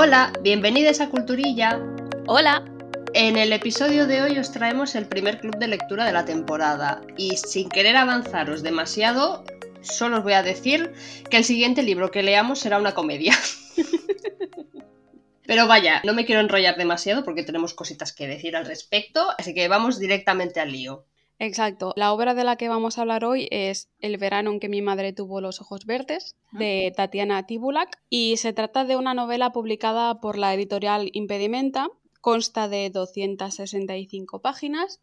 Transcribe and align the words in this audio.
Hola, 0.00 0.32
bienvenidos 0.42 1.00
a 1.00 1.08
Culturilla. 1.08 1.80
Hola. 2.28 2.64
En 3.14 3.36
el 3.36 3.52
episodio 3.52 4.06
de 4.06 4.22
hoy 4.22 4.38
os 4.38 4.52
traemos 4.52 4.94
el 4.94 5.08
primer 5.08 5.40
club 5.40 5.58
de 5.58 5.66
lectura 5.66 6.06
de 6.06 6.12
la 6.12 6.24
temporada 6.24 7.00
y 7.16 7.36
sin 7.36 7.68
querer 7.68 7.96
avanzaros 7.96 8.62
demasiado, 8.62 9.44
solo 9.80 10.18
os 10.18 10.22
voy 10.22 10.34
a 10.34 10.44
decir 10.44 10.92
que 11.28 11.38
el 11.38 11.42
siguiente 11.42 11.82
libro 11.82 12.12
que 12.12 12.22
leamos 12.22 12.60
será 12.60 12.78
una 12.78 12.94
comedia. 12.94 13.36
Pero 15.44 15.66
vaya, 15.66 16.00
no 16.04 16.14
me 16.14 16.24
quiero 16.24 16.42
enrollar 16.42 16.76
demasiado 16.76 17.24
porque 17.24 17.42
tenemos 17.42 17.74
cositas 17.74 18.12
que 18.12 18.28
decir 18.28 18.54
al 18.54 18.66
respecto, 18.66 19.26
así 19.36 19.52
que 19.52 19.66
vamos 19.66 19.98
directamente 19.98 20.60
al 20.60 20.70
lío. 20.70 21.07
Exacto. 21.38 21.92
La 21.96 22.12
obra 22.12 22.34
de 22.34 22.42
la 22.44 22.56
que 22.56 22.68
vamos 22.68 22.98
a 22.98 23.02
hablar 23.02 23.24
hoy 23.24 23.46
es 23.50 23.88
El 24.00 24.16
verano 24.16 24.50
en 24.50 24.60
que 24.60 24.68
mi 24.68 24.82
madre 24.82 25.12
tuvo 25.12 25.40
los 25.40 25.60
ojos 25.60 25.86
verdes, 25.86 26.36
de 26.52 26.92
Tatiana 26.96 27.46
Tibulak, 27.46 28.00
y 28.10 28.36
se 28.38 28.52
trata 28.52 28.84
de 28.84 28.96
una 28.96 29.14
novela 29.14 29.52
publicada 29.52 30.20
por 30.20 30.36
la 30.36 30.52
editorial 30.52 31.10
Impedimenta, 31.12 31.88
consta 32.20 32.68
de 32.68 32.90
265 32.90 34.40
páginas 34.40 35.00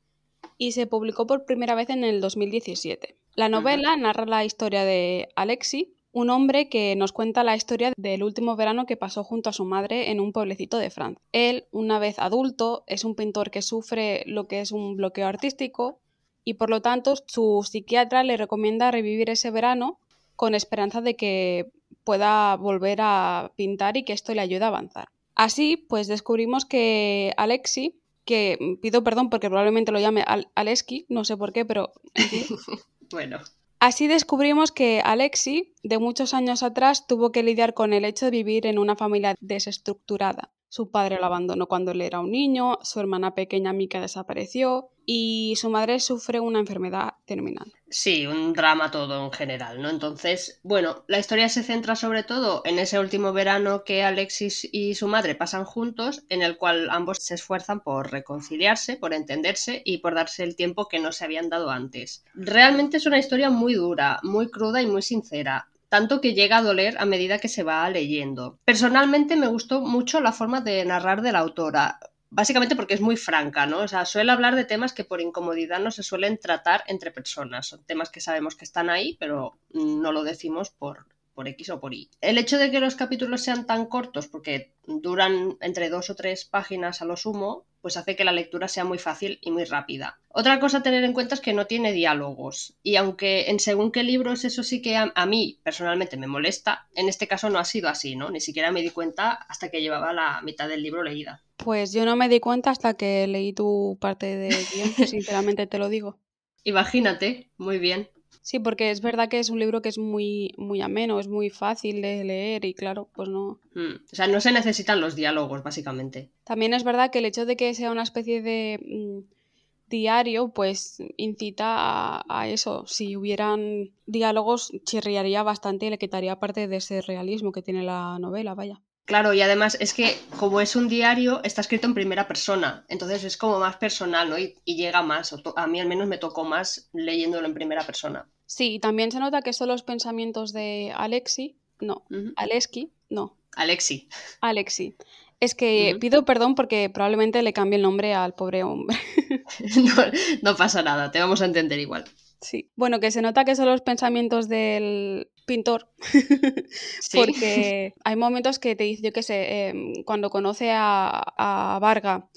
y 0.57 0.73
se 0.73 0.87
publicó 0.87 1.25
por 1.25 1.45
primera 1.45 1.73
vez 1.73 1.89
en 1.89 2.03
el 2.03 2.19
2017. 2.19 3.15
La 3.35 3.49
novela 3.49 3.95
narra 3.95 4.25
la 4.25 4.45
historia 4.45 4.83
de 4.83 5.29
Alexi, 5.35 5.93
un 6.11 6.29
hombre 6.29 6.69
que 6.69 6.95
nos 6.95 7.11
cuenta 7.11 7.43
la 7.43 7.55
historia 7.55 7.91
del 7.97 8.23
último 8.23 8.55
verano 8.55 8.85
que 8.85 8.95
pasó 8.95 9.23
junto 9.23 9.49
a 9.49 9.53
su 9.53 9.65
madre 9.65 10.11
en 10.11 10.19
un 10.19 10.31
pueblecito 10.31 10.77
de 10.77 10.89
Francia. 10.89 11.21
Él, 11.33 11.65
una 11.71 11.99
vez 11.99 12.19
adulto, 12.19 12.83
es 12.87 13.03
un 13.03 13.15
pintor 13.15 13.51
que 13.51 13.61
sufre 13.61 14.23
lo 14.25 14.47
que 14.47 14.61
es 14.61 14.71
un 14.71 14.95
bloqueo 14.95 15.27
artístico 15.27 15.99
y 16.45 16.53
por 16.53 16.69
lo 16.69 16.81
tanto 16.81 17.15
su 17.25 17.67
psiquiatra 17.69 18.23
le 18.23 18.37
recomienda 18.37 18.91
revivir 18.91 19.29
ese 19.29 19.51
verano 19.51 19.99
con 20.35 20.55
esperanza 20.55 21.01
de 21.01 21.15
que 21.15 21.71
pueda 22.03 22.55
volver 22.55 22.99
a 23.01 23.51
pintar 23.55 23.97
y 23.97 24.03
que 24.03 24.13
esto 24.13 24.33
le 24.33 24.41
ayude 24.41 24.63
a 24.63 24.67
avanzar. 24.67 25.09
Así, 25.33 25.75
pues 25.75 26.07
descubrimos 26.07 26.65
que 26.65 27.33
Alexi, 27.35 27.99
que 28.23 28.77
pido 28.81 29.03
perdón 29.03 29.29
porque 29.29 29.49
probablemente 29.49 29.91
lo 29.91 29.99
llame 29.99 30.23
Al 30.25 30.47
Aleski, 30.55 31.05
no 31.09 31.25
sé 31.25 31.35
por 31.35 31.51
qué, 31.51 31.65
pero... 31.65 31.91
bueno. 33.11 33.39
Así 33.79 34.07
descubrimos 34.07 34.71
que 34.71 35.01
Alexi, 35.03 35.73
de 35.83 35.99
muchos 35.99 36.33
años 36.33 36.63
atrás, 36.63 37.07
tuvo 37.07 37.31
que 37.31 37.43
lidiar 37.43 37.73
con 37.73 37.91
el 37.91 38.05
hecho 38.05 38.25
de 38.25 38.31
vivir 38.31 38.65
en 38.65 38.79
una 38.79 38.95
familia 38.95 39.35
desestructurada. 39.41 40.51
Su 40.75 40.91
padre 40.91 41.19
lo 41.21 41.27
abandonó 41.27 41.67
cuando 41.67 41.91
él 41.91 42.01
era 42.01 42.19
un 42.19 42.31
niño, 42.31 42.79
su 42.81 42.99
hermana 42.99 43.33
pequeña 43.33 43.71
Mika 43.71 44.01
desapareció, 44.01 44.89
y 45.05 45.53
su 45.55 45.69
madre 45.69 46.01
sufre 46.01 46.41
una 46.41 46.59
enfermedad 46.59 47.13
terminal. 47.23 47.71
Sí, 47.89 48.27
un 48.27 48.51
drama 48.51 48.91
todo 48.91 49.23
en 49.23 49.31
general, 49.31 49.81
¿no? 49.81 49.89
Entonces, 49.89 50.59
bueno, 50.63 51.05
la 51.07 51.19
historia 51.19 51.47
se 51.47 51.63
centra 51.63 51.95
sobre 51.95 52.23
todo 52.23 52.61
en 52.65 52.77
ese 52.77 52.99
último 52.99 53.31
verano 53.31 53.85
que 53.85 54.03
Alexis 54.03 54.67
y 54.69 54.95
su 54.95 55.07
madre 55.07 55.33
pasan 55.33 55.63
juntos, 55.63 56.25
en 56.27 56.41
el 56.41 56.57
cual 56.57 56.89
ambos 56.89 57.19
se 57.19 57.35
esfuerzan 57.35 57.79
por 57.79 58.11
reconciliarse, 58.11 58.97
por 58.97 59.13
entenderse 59.13 59.81
y 59.85 59.99
por 59.99 60.13
darse 60.13 60.43
el 60.43 60.57
tiempo 60.57 60.89
que 60.89 60.99
no 60.99 61.13
se 61.13 61.23
habían 61.23 61.47
dado 61.47 61.69
antes. 61.69 62.25
Realmente 62.33 62.97
es 62.97 63.05
una 63.05 63.19
historia 63.19 63.49
muy 63.49 63.75
dura, 63.75 64.19
muy 64.23 64.51
cruda 64.51 64.81
y 64.81 64.87
muy 64.87 65.03
sincera 65.03 65.69
tanto 65.95 66.19
que 66.19 66.33
llega 66.33 66.57
a 66.57 66.61
doler 66.61 66.97
a 66.97 67.05
medida 67.05 67.39
que 67.39 67.47
se 67.47 67.63
va 67.63 67.89
leyendo. 67.89 68.59
Personalmente 68.65 69.37
me 69.37 69.47
gustó 69.47 69.79
mucho 69.79 70.19
la 70.19 70.33
forma 70.33 70.59
de 70.59 70.83
narrar 70.83 71.21
de 71.21 71.31
la 71.31 71.39
autora 71.39 71.99
básicamente 72.29 72.75
porque 72.75 72.95
es 72.95 72.99
muy 72.99 73.15
franca, 73.15 73.65
¿no? 73.65 73.79
O 73.79 73.87
sea, 73.87 74.03
suele 74.03 74.33
hablar 74.33 74.57
de 74.57 74.65
temas 74.65 74.91
que 74.91 75.05
por 75.05 75.21
incomodidad 75.21 75.79
no 75.79 75.91
se 75.91 76.03
suelen 76.03 76.37
tratar 76.37 76.83
entre 76.87 77.11
personas. 77.11 77.67
Son 77.67 77.81
temas 77.85 78.09
que 78.09 78.19
sabemos 78.19 78.55
que 78.55 78.65
están 78.65 78.89
ahí, 78.89 79.15
pero 79.21 79.57
no 79.71 80.11
lo 80.11 80.25
decimos 80.25 80.69
por, 80.69 81.05
por 81.33 81.47
X 81.47 81.69
o 81.69 81.79
por 81.79 81.93
Y. 81.93 82.09
El 82.19 82.37
hecho 82.37 82.57
de 82.57 82.71
que 82.71 82.81
los 82.81 82.95
capítulos 82.95 83.41
sean 83.41 83.65
tan 83.65 83.85
cortos, 83.85 84.27
porque 84.27 84.73
duran 84.85 85.55
entre 85.61 85.89
dos 85.89 86.09
o 86.09 86.15
tres 86.15 86.43
páginas 86.43 87.01
a 87.01 87.05
lo 87.05 87.15
sumo, 87.15 87.63
pues 87.85 87.97
hace 87.97 88.15
que 88.15 88.23
la 88.23 88.31
lectura 88.31 88.67
sea 88.67 88.83
muy 88.83 88.97
fácil 88.97 89.37
y 89.43 89.51
muy 89.51 89.63
rápida. 89.63 90.17
Otra 90.29 90.59
cosa 90.59 90.79
a 90.79 90.81
tener 90.81 91.03
en 91.03 91.13
cuenta 91.13 91.35
es 91.35 91.39
que 91.39 91.53
no 91.53 91.67
tiene 91.67 91.93
diálogos, 91.93 92.73
y 92.81 92.95
aunque 92.95 93.51
en 93.51 93.59
según 93.59 93.91
qué 93.91 94.01
libros 94.01 94.43
eso 94.43 94.63
sí 94.63 94.81
que 94.81 94.95
a, 94.97 95.11
a, 95.13 95.27
mí 95.27 95.59
personalmente 95.61 96.17
me 96.17 96.25
molesta, 96.25 96.87
en 96.95 97.09
este 97.09 97.27
caso 97.27 97.51
no 97.51 97.59
ha 97.59 97.63
sido 97.63 97.87
así, 97.87 98.15
¿no? 98.15 98.31
Ni 98.31 98.41
siquiera 98.41 98.71
me 98.71 98.81
di 98.81 98.89
cuenta 98.89 99.29
hasta 99.29 99.69
que 99.69 99.81
llevaba 99.83 100.13
la 100.13 100.41
mitad 100.41 100.67
del 100.67 100.81
libro 100.81 101.03
leída. 101.03 101.43
Pues 101.57 101.93
yo 101.93 102.05
no 102.05 102.15
me 102.15 102.27
di 102.27 102.39
cuenta 102.39 102.71
hasta 102.71 102.95
que 102.95 103.27
leí 103.27 103.53
tu 103.53 103.99
parte 104.01 104.35
de 104.35 104.49
guion, 104.49 104.89
sinceramente 105.07 105.67
te 105.67 105.77
lo 105.77 105.87
digo. 105.87 106.17
Imagínate, 106.63 107.51
muy 107.57 107.77
bien. 107.77 108.09
Sí, 108.45 108.59
porque 108.59 108.91
es 108.91 109.01
verdad 109.01 109.27
que 109.27 109.39
es 109.39 109.49
un 109.49 109.57
libro 109.57 109.81
que 109.81 109.89
es 109.89 109.97
muy, 109.97 110.53
muy 110.55 110.79
ameno, 110.79 111.19
es 111.19 111.27
muy 111.27 111.49
fácil 111.49 112.03
de 112.03 112.23
leer 112.23 112.63
y 112.63 112.75
claro, 112.75 113.09
pues 113.11 113.27
no. 113.27 113.59
Mm, 113.73 113.95
o 113.95 114.15
sea, 114.15 114.27
no 114.27 114.39
se 114.39 114.51
necesitan 114.51 115.01
los 115.01 115.15
diálogos, 115.15 115.63
básicamente. 115.63 116.29
También 116.43 116.75
es 116.75 116.83
verdad 116.83 117.09
que 117.09 117.17
el 117.17 117.25
hecho 117.25 117.47
de 117.47 117.55
que 117.55 117.73
sea 117.73 117.89
una 117.89 118.03
especie 118.03 118.43
de 118.43 118.79
mm, 118.85 119.89
diario, 119.89 120.49
pues 120.49 120.97
incita 121.17 121.65
a, 121.75 122.23
a, 122.29 122.47
eso. 122.47 122.85
Si 122.85 123.17
hubieran 123.17 123.89
diálogos, 124.05 124.71
chirriaría 124.83 125.41
bastante 125.41 125.87
y 125.87 125.89
le 125.89 125.97
quitaría 125.97 126.39
parte 126.39 126.67
de 126.67 126.75
ese 126.75 127.01
realismo 127.01 127.51
que 127.51 127.63
tiene 127.63 127.81
la 127.81 128.19
novela, 128.19 128.53
vaya. 128.53 128.79
Claro, 129.05 129.33
y 129.33 129.41
además 129.41 129.75
es 129.79 129.95
que 129.95 130.19
como 130.37 130.61
es 130.61 130.75
un 130.75 130.87
diario, 130.87 131.41
está 131.43 131.61
escrito 131.61 131.87
en 131.87 131.95
primera 131.95 132.27
persona, 132.27 132.85
entonces 132.89 133.23
es 133.23 133.37
como 133.37 133.59
más 133.59 133.77
personal, 133.77 134.29
¿no? 134.29 134.37
Y, 134.37 134.55
y 134.65 134.77
llega 134.77 135.01
más, 135.01 135.33
o 135.33 135.41
a 135.55 135.65
mí 135.65 135.79
al 135.79 135.87
menos 135.87 136.07
me 136.07 136.19
tocó 136.19 136.43
más 136.43 136.89
leyéndolo 136.93 137.47
en 137.47 137.53
primera 137.55 137.83
persona. 137.83 138.27
Sí, 138.45 138.79
también 138.79 139.11
se 139.11 139.19
nota 139.19 139.41
que 139.41 139.53
son 139.53 139.67
los 139.69 139.83
pensamientos 139.83 140.53
de 140.53 140.93
Alexi, 140.95 141.57
no, 141.79 142.05
uh 142.09 142.13
-huh. 142.13 142.33
Aleski, 142.35 142.91
no. 143.09 143.35
Alexi. 143.55 144.07
Alexi. 144.41 144.95
Es 145.39 145.55
que 145.55 145.91
uh 145.93 145.95
-huh. 145.95 145.99
pido 145.99 146.25
perdón 146.25 146.55
porque 146.55 146.89
probablemente 146.89 147.41
le 147.41 147.53
cambie 147.53 147.77
el 147.77 147.83
nombre 147.83 148.13
al 148.13 148.33
pobre 148.33 148.63
hombre. 148.63 148.97
no, 149.75 150.03
no 150.41 150.55
pasa 150.55 150.81
nada, 150.81 151.11
te 151.11 151.19
vamos 151.19 151.41
a 151.41 151.45
entender 151.45 151.79
igual. 151.79 152.05
Sí. 152.41 152.69
Bueno, 152.75 152.99
que 152.99 153.11
se 153.11 153.21
nota 153.21 153.45
que 153.45 153.55
son 153.55 153.65
los 153.65 153.81
pensamientos 153.81 154.47
del 154.47 155.29
pintor, 155.45 155.89
¿Sí? 157.01 157.17
porque 157.17 157.93
hay 158.03 158.15
momentos 158.15 158.59
que 158.59 158.75
te 158.75 158.83
dice, 158.83 159.03
yo 159.03 159.11
qué 159.13 159.23
sé, 159.23 159.69
eh, 159.69 160.03
cuando 160.05 160.29
conoce 160.29 160.71
a, 160.71 161.23
a, 161.37 161.79
Varga, 161.79 162.29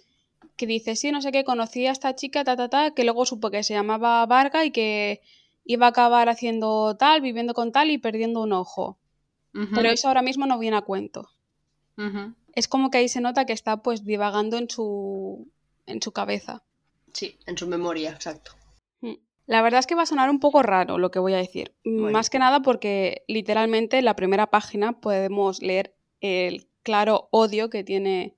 que 0.56 0.66
dice, 0.66 0.96
sí, 0.96 1.10
no 1.12 1.20
sé 1.20 1.30
qué, 1.30 1.44
conocí 1.44 1.86
a 1.86 1.92
esta 1.92 2.14
chica, 2.14 2.44
ta, 2.44 2.56
ta, 2.56 2.68
ta, 2.68 2.92
que 2.94 3.04
luego 3.04 3.26
supo 3.26 3.50
que 3.50 3.62
se 3.62 3.74
llamaba 3.74 4.24
Varga 4.26 4.64
y 4.64 4.70
que 4.70 5.20
iba 5.68 5.86
a 5.86 5.90
acabar 5.90 6.28
haciendo 6.30 6.96
tal, 6.96 7.20
viviendo 7.20 7.52
con 7.52 7.70
tal 7.72 7.90
y 7.90 7.98
perdiendo 7.98 8.42
un 8.42 8.52
ojo. 8.52 8.98
Uh 9.54 9.60
-huh. 9.60 9.74
Pero 9.74 9.90
eso 9.90 10.08
ahora 10.08 10.22
mismo 10.22 10.46
no 10.46 10.58
viene 10.58 10.78
a 10.78 10.82
cuento. 10.82 11.28
Uh 11.98 12.02
-huh. 12.02 12.34
Es 12.54 12.68
como 12.68 12.90
que 12.90 12.98
ahí 12.98 13.08
se 13.08 13.20
nota 13.20 13.44
que 13.44 13.52
está 13.52 13.76
pues 13.82 14.04
divagando 14.04 14.56
en 14.56 14.70
su, 14.70 15.46
en 15.86 16.00
su 16.00 16.12
cabeza. 16.12 16.62
Sí, 17.12 17.36
en 17.46 17.56
su 17.58 17.66
memoria, 17.66 18.10
exacto. 18.10 18.52
La 19.46 19.62
verdad 19.62 19.80
es 19.80 19.86
que 19.86 19.94
va 19.94 20.02
a 20.02 20.06
sonar 20.06 20.28
un 20.28 20.40
poco 20.40 20.62
raro 20.62 20.98
lo 20.98 21.10
que 21.10 21.18
voy 21.18 21.32
a 21.32 21.38
decir. 21.38 21.74
Bueno. 21.82 22.10
Más 22.10 22.28
que 22.28 22.38
nada 22.38 22.60
porque 22.60 23.24
literalmente 23.28 23.98
en 23.98 24.04
la 24.04 24.14
primera 24.14 24.48
página 24.48 25.00
podemos 25.00 25.62
leer 25.62 25.94
el 26.20 26.66
claro 26.82 27.28
odio 27.30 27.70
que 27.70 27.82
tiene 27.82 28.36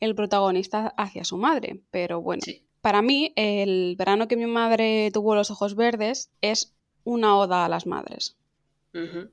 el 0.00 0.16
protagonista 0.16 0.92
hacia 0.96 1.22
su 1.22 1.36
madre. 1.36 1.82
Pero 1.92 2.20
bueno, 2.20 2.42
sí. 2.44 2.64
Para 2.80 3.02
mí 3.02 3.32
el 3.36 3.96
verano 3.96 4.28
que 4.28 4.36
mi 4.36 4.46
madre 4.46 5.10
tuvo 5.12 5.34
los 5.34 5.50
ojos 5.50 5.74
verdes 5.74 6.30
es 6.40 6.74
una 7.04 7.36
oda 7.36 7.64
a 7.64 7.68
las 7.68 7.86
madres. 7.86 8.36
Uh 8.94 8.98
-huh. 8.98 9.30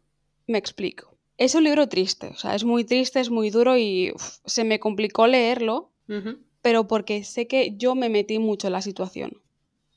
Me 0.48 0.58
explico. 0.58 1.18
Es 1.38 1.56
un 1.56 1.64
libro 1.64 1.88
triste, 1.88 2.28
o 2.28 2.36
sea, 2.36 2.56
es 2.56 2.64
muy 2.64 2.84
triste, 2.84 3.20
es 3.20 3.30
muy 3.30 3.50
duro 3.50 3.78
y 3.78 4.12
uf, 4.16 4.40
se 4.46 4.64
me 4.64 4.80
complicó 4.80 5.28
leerlo, 5.28 5.92
uh 6.10 6.14
-huh. 6.14 6.38
pero 6.62 6.88
porque 6.88 7.24
sé 7.24 7.48
que 7.48 7.76
yo 7.78 7.96
me 7.96 8.10
metí 8.10 8.40
mucho 8.40 8.68
en 8.68 8.74
la 8.74 8.82
situación. 8.82 9.32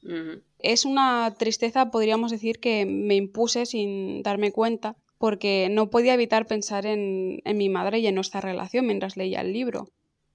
Uh 0.02 0.08
-huh. 0.08 0.42
Es 0.58 0.84
una 0.84 1.34
tristeza, 1.38 1.90
podríamos 1.90 2.30
decir, 2.30 2.60
que 2.60 2.84
me 2.84 3.14
impuse 3.16 3.64
sin 3.64 4.22
darme 4.22 4.52
cuenta, 4.52 4.96
porque 5.18 5.68
no 5.70 5.90
podía 5.90 6.14
evitar 6.14 6.46
pensar 6.46 6.84
en, 6.86 7.40
en 7.44 7.56
mi 7.56 7.68
madre 7.68 7.98
y 7.98 8.06
en 8.06 8.14
nuestra 8.14 8.40
relación 8.40 8.86
mientras 8.86 9.16
leía 9.16 9.41
el 9.41 9.53
libro. 9.53 9.88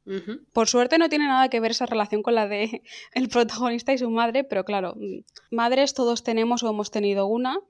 Uh 0.06 0.12
-huh. 0.12 0.46
Por 0.54 0.68
suerte 0.68 0.98
no 0.98 1.10
tiene 1.10 1.26
nada 1.26 1.50
que 1.50 1.60
ver 1.60 1.72
esa 1.72 1.86
relación 1.86 2.22
con 2.22 2.36
la 2.36 2.48
de 2.48 2.84
el 3.14 3.30
protagonista 3.30 3.94
y 3.94 3.98
su 3.98 4.10
madre, 4.10 4.44
pero 4.44 4.64
claro, 4.64 4.96
madres 5.52 5.94
todos 5.94 6.24
tenemos 6.24 6.64
o 6.64 6.70
hemos 6.70 6.92
tenido 6.92 7.26
una 7.26 7.58
uh 7.58 7.64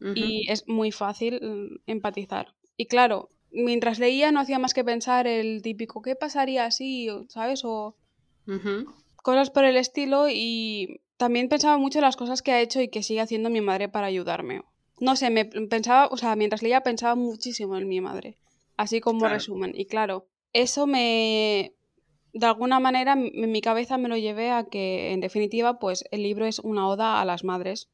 -huh. 0.00 0.12
y 0.16 0.50
es 0.50 0.66
muy 0.66 0.92
fácil 0.92 1.40
mm, 1.42 1.90
empatizar. 1.90 2.54
Y 2.76 2.86
claro, 2.86 3.28
mientras 3.50 3.98
leía 3.98 4.32
no 4.32 4.40
hacía 4.40 4.58
más 4.58 4.74
que 4.74 4.84
pensar 4.84 5.26
el 5.26 5.62
típico 5.62 6.02
¿qué 6.02 6.16
pasaría 6.16 6.70
si? 6.70 7.08
¿sabes? 7.28 7.64
O 7.64 7.96
uh 8.46 8.50
-huh. 8.50 8.86
cosas 9.16 9.50
por 9.50 9.64
el 9.64 9.76
estilo 9.76 10.28
y 10.30 11.00
también 11.16 11.48
pensaba 11.48 11.78
mucho 11.78 11.98
en 11.98 12.04
las 12.04 12.16
cosas 12.16 12.42
que 12.42 12.52
ha 12.52 12.60
hecho 12.60 12.80
y 12.80 12.88
que 12.88 13.02
sigue 13.02 13.20
haciendo 13.20 13.50
mi 13.50 13.60
madre 13.60 13.88
para 13.88 14.06
ayudarme. 14.06 14.62
No 15.00 15.16
sé, 15.16 15.30
me 15.30 15.44
pensaba, 15.44 16.06
o 16.06 16.16
sea, 16.16 16.36
mientras 16.36 16.62
leía 16.62 16.82
pensaba 16.82 17.14
muchísimo 17.14 17.76
en 17.76 17.88
mi 17.88 18.00
madre, 18.00 18.38
así 18.76 19.00
como 19.00 19.20
claro. 19.20 19.34
resumen. 19.34 19.72
Y 19.74 19.86
claro, 19.86 20.26
eso 20.54 20.86
me, 20.86 21.74
de 22.32 22.46
alguna 22.46 22.80
manera, 22.80 23.12
en 23.12 23.52
mi 23.52 23.60
cabeza 23.60 23.98
me 23.98 24.08
lo 24.08 24.16
llevé 24.16 24.50
a 24.50 24.64
que, 24.64 25.12
en 25.12 25.20
definitiva, 25.20 25.78
pues 25.78 26.04
el 26.10 26.22
libro 26.22 26.46
es 26.46 26.58
una 26.60 26.88
oda 26.88 27.20
a 27.20 27.24
las 27.26 27.44
madres, 27.44 27.90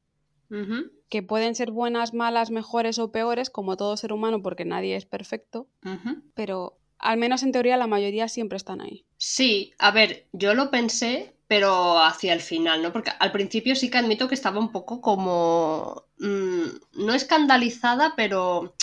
uh 0.51 0.55
-huh. 0.55 0.91
que 1.09 1.23
pueden 1.23 1.57
ser 1.57 1.73
buenas, 1.73 2.15
malas, 2.15 2.51
mejores 2.51 2.99
o 2.99 3.11
peores, 3.11 3.51
como 3.51 3.77
todo 3.77 3.97
ser 3.97 4.13
humano, 4.13 4.41
porque 4.43 4.65
nadie 4.65 4.95
es 4.95 5.07
perfecto, 5.07 5.67
uh 5.85 5.89
-huh. 5.89 6.23
pero 6.35 6.79
al 6.99 7.19
menos 7.19 7.43
en 7.43 7.53
teoría 7.53 7.77
la 7.77 7.87
mayoría 7.87 8.29
siempre 8.29 8.57
están 8.57 8.81
ahí. 8.81 9.05
Sí, 9.17 9.73
a 9.79 9.91
ver, 9.91 10.27
yo 10.33 10.55
lo 10.55 10.71
pensé, 10.71 11.35
pero 11.49 11.99
hacia 11.99 12.33
el 12.33 12.41
final, 12.41 12.83
¿no? 12.83 12.93
Porque 12.93 13.11
al 13.19 13.33
principio 13.33 13.75
sí 13.75 13.91
que 13.91 13.99
admito 13.99 14.29
que 14.29 14.35
estaba 14.37 14.61
un 14.61 14.71
poco 14.71 15.01
como... 15.01 16.05
Mm, 16.19 17.05
no 17.05 17.15
escandalizada, 17.15 18.13
pero... 18.17 18.75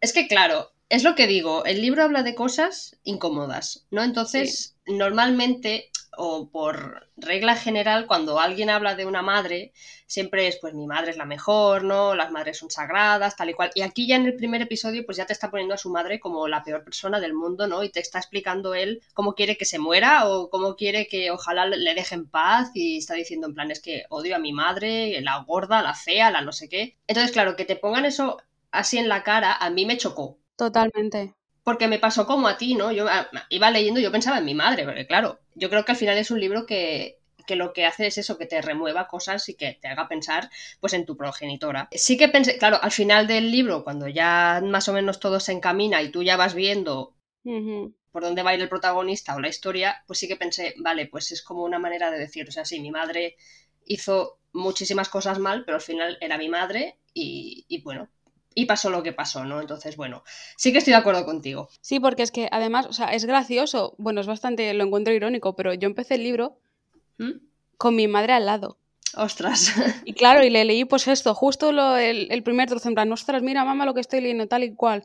Es 0.00 0.12
que 0.12 0.28
claro, 0.28 0.70
es 0.88 1.02
lo 1.02 1.14
que 1.14 1.26
digo, 1.26 1.64
el 1.64 1.80
libro 1.82 2.02
habla 2.02 2.22
de 2.22 2.34
cosas 2.34 2.98
incómodas, 3.02 3.86
¿no? 3.90 4.02
Entonces, 4.02 4.76
normalmente 4.86 5.90
o 6.16 6.48
por 6.50 7.08
regla 7.16 7.56
general, 7.56 8.06
cuando 8.06 8.40
alguien 8.40 8.70
habla 8.70 8.94
de 8.94 9.04
una 9.04 9.22
madre, 9.22 9.72
siempre 10.06 10.46
es, 10.46 10.56
pues 10.56 10.74
mi 10.74 10.86
madre 10.86 11.10
es 11.10 11.16
la 11.16 11.26
mejor, 11.26 11.84
¿no? 11.84 12.14
Las 12.14 12.30
madres 12.32 12.58
son 12.58 12.70
sagradas, 12.70 13.36
tal 13.36 13.50
y 13.50 13.54
cual. 13.54 13.70
Y 13.74 13.82
aquí 13.82 14.06
ya 14.06 14.16
en 14.16 14.26
el 14.26 14.34
primer 14.34 14.62
episodio, 14.62 15.04
pues 15.04 15.18
ya 15.18 15.26
te 15.26 15.32
está 15.32 15.50
poniendo 15.50 15.74
a 15.74 15.78
su 15.78 15.90
madre 15.90 16.18
como 16.18 16.48
la 16.48 16.64
peor 16.64 16.84
persona 16.84 17.20
del 17.20 17.34
mundo, 17.34 17.66
¿no? 17.66 17.82
Y 17.82 17.90
te 17.90 18.00
está 18.00 18.18
explicando 18.18 18.74
él 18.74 19.02
cómo 19.12 19.34
quiere 19.34 19.56
que 19.56 19.66
se 19.66 19.78
muera 19.78 20.28
o 20.28 20.48
cómo 20.48 20.76
quiere 20.76 21.06
que 21.06 21.30
ojalá 21.30 21.66
le 21.66 21.94
deje 21.94 22.14
en 22.14 22.28
paz 22.28 22.70
y 22.74 22.98
está 22.98 23.14
diciendo 23.14 23.46
en 23.46 23.54
plan, 23.54 23.70
es 23.70 23.80
que 23.80 24.04
odio 24.08 24.36
a 24.36 24.38
mi 24.38 24.52
madre, 24.52 25.20
la 25.20 25.42
gorda, 25.46 25.82
la 25.82 25.94
fea, 25.94 26.30
la 26.30 26.40
no 26.40 26.52
sé 26.52 26.68
qué. 26.68 26.96
Entonces, 27.06 27.32
claro, 27.32 27.56
que 27.56 27.64
te 27.64 27.76
pongan 27.76 28.06
eso 28.06 28.38
así 28.70 28.98
en 28.98 29.08
la 29.08 29.22
cara, 29.22 29.52
a 29.52 29.70
mí 29.70 29.84
me 29.86 29.98
chocó. 29.98 30.38
Totalmente 30.56 31.34
porque 31.66 31.88
me 31.88 31.98
pasó 31.98 32.28
como 32.28 32.46
a 32.46 32.56
ti, 32.56 32.76
¿no? 32.76 32.92
Yo 32.92 33.08
ah, 33.08 33.28
iba 33.48 33.72
leyendo 33.72 33.98
yo 33.98 34.12
pensaba 34.12 34.38
en 34.38 34.44
mi 34.44 34.54
madre, 34.54 34.84
porque 34.84 35.04
claro, 35.04 35.40
yo 35.56 35.68
creo 35.68 35.84
que 35.84 35.90
al 35.90 35.98
final 35.98 36.16
es 36.16 36.30
un 36.30 36.38
libro 36.38 36.64
que, 36.64 37.18
lo 37.48 37.72
que 37.72 37.84
hace 37.84 38.06
es 38.06 38.18
eso, 38.18 38.38
que 38.38 38.46
te 38.46 38.62
remueva 38.62 39.08
cosas 39.08 39.48
y 39.48 39.54
que 39.54 39.76
te 39.82 39.88
haga 39.88 40.06
pensar 40.06 40.48
pues 40.78 40.92
en 40.92 41.04
tu 41.04 41.16
progenitora. 41.16 41.88
Sí 41.90 42.16
que 42.16 42.28
pensé, 42.28 42.56
claro, 42.56 42.78
al 42.80 42.92
final 42.92 43.26
del 43.26 43.50
libro, 43.50 43.82
cuando 43.82 44.06
ya 44.06 44.62
más 44.64 44.88
o 44.88 44.92
menos 44.92 45.18
todo 45.18 45.40
se 45.40 45.50
encamina 45.50 46.00
y 46.02 46.12
tú 46.12 46.22
ya 46.22 46.36
vas 46.36 46.54
viendo 46.54 47.16
por 48.12 48.22
dónde 48.22 48.44
va 48.44 48.50
a 48.50 48.54
ir 48.54 48.60
el 48.60 48.68
protagonista 48.68 49.34
o 49.34 49.40
la 49.40 49.48
historia, 49.48 50.04
pues 50.06 50.20
sí 50.20 50.28
que 50.28 50.36
pensé, 50.36 50.72
vale, 50.78 51.06
pues 51.06 51.32
es 51.32 51.42
como 51.42 51.64
una 51.64 51.80
manera 51.80 52.12
de 52.12 52.18
decir, 52.20 52.48
o 52.48 52.52
sea, 52.52 52.64
sí, 52.64 52.78
mi 52.78 52.92
madre 52.92 53.34
hizo 53.86 54.38
muchísimas 54.52 55.08
cosas 55.08 55.40
mal, 55.40 55.64
pero 55.64 55.78
al 55.78 55.82
final 55.82 56.16
era 56.20 56.38
mi 56.38 56.48
madre 56.48 57.00
y, 57.12 57.64
y 57.66 57.82
bueno, 57.82 58.08
y 58.56 58.64
pasó 58.64 58.88
lo 58.88 59.02
que 59.02 59.12
pasó, 59.12 59.44
¿no? 59.44 59.60
Entonces, 59.60 59.96
bueno, 59.96 60.24
sí 60.56 60.72
que 60.72 60.78
estoy 60.78 60.92
de 60.92 60.96
acuerdo 60.96 61.26
contigo. 61.26 61.68
Sí, 61.82 62.00
porque 62.00 62.22
es 62.22 62.32
que 62.32 62.48
además, 62.50 62.86
o 62.86 62.92
sea, 62.94 63.12
es 63.12 63.26
gracioso, 63.26 63.94
bueno, 63.98 64.22
es 64.22 64.26
bastante, 64.26 64.72
lo 64.72 64.82
encuentro 64.82 65.12
irónico, 65.12 65.54
pero 65.54 65.74
yo 65.74 65.86
empecé 65.86 66.14
el 66.14 66.24
libro 66.24 66.58
¿Mm? 67.18 67.32
con 67.76 67.94
mi 67.94 68.08
madre 68.08 68.32
al 68.32 68.46
lado. 68.46 68.78
Ostras. 69.14 69.74
Y 70.06 70.14
claro, 70.14 70.42
y 70.42 70.48
le 70.48 70.64
leí 70.64 70.86
pues 70.86 71.06
esto, 71.06 71.34
justo 71.34 71.70
lo, 71.70 71.98
el, 71.98 72.28
el, 72.30 72.42
primer 72.42 72.68
trozo, 72.68 72.88
en 72.88 72.94
plan, 72.94 73.12
ostras, 73.12 73.42
mira 73.42 73.62
mamá 73.64 73.84
lo 73.84 73.92
que 73.92 74.00
estoy 74.00 74.22
leyendo, 74.22 74.48
tal 74.48 74.64
y 74.64 74.74
cual 74.74 75.04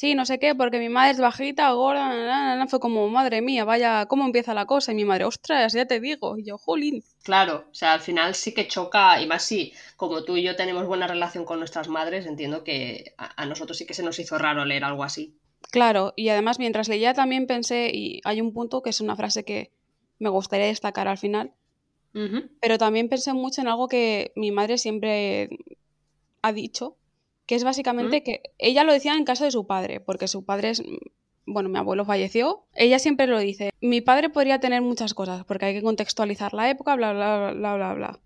sí, 0.00 0.14
no 0.14 0.24
sé 0.24 0.38
qué, 0.38 0.54
porque 0.54 0.78
mi 0.78 0.88
madre 0.88 1.10
es 1.10 1.20
bajita, 1.20 1.70
gorda, 1.72 2.66
fue 2.68 2.80
como, 2.80 3.06
madre 3.10 3.42
mía, 3.42 3.66
vaya, 3.66 4.06
¿cómo 4.06 4.24
empieza 4.24 4.54
la 4.54 4.64
cosa? 4.64 4.92
Y 4.92 4.94
mi 4.94 5.04
madre, 5.04 5.24
ostras, 5.24 5.74
ya 5.74 5.84
te 5.84 6.00
digo, 6.00 6.38
y 6.38 6.44
yo, 6.44 6.56
jolín. 6.56 7.04
Claro, 7.22 7.66
o 7.70 7.74
sea, 7.74 7.92
al 7.92 8.00
final 8.00 8.34
sí 8.34 8.54
que 8.54 8.66
choca, 8.66 9.20
y 9.20 9.26
más 9.26 9.44
si, 9.44 9.74
como 9.98 10.24
tú 10.24 10.38
y 10.38 10.42
yo 10.42 10.56
tenemos 10.56 10.86
buena 10.86 11.06
relación 11.06 11.44
con 11.44 11.58
nuestras 11.58 11.88
madres, 11.88 12.24
entiendo 12.24 12.64
que 12.64 13.12
a, 13.18 13.44
nosotros 13.44 13.76
sí 13.76 13.84
que 13.84 13.92
se 13.92 14.02
nos 14.02 14.18
hizo 14.18 14.38
raro 14.38 14.64
leer 14.64 14.84
algo 14.84 15.04
así. 15.04 15.36
Claro, 15.70 16.14
y 16.16 16.30
además 16.30 16.58
mientras 16.58 16.88
leía 16.88 17.12
también 17.12 17.46
pensé, 17.46 17.90
y 17.92 18.22
hay 18.24 18.40
un 18.40 18.54
punto 18.54 18.80
que 18.80 18.88
es 18.88 19.02
una 19.02 19.16
frase 19.16 19.44
que 19.44 19.70
me 20.18 20.30
gustaría 20.30 20.66
destacar 20.66 21.08
al 21.08 21.18
final, 21.18 21.52
pero 22.62 22.78
también 22.78 23.10
pensé 23.10 23.34
mucho 23.34 23.60
en 23.60 23.68
algo 23.68 23.86
que 23.86 24.32
mi 24.34 24.50
madre 24.50 24.78
siempre 24.78 25.50
ha 26.40 26.52
dicho, 26.54 26.96
que 27.50 27.56
es 27.56 27.64
básicamente 27.64 28.22
que 28.22 28.42
ella 28.58 28.84
lo 28.84 28.92
decía 28.92 29.16
en 29.16 29.24
casa 29.24 29.44
de 29.44 29.50
su 29.50 29.66
padre, 29.66 29.98
porque 29.98 30.28
su 30.28 30.44
padre 30.44 30.70
es, 30.70 30.84
bueno, 31.46 31.68
mi 31.68 31.80
abuelo 31.80 32.04
falleció, 32.04 32.64
ella 32.74 33.00
siempre 33.00 33.26
lo 33.26 33.40
dice, 33.40 33.72
mi 33.80 34.00
padre 34.00 34.30
podría 34.30 34.60
tener 34.60 34.82
muchas 34.82 35.14
cosas, 35.14 35.44
porque 35.44 35.64
hay 35.64 35.74
que 35.74 35.82
contextualizar 35.82 36.54
la 36.54 36.70
época, 36.70 36.94
bla, 36.94 37.12
bla, 37.12 37.50
bla, 37.52 37.74
bla, 37.74 37.94
bla. 37.94 38.20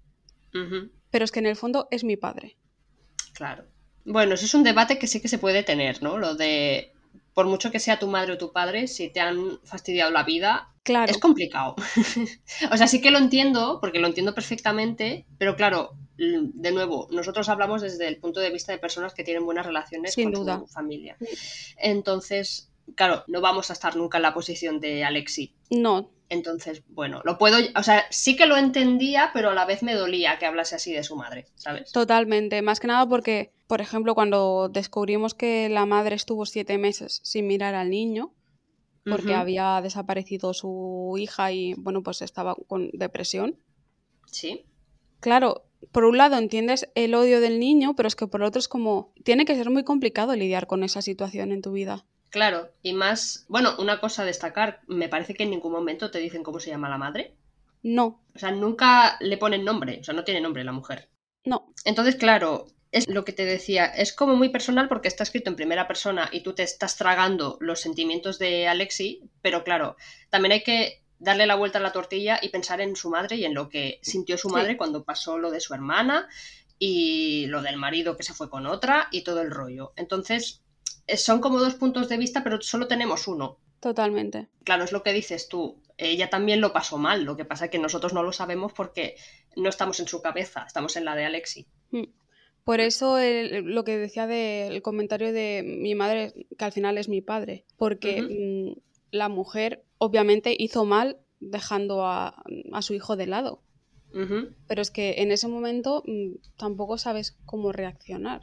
Pero 1.11 1.25
es 1.25 1.33
que 1.33 1.39
en 1.39 1.47
el 1.47 1.57
fondo 1.57 1.89
es 1.91 2.05
mi 2.05 2.19
padre. 2.19 2.59
Claro. 3.33 3.65
Bueno, 4.05 4.35
eso 4.35 4.45
es 4.45 4.53
un 4.53 4.63
debate 4.63 4.99
que 4.99 5.07
sí 5.07 5.23
que 5.23 5.29
se 5.29 5.39
puede 5.39 5.63
tener, 5.63 6.03
¿no? 6.03 6.19
Lo 6.19 6.35
de, 6.35 6.93
por 7.33 7.47
mucho 7.47 7.71
que 7.71 7.81
sea 7.81 7.99
tu 7.99 8.09
madre 8.09 8.35
o 8.35 8.37
tu 8.37 8.53
padre, 8.53 8.89
si 8.89 9.09
te 9.09 9.21
han 9.21 9.59
fastidiado 9.65 10.11
la 10.11 10.25
vida, 10.25 10.69
claro. 10.83 11.11
es 11.11 11.17
complicado. 11.17 11.77
o 12.71 12.77
sea, 12.77 12.87
sí 12.89 13.01
que 13.01 13.11
lo 13.11 13.17
entiendo, 13.17 13.79
porque 13.81 14.01
lo 14.01 14.07
entiendo 14.07 14.35
perfectamente, 14.35 15.25
pero 15.39 15.57
claro, 15.57 15.97
de 16.17 16.73
nuevo, 16.73 17.09
nosotros 17.11 17.49
hablamos 17.49 17.83
desde 17.83 18.07
el 18.09 18.19
punto 18.19 18.41
de 18.41 18.51
vista 18.51 18.73
de 18.73 18.79
personas 18.79 19.15
que 19.15 19.25
tienen 19.25 19.45
buenas 19.45 19.67
relaciones 19.67 20.15
con 20.15 20.35
su 20.35 20.67
familia. 20.67 21.17
Entonces, 21.77 22.71
claro, 22.95 23.25
no 23.27 23.41
vamos 23.41 23.71
a 23.71 23.73
estar 23.73 23.97
nunca 23.97 24.19
en 24.19 24.23
la 24.23 24.35
posición 24.35 24.81
de 24.81 25.05
Alexi. 25.05 25.55
No. 25.71 26.11
Entonces, 26.29 26.83
bueno, 26.89 27.21
lo 27.25 27.37
puedo, 27.37 27.59
o 27.77 27.83
sea, 27.83 28.05
sí 28.11 28.35
que 28.35 28.47
lo 28.47 28.57
entendía, 28.57 29.31
pero 29.35 29.51
a 29.51 29.55
la 29.55 29.67
vez 29.67 29.83
me 29.83 29.95
dolía 29.95 30.39
que 30.39 30.47
hablase 30.47 30.75
así 30.75 30.93
de 30.93 31.05
su 31.05 31.17
madre, 31.17 31.47
¿sabes? 31.55 31.93
Totalmente, 31.93 32.63
más 32.63 32.81
que 32.81 32.87
nada 32.87 33.07
porque, 33.07 33.53
por 33.67 33.81
ejemplo, 33.81 34.15
cuando 34.15 34.69
descubrimos 34.69 35.35
que 35.35 35.69
la 35.69 35.85
madre 35.85 36.17
estuvo 36.17 36.47
siete 36.47 36.79
meses 36.79 37.21
sin 37.23 37.47
mirar 37.47 37.75
al 37.75 37.91
niño, 37.91 38.35
porque 39.05 39.35
había 39.35 39.81
desaparecido 39.83 40.55
su 40.55 41.15
hija 41.19 41.53
y, 41.53 41.75
bueno, 41.75 42.03
pues 42.03 42.23
estaba 42.23 42.57
con 42.67 42.91
depresión. 42.95 43.59
Sí. 44.25 44.65
Claro, 45.21 45.67
por 45.93 46.05
un 46.05 46.19
lado 46.19 46.37
entiendes 46.37 46.89
el 46.95 47.15
odio 47.15 47.41
del 47.41 47.59
niño, 47.59 47.95
pero 47.97 48.07
es 48.07 48.17
que 48.17 48.27
por 48.27 48.43
otro 48.43 48.59
es 48.59 48.69
como, 48.69 49.13
tiene 49.25 49.45
que 49.45 49.55
ser 49.55 49.71
muy 49.71 49.85
complicado 49.85 50.35
lidiar 50.35 50.67
con 50.67 50.85
esa 50.85 51.03
situación 51.03 51.53
en 51.53 51.63
tu 51.63 51.73
vida. 51.73 52.05
Claro, 52.31 52.71
y 52.83 52.95
más, 52.95 53.47
bueno, 53.49 53.77
una 53.79 54.01
cosa 54.01 54.23
a 54.23 54.27
destacar, 54.27 54.81
me 54.89 55.09
parece 55.09 55.35
que 55.35 55.45
en 55.45 55.51
ningún 55.51 55.73
momento 55.73 56.11
te 56.11 56.19
dicen 56.19 56.43
cómo 56.43 56.59
se 56.59 56.71
llama 56.71 56.89
la 56.89 56.99
madre. 56.99 57.37
No. 57.83 58.25
O 58.35 58.39
sea, 58.39 58.51
nunca 58.51 59.17
le 59.21 59.37
ponen 59.37 59.65
nombre, 59.65 59.99
o 60.01 60.05
sea, 60.05 60.15
no 60.15 60.25
tiene 60.25 60.41
nombre 60.41 60.65
la 60.65 60.73
mujer. 60.73 61.09
No. 61.45 61.73
Entonces, 61.85 62.17
claro, 62.17 62.67
es 62.91 63.09
lo 63.09 63.25
que 63.25 63.33
te 63.33 63.45
decía, 63.45 63.87
es 63.87 64.13
como 64.13 64.35
muy 64.35 64.49
personal 64.49 64.89
porque 64.89 65.09
está 65.09 65.23
escrito 65.23 65.51
en 65.51 65.57
primera 65.57 65.87
persona 65.87 66.29
y 66.33 66.43
tú 66.43 66.55
te 66.55 66.63
estás 66.63 66.97
tragando 66.97 67.57
los 67.61 67.81
sentimientos 67.81 68.39
de 68.39 68.67
Alexi, 68.67 69.31
pero 69.43 69.63
claro, 69.63 69.97
también 70.31 70.53
hay 70.53 70.63
que 70.63 71.04
darle 71.25 71.47
la 71.47 71.57
vuelta 71.57 71.79
a 71.79 71.83
la 71.83 71.93
tortilla 71.93 72.39
y 72.41 72.51
pensar 72.51 72.81
en 72.81 72.95
su 72.95 73.11
madre 73.11 73.37
y 73.37 73.45
en 73.45 73.55
lo 73.55 73.69
que 73.69 73.99
sintió 74.03 74.39
su 74.39 74.51
madre 74.51 74.77
cuando 74.77 75.05
pasó 75.05 75.39
lo 75.39 75.51
de 75.51 75.61
su 75.61 75.75
hermana 75.75 76.29
y 76.79 77.47
lo 77.47 77.63
del 77.63 77.77
marido 77.77 78.17
que 78.17 78.23
se 78.23 78.35
fue 78.35 78.51
con 78.51 78.67
otra 78.67 79.09
y 79.11 79.25
todo 79.25 79.41
el 79.41 79.51
rollo. 79.51 79.93
Entonces, 79.97 80.63
eh, 81.07 81.17
son 81.17 81.41
como 81.41 81.59
dos 81.59 81.75
puntos 81.75 82.09
de 82.09 82.19
vista, 82.19 82.45
pero 82.45 82.61
solo 82.61 82.87
tenemos 82.87 83.27
uno. 83.27 83.59
Totalmente. 83.81 84.49
Claro, 84.65 84.85
es 84.85 84.93
lo 84.93 85.03
que 85.03 85.13
dices 85.13 85.49
tú. 85.49 85.81
Ella 85.97 86.29
también 86.29 86.61
lo 86.61 86.73
pasó 86.73 86.99
mal, 86.99 87.25
lo 87.25 87.37
que 87.37 87.45
pasa 87.45 87.67
es 87.67 87.71
que 87.71 87.79
nosotros 87.79 88.13
no 88.13 88.23
lo 88.23 88.33
sabemos 88.33 88.73
porque 88.73 89.17
no 89.57 89.69
estamos 89.69 90.01
en 90.01 90.09
su 90.09 90.21
cabeza, 90.21 90.65
estamos 90.67 90.97
en 90.97 91.05
la 91.05 91.15
de 91.15 91.25
Alexi. 91.25 91.67
Mm. 91.91 92.05
Por 92.65 92.81
eso 92.81 93.19
lo 93.19 93.85
que 93.85 93.99
decía 93.99 94.27
del 94.27 94.81
comentario 94.81 95.33
de 95.33 95.63
mi 95.65 95.95
madre, 95.95 96.33
que 96.59 96.65
al 96.65 96.73
final 96.73 96.97
es 96.97 97.11
mi 97.11 97.21
padre, 97.21 97.67
porque 97.77 98.23
mm, 98.23 98.81
la 99.11 99.29
mujer 99.29 99.84
obviamente 100.05 100.55
hizo 100.59 100.85
mal 100.85 101.19
dejando 101.41 102.07
a, 102.07 102.43
su 102.81 102.95
hijo 102.95 103.17
de 103.17 103.27
lado. 103.27 103.63
Pero 104.69 104.81
es 104.81 104.93
que 104.93 105.23
en 105.23 105.33
ese 105.33 105.49
momento 105.49 106.05
mm, 106.07 106.37
tampoco 106.57 106.99
sabes 106.99 107.37
cómo 107.45 107.73
reaccionar. 107.73 108.43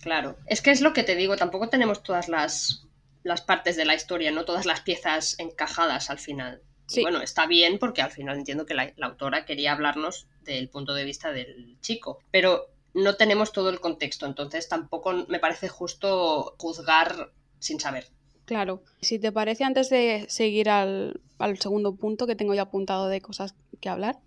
Claro, 0.00 0.36
es 0.46 0.62
que 0.62 0.72
es 0.72 0.80
lo 0.80 0.92
que 0.92 1.04
te 1.04 1.14
digo, 1.14 1.36
tampoco 1.36 1.68
tenemos 1.68 2.02
todas 2.02 2.28
las, 2.28 2.84
las 3.22 3.40
partes 3.40 3.76
de 3.76 3.84
la 3.84 3.94
historia, 3.94 4.32
no 4.32 4.44
todas 4.44 4.66
las 4.66 4.80
piezas 4.80 5.38
encajadas 5.38 6.10
al 6.10 6.18
final. 6.18 6.60
bueno, 7.02 7.22
está 7.22 7.46
bien 7.46 7.78
porque 7.78 8.02
al 8.02 8.10
final 8.10 8.36
entiendo 8.36 8.66
que 8.66 8.74
la, 8.74 8.92
la, 8.96 9.06
autora 9.06 9.44
quería 9.44 9.72
hablarnos 9.72 10.26
del 10.42 10.68
punto 10.68 10.92
de 10.92 11.04
vista 11.04 11.32
del 11.32 11.78
chico, 11.80 12.18
pero 12.32 12.66
no 12.94 13.14
tenemos 13.14 13.52
todo 13.52 13.70
el 13.70 13.80
contexto, 13.80 14.26
entonces 14.26 14.68
tampoco 14.68 15.12
me 15.28 15.38
parece 15.38 15.68
justo 15.68 16.56
juzgar 16.58 17.32
sin 17.60 17.78
saber. 17.78 18.08
Claro. 18.44 18.82
Si 19.00 19.18
te 19.18 19.32
parece, 19.32 19.64
antes 19.64 19.88
de 19.90 20.26
seguir 20.28 20.68
al, 20.68 21.20
segundo 21.58 21.96
punto 21.96 22.26
que 22.26 22.36
tengo 22.36 22.54
ya 22.54 22.62
apuntado 22.62 23.08
de 23.08 23.20
cosas 23.20 23.54
que 23.80 23.88
hablar, 23.88 24.18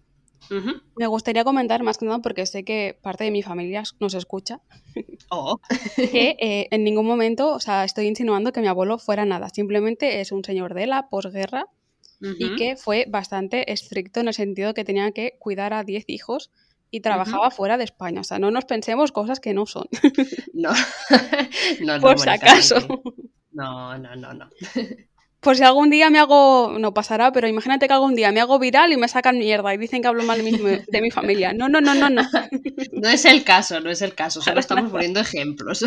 me 0.96 1.08
gustaría 1.08 1.44
comentar 1.44 1.84
más 1.84 1.98
que 1.98 2.06
nada 2.06 2.20
porque 2.20 2.46
sé 2.46 2.64
que 2.64 2.98
parte 3.02 3.24
de 3.24 3.32
mi 3.32 3.42
familia 3.44 3.84
nos 4.00 4.14
escucha. 4.14 4.62
Oh. 5.30 5.60
que 5.98 6.38
eh, 6.40 6.68
en 6.72 6.86
ningún 6.86 7.06
momento, 7.06 7.54
o 7.54 7.60
sea, 7.60 7.84
estoy 7.84 8.08
insinuando 8.08 8.54
que 8.54 8.62
mi 8.62 8.68
abuelo 8.68 8.98
fuera 8.98 9.26
nada. 9.26 9.50
Simplemente 9.50 10.22
es 10.22 10.32
un 10.32 10.44
señor 10.44 10.74
de 10.74 10.88
la 10.88 11.10
posguerra 11.10 11.68
y 12.22 12.56
que 12.56 12.78
fue 12.78 13.06
bastante 13.10 13.72
estricto 13.72 14.22
en 14.22 14.30
el 14.30 14.34
sentido 14.34 14.74
que 14.74 14.86
tenía 14.86 15.12
que 15.12 15.36
cuidar 15.38 15.74
a 15.74 15.84
10 15.84 16.06
hijos 16.08 16.50
y 16.90 17.02
trabajaba 17.02 17.52
fuera 17.52 17.78
de 17.78 17.84
España. 17.84 18.22
O 18.22 18.24
sea, 18.24 18.40
no 18.40 18.52
nos 18.52 18.66
pensemos 18.66 19.12
cosas 19.12 19.40
que 19.40 19.54
no 19.54 19.66
son. 19.66 19.88
no. 20.54 20.72
no, 21.82 22.00
Por 22.00 22.20
si 22.20 22.30
acaso. 22.30 23.04
No, 23.52 23.98
no, 23.98 24.16
no, 24.16 24.34
no. 24.34 24.50
Por 25.40 25.56
si 25.56 25.64
algún 25.64 25.90
día 25.90 26.10
me 26.10 26.20
hago, 26.20 26.76
no 26.80 26.94
pasará, 26.94 27.32
pero 27.32 27.48
imagínate 27.48 27.88
que 27.88 27.94
algún 27.94 28.16
día 28.16 28.32
me 28.32 28.42
hago 28.42 28.58
viral 28.58 28.92
y 28.92 28.98
me 28.98 29.08
sacan 29.08 29.38
mierda 29.38 29.74
y 29.74 29.78
dicen 29.78 30.02
que 30.02 30.08
hablo 30.08 30.24
mal 30.24 30.44
de 30.44 30.52
mi, 31.02 31.12
familia. 31.12 31.54
No, 31.54 31.70
no, 31.70 31.80
no, 31.80 31.94
no, 31.94 32.10
no. 32.10 32.24
No 32.92 33.10
es 33.10 33.24
el 33.26 33.44
caso, 33.44 33.80
no 33.80 33.90
es 33.90 34.02
el 34.02 34.16
caso, 34.16 34.42
solo 34.42 34.60
estamos 34.60 34.92
poniendo 34.92 35.20
ejemplos. 35.20 35.86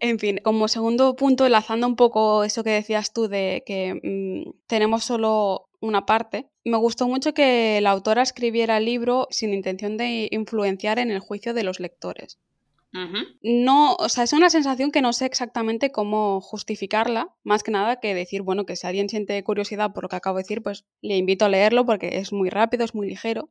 En 0.00 0.18
fin, 0.18 0.38
como 0.42 0.68
segundo 0.68 1.16
punto, 1.16 1.46
enlazando 1.46 1.86
un 1.86 1.96
poco 1.96 2.44
eso 2.44 2.62
que 2.62 2.70
decías 2.70 3.14
tú 3.14 3.28
de 3.28 3.62
que 3.64 3.94
mm, 4.02 4.66
tenemos 4.66 5.04
solo 5.04 5.70
una 5.80 6.04
parte, 6.04 6.50
me 6.64 6.76
gustó 6.76 7.08
mucho 7.08 7.32
que 7.32 7.80
la 7.80 7.92
autora 7.92 8.22
escribiera 8.22 8.76
el 8.76 8.84
libro 8.84 9.28
sin 9.30 9.54
intención 9.54 9.96
de 9.96 10.28
influenciar 10.30 10.98
en 10.98 11.10
el 11.10 11.20
juicio 11.20 11.54
de 11.54 11.62
los 11.62 11.80
lectores. 11.80 12.38
No, 13.42 13.96
o 13.96 14.08
sea, 14.08 14.22
es 14.22 14.32
una 14.32 14.50
sensación 14.50 14.92
que 14.92 15.02
no 15.02 15.12
sé 15.12 15.26
exactamente 15.26 15.90
cómo 15.90 16.40
justificarla, 16.40 17.34
más 17.42 17.64
que 17.64 17.72
nada 17.72 17.98
que 17.98 18.14
decir, 18.14 18.42
bueno, 18.42 18.66
que 18.66 18.76
si 18.76 18.86
alguien 18.86 19.08
siente 19.08 19.42
curiosidad 19.42 19.92
por 19.92 20.04
lo 20.04 20.08
que 20.08 20.16
acabo 20.16 20.36
de 20.36 20.44
decir, 20.44 20.62
pues 20.62 20.84
le 21.00 21.16
invito 21.16 21.44
a 21.44 21.48
leerlo 21.48 21.84
porque 21.84 22.18
es 22.18 22.32
muy 22.32 22.50
rápido, 22.50 22.84
es 22.84 22.94
muy 22.94 23.08
ligero. 23.08 23.50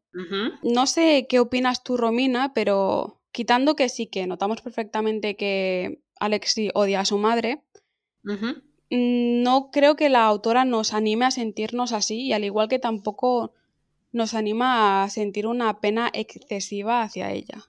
No 0.63 0.87
sé 0.87 1.27
qué 1.27 1.39
opinas 1.39 1.83
tú, 1.83 1.97
Romina, 1.97 2.53
pero 2.53 3.19
quitando 3.33 3.75
que 3.75 3.89
sí 3.89 4.07
que 4.07 4.27
notamos 4.27 4.61
perfectamente 4.61 5.35
que 5.35 5.99
Alexi 6.21 6.69
odia 6.73 7.01
a 7.01 7.05
su 7.05 7.17
madre, 7.17 7.61
no 8.89 9.71
creo 9.71 9.97
que 9.97 10.07
la 10.07 10.25
autora 10.25 10.63
nos 10.63 10.93
anime 10.93 11.25
a 11.25 11.31
sentirnos 11.31 11.91
así 11.91 12.27
y 12.27 12.33
al 12.33 12.45
igual 12.45 12.69
que 12.69 12.79
tampoco 12.79 13.53
nos 14.13 14.35
anima 14.35 15.03
a 15.03 15.09
sentir 15.09 15.47
una 15.47 15.81
pena 15.81 16.09
excesiva 16.13 17.01
hacia 17.01 17.31
ella. 17.31 17.65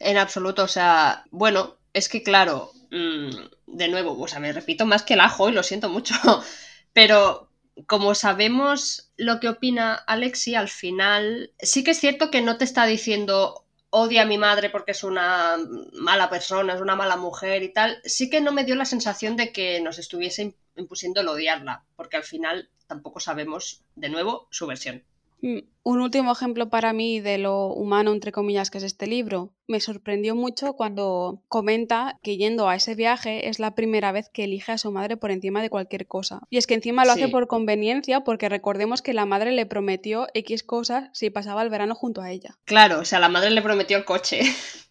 En 0.00 0.16
absoluto, 0.16 0.64
o 0.64 0.68
sea, 0.68 1.24
bueno, 1.30 1.76
es 1.92 2.08
que 2.08 2.22
claro, 2.22 2.72
mm, 2.90 3.30
de 3.66 3.88
nuevo, 3.88 4.18
o 4.18 4.26
sea, 4.26 4.40
me 4.40 4.52
repito 4.52 4.86
más 4.86 5.02
que 5.02 5.14
el 5.14 5.20
ajo 5.20 5.48
y 5.48 5.52
lo 5.52 5.62
siento 5.62 5.88
mucho, 5.88 6.14
pero 6.92 7.50
como 7.86 8.14
sabemos 8.14 9.12
lo 9.16 9.40
que 9.40 9.48
opina 9.48 9.94
Alexi, 9.94 10.54
al 10.54 10.68
final 10.68 11.52
sí 11.60 11.84
que 11.84 11.92
es 11.92 12.00
cierto 12.00 12.30
que 12.30 12.40
no 12.40 12.56
te 12.56 12.64
está 12.64 12.86
diciendo 12.86 13.66
odia 13.90 14.22
a 14.22 14.26
mi 14.26 14.38
madre 14.38 14.70
porque 14.70 14.92
es 14.92 15.04
una 15.04 15.56
mala 15.92 16.30
persona, 16.30 16.74
es 16.74 16.80
una 16.80 16.96
mala 16.96 17.16
mujer 17.16 17.62
y 17.62 17.72
tal, 17.72 18.00
sí 18.04 18.30
que 18.30 18.40
no 18.40 18.52
me 18.52 18.64
dio 18.64 18.76
la 18.76 18.84
sensación 18.84 19.36
de 19.36 19.52
que 19.52 19.80
nos 19.80 19.98
estuviese 19.98 20.54
impusiendo 20.76 21.20
el 21.20 21.28
odiarla, 21.28 21.84
porque 21.96 22.16
al 22.16 22.24
final 22.24 22.70
tampoco 22.86 23.20
sabemos, 23.20 23.82
de 23.96 24.08
nuevo, 24.08 24.48
su 24.50 24.66
versión. 24.66 25.04
Mm, 25.42 25.58
un 25.82 26.00
último 26.00 26.32
ejemplo 26.32 26.68
para 26.68 26.92
mí 26.92 27.20
de 27.20 27.38
lo 27.38 27.68
humano, 27.68 28.12
entre 28.12 28.32
comillas, 28.32 28.70
que 28.70 28.78
es 28.78 28.84
este 28.84 29.06
libro. 29.06 29.54
Me 29.66 29.80
sorprendió 29.80 30.34
mucho 30.34 30.74
cuando 30.74 31.42
comenta 31.48 32.18
que 32.22 32.36
yendo 32.36 32.68
a 32.68 32.76
ese 32.76 32.94
viaje 32.94 33.48
es 33.48 33.58
la 33.58 33.74
primera 33.74 34.12
vez 34.12 34.28
que 34.28 34.44
elige 34.44 34.72
a 34.72 34.78
su 34.78 34.92
madre 34.92 35.16
por 35.16 35.30
encima 35.30 35.62
de 35.62 35.70
cualquier 35.70 36.06
cosa. 36.06 36.40
Y 36.50 36.58
es 36.58 36.66
que 36.66 36.74
encima 36.74 37.04
lo 37.04 37.12
hace 37.12 37.28
por 37.28 37.46
conveniencia 37.46 38.20
porque 38.20 38.48
recordemos 38.48 39.00
que 39.02 39.14
la 39.14 39.26
madre 39.26 39.52
le 39.52 39.66
prometió 39.66 40.26
X 40.34 40.62
cosas 40.62 41.08
si 41.12 41.30
pasaba 41.30 41.62
el 41.62 41.70
verano 41.70 41.94
junto 41.94 42.20
a 42.20 42.30
ella. 42.30 42.58
Claro, 42.64 43.00
o 43.00 43.04
sea, 43.04 43.18
la 43.18 43.28
madre 43.28 43.50
le 43.50 43.62
prometió 43.62 43.96
el 43.96 44.04
coche. 44.04 44.40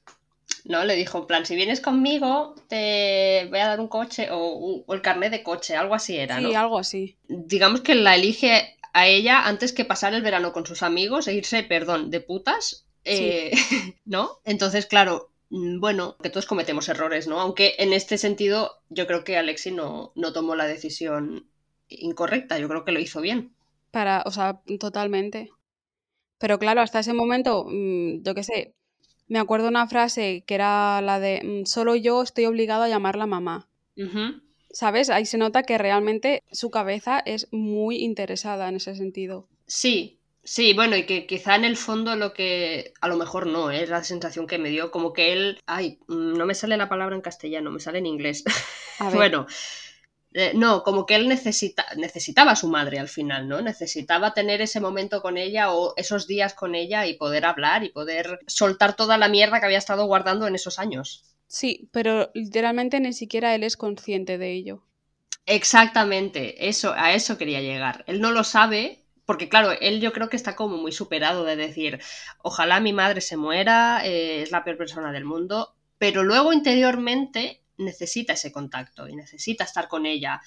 ¿no? 0.65 0.83
Le 0.85 0.95
dijo, 0.95 1.19
en 1.19 1.27
plan, 1.27 1.45
si 1.45 1.55
vienes 1.55 1.81
conmigo, 1.81 2.55
te 2.67 3.47
voy 3.49 3.59
a 3.59 3.67
dar 3.67 3.79
un 3.79 3.87
coche 3.87 4.27
o, 4.31 4.83
el 4.87 5.01
carnet 5.01 5.31
de 5.31 5.43
coche, 5.43 5.75
algo 5.75 5.95
así 5.95 6.17
era, 6.17 6.39
¿no? 6.39 6.49
Sí, 6.49 6.55
algo 6.55 6.77
así. 6.77 7.17
Digamos 7.27 7.81
que 7.81 7.95
la 7.95 8.15
elige 8.15 8.78
a 8.93 9.07
ella 9.07 9.47
antes 9.47 9.73
que 9.73 9.85
pasar 9.85 10.13
el 10.13 10.21
verano 10.21 10.51
con 10.51 10.65
sus 10.65 10.83
amigos 10.83 11.27
e 11.27 11.33
irse, 11.33 11.63
perdón, 11.63 12.11
de 12.11 12.21
putas, 12.21 12.87
eh, 13.03 13.51
¿no? 14.05 14.39
Entonces, 14.45 14.85
claro, 14.85 15.31
mm, 15.49 15.79
bueno, 15.79 16.17
que 16.21 16.29
todos 16.29 16.45
cometemos 16.45 16.89
errores, 16.89 17.27
¿no? 17.27 17.39
Aunque 17.39 17.75
en 17.79 17.93
este 17.93 18.17
sentido 18.17 18.81
yo 18.89 19.07
creo 19.07 19.23
que 19.23 19.37
Alexi 19.37 19.71
no, 19.71 20.11
no 20.15 20.33
tomó 20.33 20.55
la 20.55 20.67
decisión 20.67 21.47
incorrecta, 21.87 22.59
yo 22.59 22.67
creo 22.67 22.85
que 22.85 22.91
lo 22.91 22.99
hizo 22.99 23.21
bien. 23.21 23.53
Para, 23.91 24.23
o 24.25 24.31
sea, 24.31 24.61
totalmente. 24.79 25.49
Pero 26.37 26.59
claro, 26.59 26.81
hasta 26.81 26.99
ese 26.99 27.13
momento, 27.13 27.65
mm, 27.67 28.23
yo 28.23 28.35
qué 28.35 28.43
sé, 28.43 28.75
me 29.27 29.39
acuerdo 29.39 29.67
una 29.67 29.87
frase 29.87 30.43
que 30.45 30.55
era 30.55 31.01
la 31.01 31.19
de 31.19 31.41
mm, 31.43 31.65
solo 31.65 31.95
yo 31.95 32.21
estoy 32.21 32.45
obligado 32.45 32.83
a 32.83 32.89
llamarla 32.89 33.25
mamá. 33.25 33.67
¿Sabes? 34.71 35.09
Ahí 35.09 35.25
se 35.25 35.37
nota 35.37 35.63
que 35.63 35.77
realmente 35.77 36.43
su 36.51 36.69
cabeza 36.69 37.19
es 37.25 37.47
muy 37.51 37.97
interesada 37.97 38.69
en 38.69 38.75
ese 38.75 38.95
sentido. 38.95 39.47
Sí, 39.65 40.19
sí, 40.43 40.73
bueno, 40.73 40.95
y 40.95 41.05
que 41.05 41.25
quizá 41.25 41.55
en 41.55 41.65
el 41.65 41.75
fondo 41.75 42.15
lo 42.15 42.33
que 42.33 42.93
a 43.01 43.07
lo 43.07 43.17
mejor 43.17 43.47
no, 43.47 43.71
¿eh? 43.71 43.83
es 43.83 43.89
la 43.89 44.03
sensación 44.03 44.47
que 44.47 44.59
me 44.59 44.69
dio, 44.69 44.91
como 44.91 45.13
que 45.13 45.33
él, 45.33 45.59
ay, 45.65 45.99
mm, 46.07 46.33
no 46.37 46.45
me 46.45 46.55
sale 46.55 46.77
la 46.77 46.89
palabra 46.89 47.15
en 47.15 47.21
castellano, 47.21 47.71
me 47.71 47.79
sale 47.79 47.99
en 47.99 48.05
inglés. 48.05 48.43
bueno, 49.13 49.47
eh, 50.33 50.51
no, 50.53 50.83
como 50.83 51.07
que 51.07 51.15
él 51.15 51.27
necesita, 51.27 51.85
necesitaba 51.97 52.51
a 52.51 52.55
su 52.55 52.67
madre 52.67 52.99
al 52.99 53.07
final, 53.07 53.47
¿no? 53.47 53.61
Necesitaba 53.61 54.33
tener 54.35 54.61
ese 54.61 54.79
momento 54.79 55.23
con 55.23 55.37
ella 55.37 55.71
o 55.73 55.93
esos 55.97 56.27
días 56.27 56.53
con 56.53 56.75
ella 56.75 57.07
y 57.07 57.15
poder 57.15 57.45
hablar 57.45 57.83
y 57.83 57.89
poder 57.89 58.39
soltar 58.45 58.95
toda 58.95 59.17
la 59.17 59.27
mierda 59.27 59.59
que 59.59 59.65
había 59.65 59.79
estado 59.79 60.05
guardando 60.05 60.45
en 60.45 60.53
esos 60.53 60.77
años. 60.77 61.23
Sí, 61.49 61.89
pero 61.91 62.31
literalmente 62.33 63.01
ni 63.01 63.11
siquiera 63.11 63.53
él 63.53 63.63
es 63.63 63.75
consciente 63.75 64.37
de 64.37 64.53
ello. 64.53 64.85
Exactamente, 65.45 66.69
eso, 66.69 66.93
a 66.95 67.13
eso 67.13 67.37
quería 67.37 67.61
llegar. 67.61 68.03
Él 68.07 68.21
no 68.21 68.31
lo 68.31 68.43
sabe, 68.43 69.03
porque 69.25 69.49
claro, 69.49 69.71
él 69.71 69.99
yo 69.99 70.13
creo 70.13 70.29
que 70.29 70.35
está 70.37 70.55
como 70.55 70.77
muy 70.77 70.91
superado 70.91 71.43
de 71.43 71.55
decir, 71.55 71.99
ojalá 72.43 72.79
mi 72.79 72.93
madre 72.93 73.19
se 73.21 73.35
muera, 73.35 74.05
eh, 74.05 74.43
es 74.43 74.51
la 74.51 74.63
peor 74.63 74.77
persona 74.77 75.11
del 75.11 75.25
mundo, 75.25 75.75
pero 75.97 76.23
luego 76.23 76.53
interiormente 76.53 77.63
necesita 77.77 78.33
ese 78.33 78.51
contacto 78.51 79.07
y 79.07 79.15
necesita 79.15 79.63
estar 79.63 79.87
con 79.87 80.05
ella 80.05 80.41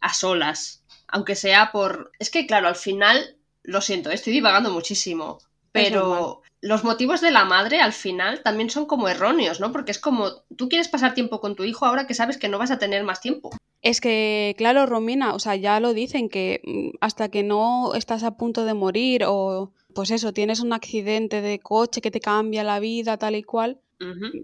a 0.00 0.14
solas, 0.14 0.84
aunque 1.08 1.34
sea 1.34 1.70
por... 1.72 2.10
Es 2.18 2.30
que 2.30 2.46
claro, 2.46 2.68
al 2.68 2.76
final, 2.76 3.36
lo 3.62 3.80
siento, 3.82 4.10
estoy 4.10 4.32
divagando 4.32 4.70
muchísimo, 4.70 5.38
pero 5.84 6.42
los 6.60 6.84
motivos 6.84 7.20
de 7.20 7.30
la 7.30 7.44
madre 7.44 7.80
al 7.80 7.92
final 7.92 8.42
también 8.42 8.70
son 8.70 8.86
como 8.86 9.08
erróneos, 9.08 9.60
¿no? 9.60 9.72
Porque 9.72 9.92
es 9.92 9.98
como, 9.98 10.42
tú 10.56 10.68
quieres 10.68 10.88
pasar 10.88 11.14
tiempo 11.14 11.40
con 11.40 11.54
tu 11.54 11.64
hijo 11.64 11.86
ahora 11.86 12.06
que 12.06 12.14
sabes 12.14 12.36
que 12.36 12.48
no 12.48 12.58
vas 12.58 12.70
a 12.70 12.78
tener 12.78 13.04
más 13.04 13.20
tiempo. 13.20 13.50
Es 13.80 14.00
que, 14.00 14.54
claro, 14.58 14.86
Romina, 14.86 15.34
o 15.34 15.38
sea, 15.38 15.54
ya 15.54 15.78
lo 15.78 15.94
dicen 15.94 16.28
que 16.28 16.60
mm, 16.64 16.96
hasta 17.00 17.28
que 17.28 17.44
no 17.44 17.94
estás 17.94 18.24
a 18.24 18.36
punto 18.36 18.64
de 18.64 18.74
morir 18.74 19.24
o, 19.24 19.72
pues 19.94 20.10
eso, 20.10 20.32
tienes 20.32 20.60
un 20.60 20.72
accidente 20.72 21.40
de 21.40 21.60
coche 21.60 22.00
que 22.00 22.10
te 22.10 22.20
cambia 22.20 22.64
la 22.64 22.80
vida, 22.80 23.16
tal 23.16 23.36
y 23.36 23.42
cual. 23.42 23.80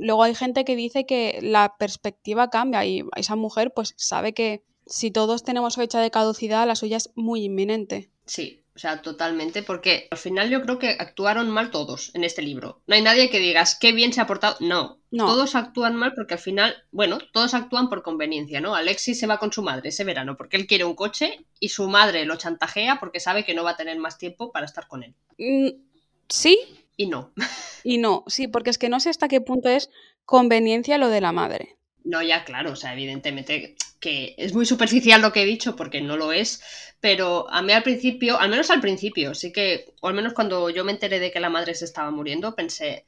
Luego 0.01 0.25
hay 0.25 0.35
gente 0.35 0.65
que 0.65 0.75
dice 0.75 1.07
que 1.07 1.39
la 1.41 1.77
perspectiva 1.79 2.51
cambia 2.51 2.85
y 2.85 3.05
esa 3.15 3.37
mujer 3.37 3.73
pues 3.73 3.95
sabe 3.97 4.35
que 4.35 4.65
si 4.85 5.13
todos 5.13 5.45
tenemos 5.45 5.77
fecha 5.77 6.01
de 6.01 6.11
caducidad, 6.11 6.67
la 6.67 6.75
suya 6.75 6.97
es 6.97 7.13
muy 7.15 7.45
inminente. 7.45 8.11
Sí, 8.27 8.64
o 8.77 8.79
sea, 8.79 9.03
totalmente, 9.03 9.63
porque 9.63 10.09
al 10.11 10.19
final 10.19 10.51
yo 10.51 10.61
creo 10.63 10.81
que 10.81 10.97
actuaron 10.99 11.49
mal 11.49 11.71
todos 11.71 12.11
en 12.15 12.25
este 12.25 12.43
libro. 12.43 12.83
No 12.89 12.97
hay 12.97 13.03
nadie 13.03 13.31
que 13.31 13.39
digas 13.39 13.79
qué 13.81 13.93
bien 13.93 14.13
se 14.13 14.21
ha 14.21 14.27
portado. 14.27 14.57
No, 14.59 14.99
no. 15.13 15.27
todos 15.27 15.55
actúan 15.55 15.95
mal 15.95 16.13
porque 16.15 16.35
al 16.35 16.41
final, 16.41 16.75
bueno, 16.91 17.19
todos 17.33 17.55
actúan 17.55 17.89
por 17.89 18.03
conveniencia, 18.03 18.61
¿no? 18.61 18.75
Alexis 18.75 19.21
se 19.21 19.29
va 19.29 19.39
con 19.39 19.53
su 19.53 19.63
madre 19.63 19.91
ese 19.91 20.03
verano 20.03 20.37
porque 20.37 20.57
él 20.57 20.67
quiere 20.67 20.85
un 20.85 20.97
coche 20.97 21.47
y 21.61 21.69
su 21.69 21.89
madre 21.89 22.25
lo 22.25 22.35
chantajea 22.35 22.99
porque 22.99 23.21
sabe 23.21 23.45
que 23.45 23.55
no 23.55 23.63
va 23.63 23.71
a 23.71 23.77
tener 23.77 23.97
más 23.99 24.19
tiempo 24.19 24.51
para 24.51 24.67
estar 24.67 24.89
con 24.89 25.05
él. 25.05 25.15
Mm, 25.39 25.81
sí. 26.29 26.59
Y 26.97 27.07
no. 27.07 27.33
Y 27.87 27.99
no, 27.99 28.25
sí, 28.29 28.49
porque 28.49 28.71
es 28.71 28.79
que 28.79 28.89
no 28.89 28.99
sé 28.99 29.11
hasta 29.11 29.29
qué 29.29 29.43
punto 29.43 29.69
es 29.69 29.91
conveniencia 30.25 30.97
lo 30.97 31.11
de 31.11 31.21
la 31.21 31.33
madre. 31.33 31.77
No, 32.05 32.23
ya 32.23 32.45
claro, 32.45 32.73
o 32.73 32.77
sea, 32.77 32.93
evidentemente 32.93 33.77
que 33.99 34.35
es 34.37 34.53
muy 34.53 34.67
superficial 34.67 35.23
lo 35.23 35.33
que 35.33 35.43
he 35.43 35.47
dicho 35.47 35.77
porque 35.77 36.03
no 36.03 36.19
lo 36.19 36.33
es, 36.33 36.63
pero 37.01 37.51
a 37.51 37.63
mí 37.63 37.73
al 37.73 37.83
principio, 37.83 38.39
al 38.39 38.51
menos 38.51 38.71
al 38.71 38.83
principio, 38.83 39.35
sí 39.35 39.51
que, 39.51 39.95
o 40.03 40.09
al 40.09 40.15
menos 40.15 40.35
cuando 40.35 40.69
yo 40.69 40.85
me 40.85 40.93
enteré 40.93 41.19
de 41.19 41.31
que 41.31 41.41
la 41.41 41.49
madre 41.49 41.75
se 41.75 41.87
estaba 41.87 42.11
muriendo, 42.11 42.55
pensé, 42.55 43.07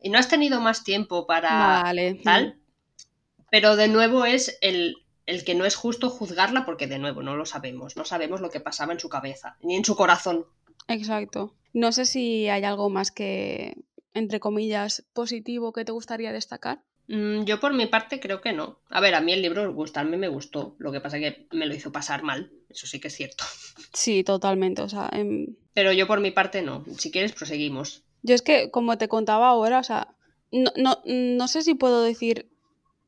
¿y 0.00 0.10
no 0.10 0.18
has 0.18 0.28
tenido 0.28 0.60
más 0.60 0.84
tiempo 0.84 1.26
para 1.26 1.92
tal? 2.22 2.60
Pero 3.50 3.74
de 3.74 3.88
nuevo 3.88 4.24
es 4.24 4.58
el, 4.60 4.96
el 5.26 5.44
que 5.44 5.56
no 5.56 5.64
es 5.64 5.74
justo 5.74 6.08
juzgarla 6.08 6.64
porque 6.64 6.86
de 6.86 6.98
nuevo 7.00 7.22
no 7.22 7.36
lo 7.36 7.44
sabemos, 7.44 7.96
no 7.96 8.04
sabemos 8.04 8.40
lo 8.40 8.50
que 8.50 8.60
pasaba 8.60 8.92
en 8.92 9.00
su 9.00 9.08
cabeza, 9.08 9.56
ni 9.60 9.74
en 9.74 9.84
su 9.84 9.96
corazón. 9.96 10.46
Exacto. 10.86 11.54
No 11.72 11.90
sé 11.90 12.06
si 12.06 12.48
hay 12.48 12.62
algo 12.64 12.90
más 12.90 13.10
que, 13.10 13.74
entre 14.14 14.40
comillas, 14.40 15.04
positivo 15.12 15.72
que 15.72 15.84
te 15.84 15.92
gustaría 15.92 16.32
destacar. 16.32 16.84
Mm, 17.08 17.44
yo 17.44 17.58
por 17.58 17.72
mi 17.72 17.86
parte 17.86 18.20
creo 18.20 18.40
que 18.40 18.52
no. 18.52 18.80
A 18.90 19.00
ver, 19.00 19.14
a 19.14 19.20
mí 19.20 19.32
el 19.32 19.42
libro 19.42 19.72
gusta, 19.72 20.00
a 20.00 20.04
mí 20.04 20.16
me 20.16 20.28
gustó. 20.28 20.76
Lo 20.78 20.92
que 20.92 21.00
pasa 21.00 21.18
es 21.18 21.34
que 21.34 21.48
me 21.52 21.66
lo 21.66 21.74
hizo 21.74 21.90
pasar 21.90 22.22
mal. 22.22 22.52
Eso 22.68 22.86
sí 22.86 23.00
que 23.00 23.08
es 23.08 23.14
cierto. 23.14 23.44
Sí, 23.92 24.22
totalmente. 24.22 24.82
O 24.82 24.88
sea, 24.88 25.08
em, 25.12 25.56
Pero 25.72 25.92
yo 25.92 26.06
por 26.06 26.20
mi 26.20 26.30
parte 26.30 26.62
no. 26.62 26.84
Si 26.98 27.10
quieres, 27.10 27.32
proseguimos. 27.32 28.04
Yo 28.22 28.34
es 28.34 28.42
que, 28.42 28.70
como 28.70 28.98
te 28.98 29.08
contaba 29.08 29.48
ahora, 29.48 29.78
o 29.78 29.84
sea, 29.84 30.14
no, 30.52 30.72
no, 30.76 31.00
no 31.04 31.48
sé 31.48 31.62
si 31.62 31.74
puedo 31.74 32.02
decir 32.02 32.48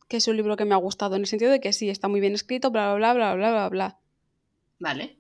que 0.09 0.17
es 0.17 0.27
un 0.27 0.37
libro 0.37 0.57
que 0.57 0.65
me 0.65 0.75
ha 0.75 0.79
gustado, 0.79 1.17
en 1.17 1.23
el 1.23 1.27
sentido 1.27 1.51
de 1.51 1.61
que 1.61 1.73
sí, 1.73 1.91
está 1.91 2.09
muy 2.09 2.21
bien 2.21 2.35
escrito, 2.35 2.71
bla, 2.71 2.95
bla, 2.95 3.15
bla, 3.15 3.35
bla, 3.35 3.51
bla, 3.51 3.69
bla. 3.69 3.99
Vale. 4.79 5.17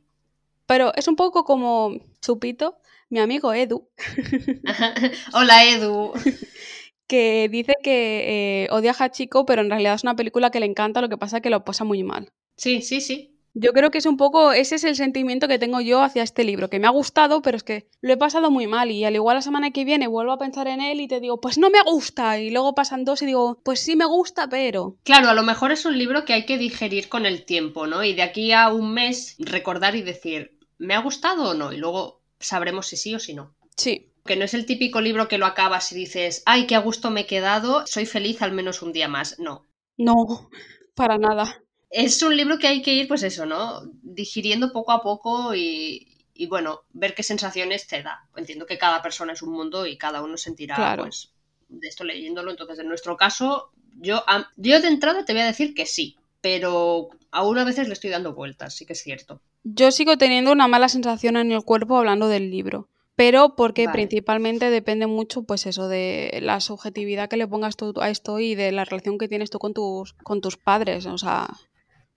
Pero 0.66 0.92
es 0.94 1.06
un 1.06 1.16
poco 1.16 1.44
como 1.44 1.92
Chupito, 2.20 2.78
mi 3.08 3.18
amigo 3.20 3.52
Edu. 3.52 3.88
Hola, 5.32 5.64
Edu. 5.64 6.12
que 7.10 7.48
dice 7.50 7.74
que 7.82 8.62
eh, 8.62 8.68
odia 8.70 8.92
a 8.92 9.04
Hachiko, 9.04 9.44
pero 9.44 9.62
en 9.62 9.68
realidad 9.68 9.94
es 9.96 10.04
una 10.04 10.14
película 10.14 10.52
que 10.52 10.60
le 10.60 10.66
encanta, 10.66 11.00
lo 11.00 11.08
que 11.08 11.18
pasa 11.18 11.38
es 11.38 11.42
que 11.42 11.50
lo 11.50 11.64
pasa 11.64 11.82
muy 11.82 12.04
mal. 12.04 12.30
Sí, 12.56 12.82
sí, 12.82 13.00
sí. 13.00 13.36
Yo 13.52 13.72
creo 13.72 13.90
que 13.90 13.98
es 13.98 14.06
un 14.06 14.16
poco, 14.16 14.52
ese 14.52 14.76
es 14.76 14.84
el 14.84 14.94
sentimiento 14.94 15.48
que 15.48 15.58
tengo 15.58 15.80
yo 15.80 16.04
hacia 16.04 16.22
este 16.22 16.44
libro, 16.44 16.70
que 16.70 16.78
me 16.78 16.86
ha 16.86 16.90
gustado, 16.90 17.42
pero 17.42 17.56
es 17.56 17.64
que 17.64 17.88
lo 18.00 18.12
he 18.12 18.16
pasado 18.16 18.48
muy 18.52 18.68
mal 18.68 18.92
y 18.92 19.04
al 19.04 19.16
igual 19.16 19.34
la 19.34 19.42
semana 19.42 19.72
que 19.72 19.84
viene 19.84 20.06
vuelvo 20.06 20.30
a 20.30 20.38
pensar 20.38 20.68
en 20.68 20.80
él 20.80 21.00
y 21.00 21.08
te 21.08 21.18
digo, 21.18 21.40
pues 21.40 21.58
no 21.58 21.68
me 21.68 21.82
gusta 21.82 22.38
y 22.38 22.50
luego 22.50 22.76
pasan 22.76 23.04
dos 23.04 23.22
y 23.22 23.26
digo, 23.26 23.60
pues 23.64 23.80
sí 23.80 23.96
me 23.96 24.04
gusta, 24.04 24.48
pero... 24.48 24.96
Claro, 25.02 25.30
a 25.30 25.34
lo 25.34 25.42
mejor 25.42 25.72
es 25.72 25.84
un 25.84 25.98
libro 25.98 26.24
que 26.24 26.34
hay 26.34 26.46
que 26.46 26.58
digerir 26.58 27.08
con 27.08 27.26
el 27.26 27.44
tiempo, 27.44 27.88
¿no? 27.88 28.04
Y 28.04 28.14
de 28.14 28.22
aquí 28.22 28.52
a 28.52 28.72
un 28.72 28.94
mes 28.94 29.34
recordar 29.40 29.96
y 29.96 30.02
decir, 30.02 30.56
¿me 30.78 30.94
ha 30.94 31.00
gustado 31.00 31.50
o 31.50 31.54
no? 31.54 31.72
Y 31.72 31.76
luego 31.76 32.22
sabremos 32.38 32.86
si 32.86 32.96
sí 32.96 33.16
o 33.16 33.18
si 33.18 33.34
no. 33.34 33.56
Sí, 33.76 34.09
que 34.24 34.36
no 34.36 34.44
es 34.44 34.54
el 34.54 34.66
típico 34.66 35.00
libro 35.00 35.28
que 35.28 35.38
lo 35.38 35.46
acabas 35.46 35.90
y 35.92 35.94
dices, 35.94 36.42
ay, 36.46 36.66
qué 36.66 36.74
a 36.74 36.80
gusto 36.80 37.10
me 37.10 37.22
he 37.22 37.26
quedado, 37.26 37.86
soy 37.86 38.06
feliz 38.06 38.42
al 38.42 38.52
menos 38.52 38.82
un 38.82 38.92
día 38.92 39.08
más. 39.08 39.38
No. 39.38 39.66
No, 39.96 40.50
para 40.94 41.18
nada. 41.18 41.62
Es 41.90 42.22
un 42.22 42.36
libro 42.36 42.58
que 42.58 42.68
hay 42.68 42.82
que 42.82 42.94
ir, 42.94 43.08
pues 43.08 43.22
eso, 43.22 43.46
¿no? 43.46 43.82
Digiriendo 44.02 44.72
poco 44.72 44.92
a 44.92 45.02
poco 45.02 45.54
y, 45.54 46.06
y 46.34 46.46
bueno, 46.46 46.82
ver 46.92 47.14
qué 47.14 47.22
sensaciones 47.22 47.86
te 47.86 48.02
da. 48.02 48.28
Entiendo 48.36 48.66
que 48.66 48.78
cada 48.78 49.02
persona 49.02 49.32
es 49.32 49.42
un 49.42 49.52
mundo 49.52 49.86
y 49.86 49.98
cada 49.98 50.22
uno 50.22 50.36
sentirá, 50.36 50.96
pues, 50.96 51.32
de 51.68 51.88
esto 51.88 52.04
leyéndolo. 52.04 52.50
Entonces, 52.50 52.78
en 52.78 52.88
nuestro 52.88 53.16
caso, 53.16 53.72
yo, 53.98 54.22
yo 54.56 54.80
de 54.80 54.88
entrada 54.88 55.24
te 55.24 55.32
voy 55.32 55.42
a 55.42 55.46
decir 55.46 55.74
que 55.74 55.86
sí, 55.86 56.16
pero 56.40 57.08
aún 57.30 57.58
a 57.58 57.64
veces 57.64 57.88
le 57.88 57.94
estoy 57.94 58.10
dando 58.10 58.34
vueltas, 58.34 58.74
sí 58.74 58.86
que 58.86 58.92
es 58.92 59.02
cierto. 59.02 59.40
Yo 59.64 59.90
sigo 59.90 60.16
teniendo 60.16 60.52
una 60.52 60.68
mala 60.68 60.88
sensación 60.88 61.36
en 61.36 61.52
el 61.52 61.64
cuerpo 61.64 61.98
hablando 61.98 62.28
del 62.28 62.50
libro 62.50 62.88
pero 63.20 63.54
porque 63.54 63.86
principalmente 63.92 64.70
depende 64.70 65.06
mucho, 65.06 65.42
pues 65.42 65.66
eso, 65.66 65.88
de 65.88 66.38
la 66.40 66.58
subjetividad 66.58 67.28
que 67.28 67.36
le 67.36 67.46
pongas 67.46 67.76
tú 67.76 67.92
a 68.00 68.08
esto 68.08 68.40
y 68.40 68.54
de 68.54 68.72
la 68.72 68.86
relación 68.86 69.18
que 69.18 69.28
tienes 69.28 69.50
tú 69.50 69.58
con 69.58 69.74
tus, 69.74 70.14
con 70.22 70.40
tus 70.40 70.56
padres, 70.56 71.04
o 71.04 71.18
sea, 71.18 71.50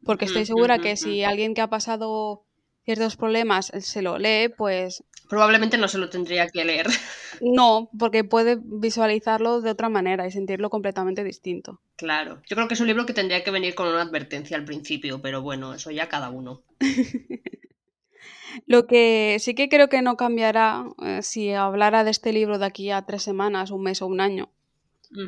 porque 0.05 0.23
estoy 0.23 0.45
segura 0.45 0.79
que 0.79 0.95
si 0.95 1.25
alguien 1.25 1.55
que 1.55 1.59
ha 1.59 1.69
pasado 1.69 2.45
ciertos 2.85 3.17
problemas 3.17 3.69
se 3.81 4.01
lo 4.01 4.17
lee, 4.17 4.47
pues... 4.57 5.03
Probablemente 5.27 5.77
no 5.77 5.89
se 5.89 5.97
lo 5.97 6.09
tendría 6.09 6.47
que 6.47 6.63
leer. 6.63 6.87
No, 7.41 7.89
porque 7.99 8.23
puede 8.23 8.57
visualizarlo 8.63 9.59
de 9.59 9.71
otra 9.71 9.89
manera 9.89 10.25
y 10.25 10.31
sentirlo 10.31 10.69
completamente 10.69 11.25
distinto. 11.25 11.81
Claro, 11.97 12.41
yo 12.47 12.55
creo 12.55 12.69
que 12.69 12.75
es 12.75 12.79
un 12.79 12.87
libro 12.87 13.05
que 13.05 13.13
tendría 13.13 13.43
que 13.43 13.51
venir 13.51 13.75
con 13.75 13.89
una 13.89 14.03
advertencia 14.03 14.55
al 14.55 14.63
principio, 14.63 15.21
pero 15.21 15.41
bueno, 15.41 15.73
eso 15.73 15.91
ya 15.91 16.07
cada 16.07 16.29
uno. 16.29 16.61
Lo 18.65 18.85
que 18.85 19.37
sí 19.39 19.55
que 19.55 19.69
creo 19.69 19.89
que 19.89 20.01
no 20.01 20.17
cambiará 20.17 20.85
eh, 21.03 21.21
si 21.21 21.51
hablara 21.51 22.03
de 22.03 22.11
este 22.11 22.33
libro 22.33 22.59
de 22.59 22.65
aquí 22.65 22.91
a 22.91 23.05
tres 23.05 23.23
semanas, 23.23 23.71
un 23.71 23.83
mes 23.83 24.01
o 24.01 24.07
un 24.07 24.21
año, 24.21 24.51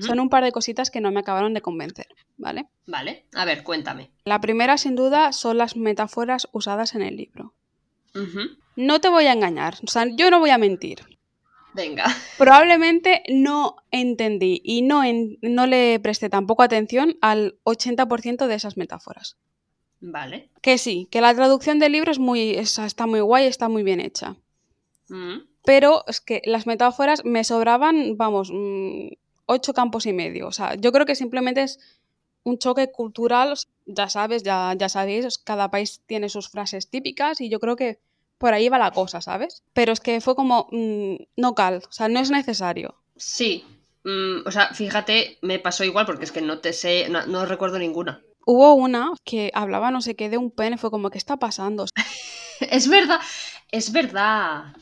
son 0.02 0.20
un 0.20 0.30
par 0.30 0.44
de 0.44 0.52
cositas 0.52 0.90
que 0.90 1.00
no 1.00 1.12
me 1.12 1.20
acabaron 1.20 1.54
de 1.54 1.62
convencer, 1.62 2.08
¿vale? 2.38 2.68
Vale, 2.88 3.26
a 3.36 3.46
ver, 3.46 3.64
cuéntame. 3.64 4.10
La 4.26 4.42
primera, 4.42 4.78
sin 4.78 4.96
duda, 4.96 5.32
son 5.32 5.60
las 5.60 5.76
metáforas 5.76 6.48
usadas 6.52 6.96
en 6.96 7.04
el 7.04 7.18
libro. 7.18 7.54
No 8.76 9.02
te 9.02 9.10
voy 9.10 9.26
a 9.26 9.34
engañar, 9.34 9.76
o 9.84 9.88
sea, 9.88 10.08
yo 10.16 10.32
no 10.32 10.40
voy 10.40 10.50
a 10.50 10.58
mentir. 10.58 11.00
Venga. 11.74 12.06
Probablemente 12.38 13.24
no 13.30 13.76
entendí 13.92 14.62
y 14.64 14.82
no, 14.82 15.02
no 15.42 15.68
le 15.68 16.00
presté 16.00 16.30
tampoco 16.30 16.64
atención 16.64 17.18
al 17.22 17.60
80% 17.66 18.48
de 18.48 18.56
esas 18.56 18.78
metáforas. 18.78 19.38
Vale. 20.08 20.50
Que 20.62 20.78
sí, 20.78 21.08
que 21.10 21.20
la 21.20 21.34
traducción 21.34 21.80
del 21.80 21.94
libro 21.94 22.12
es 22.12 22.20
muy, 22.20 22.52
está 22.52 23.08
muy 23.08 23.22
guay, 23.22 23.48
está 23.48 23.70
muy 23.70 23.82
bien 23.82 24.00
hecha. 24.00 24.36
Mm. 25.10 25.40
Pero 25.66 26.04
es 26.08 26.22
que 26.22 26.44
las 26.46 26.68
metáforas 26.68 27.26
me 27.26 27.44
sobraban, 27.44 28.16
vamos, 28.16 28.52
mm, 28.54 29.08
ocho 29.48 29.74
campos 29.74 30.06
y 30.06 30.14
medio. 30.14 30.48
O 30.48 30.52
sea, 30.52 30.76
yo 30.76 30.92
creo 30.92 31.08
que 31.08 31.16
simplemente 31.16 31.64
es 31.64 31.80
un 32.44 32.60
choque 32.60 32.92
cultural, 32.92 33.56
ya 33.88 34.08
sabes, 34.08 34.44
ya, 34.44 34.76
ya 34.78 34.90
sabéis, 34.90 35.40
cada 35.40 35.72
país 35.72 36.02
tiene 36.06 36.30
sus 36.30 36.50
frases 36.50 36.88
típicas 36.92 37.42
y 37.42 37.50
yo 37.50 37.60
creo 37.60 37.76
que 37.76 38.00
por 38.38 38.54
ahí 38.54 38.70
va 38.70 38.78
la 38.78 38.92
cosa, 38.92 39.22
¿sabes? 39.22 39.64
Pero 39.74 39.92
es 39.92 40.00
que 40.02 40.22
fue 40.22 40.36
como, 40.36 40.68
mm, 40.72 41.16
no 41.36 41.56
cal, 41.56 41.82
o 41.88 41.92
sea, 41.92 42.10
no 42.10 42.20
es 42.20 42.30
necesario. 42.30 42.94
Sí, 43.16 43.66
o 44.46 44.52
sea, 44.52 44.72
fíjate, 44.72 45.40
me 45.42 45.58
pasó 45.58 45.84
igual 45.84 46.06
porque 46.06 46.26
es 46.26 46.32
que 46.32 46.42
no 46.42 46.60
te 46.60 46.74
sé, 46.74 47.10
no 47.10 47.46
recuerdo 47.48 47.80
ninguna. 47.80 48.22
Hubo 48.46 48.76
una 48.76 49.12
que 49.24 49.52
hablaba 49.54 49.92
no 49.92 50.02
sé 50.02 50.16
qué 50.16 50.30
de 50.30 50.38
un 50.38 50.52
pene, 50.52 50.78
fue 50.78 50.92
como, 50.92 51.10
¿qué 51.10 51.18
está 51.18 51.38
pasando? 51.38 51.86
es 52.62 52.88
verdad, 52.88 53.20
es 53.72 53.92
verdad. 53.92 54.76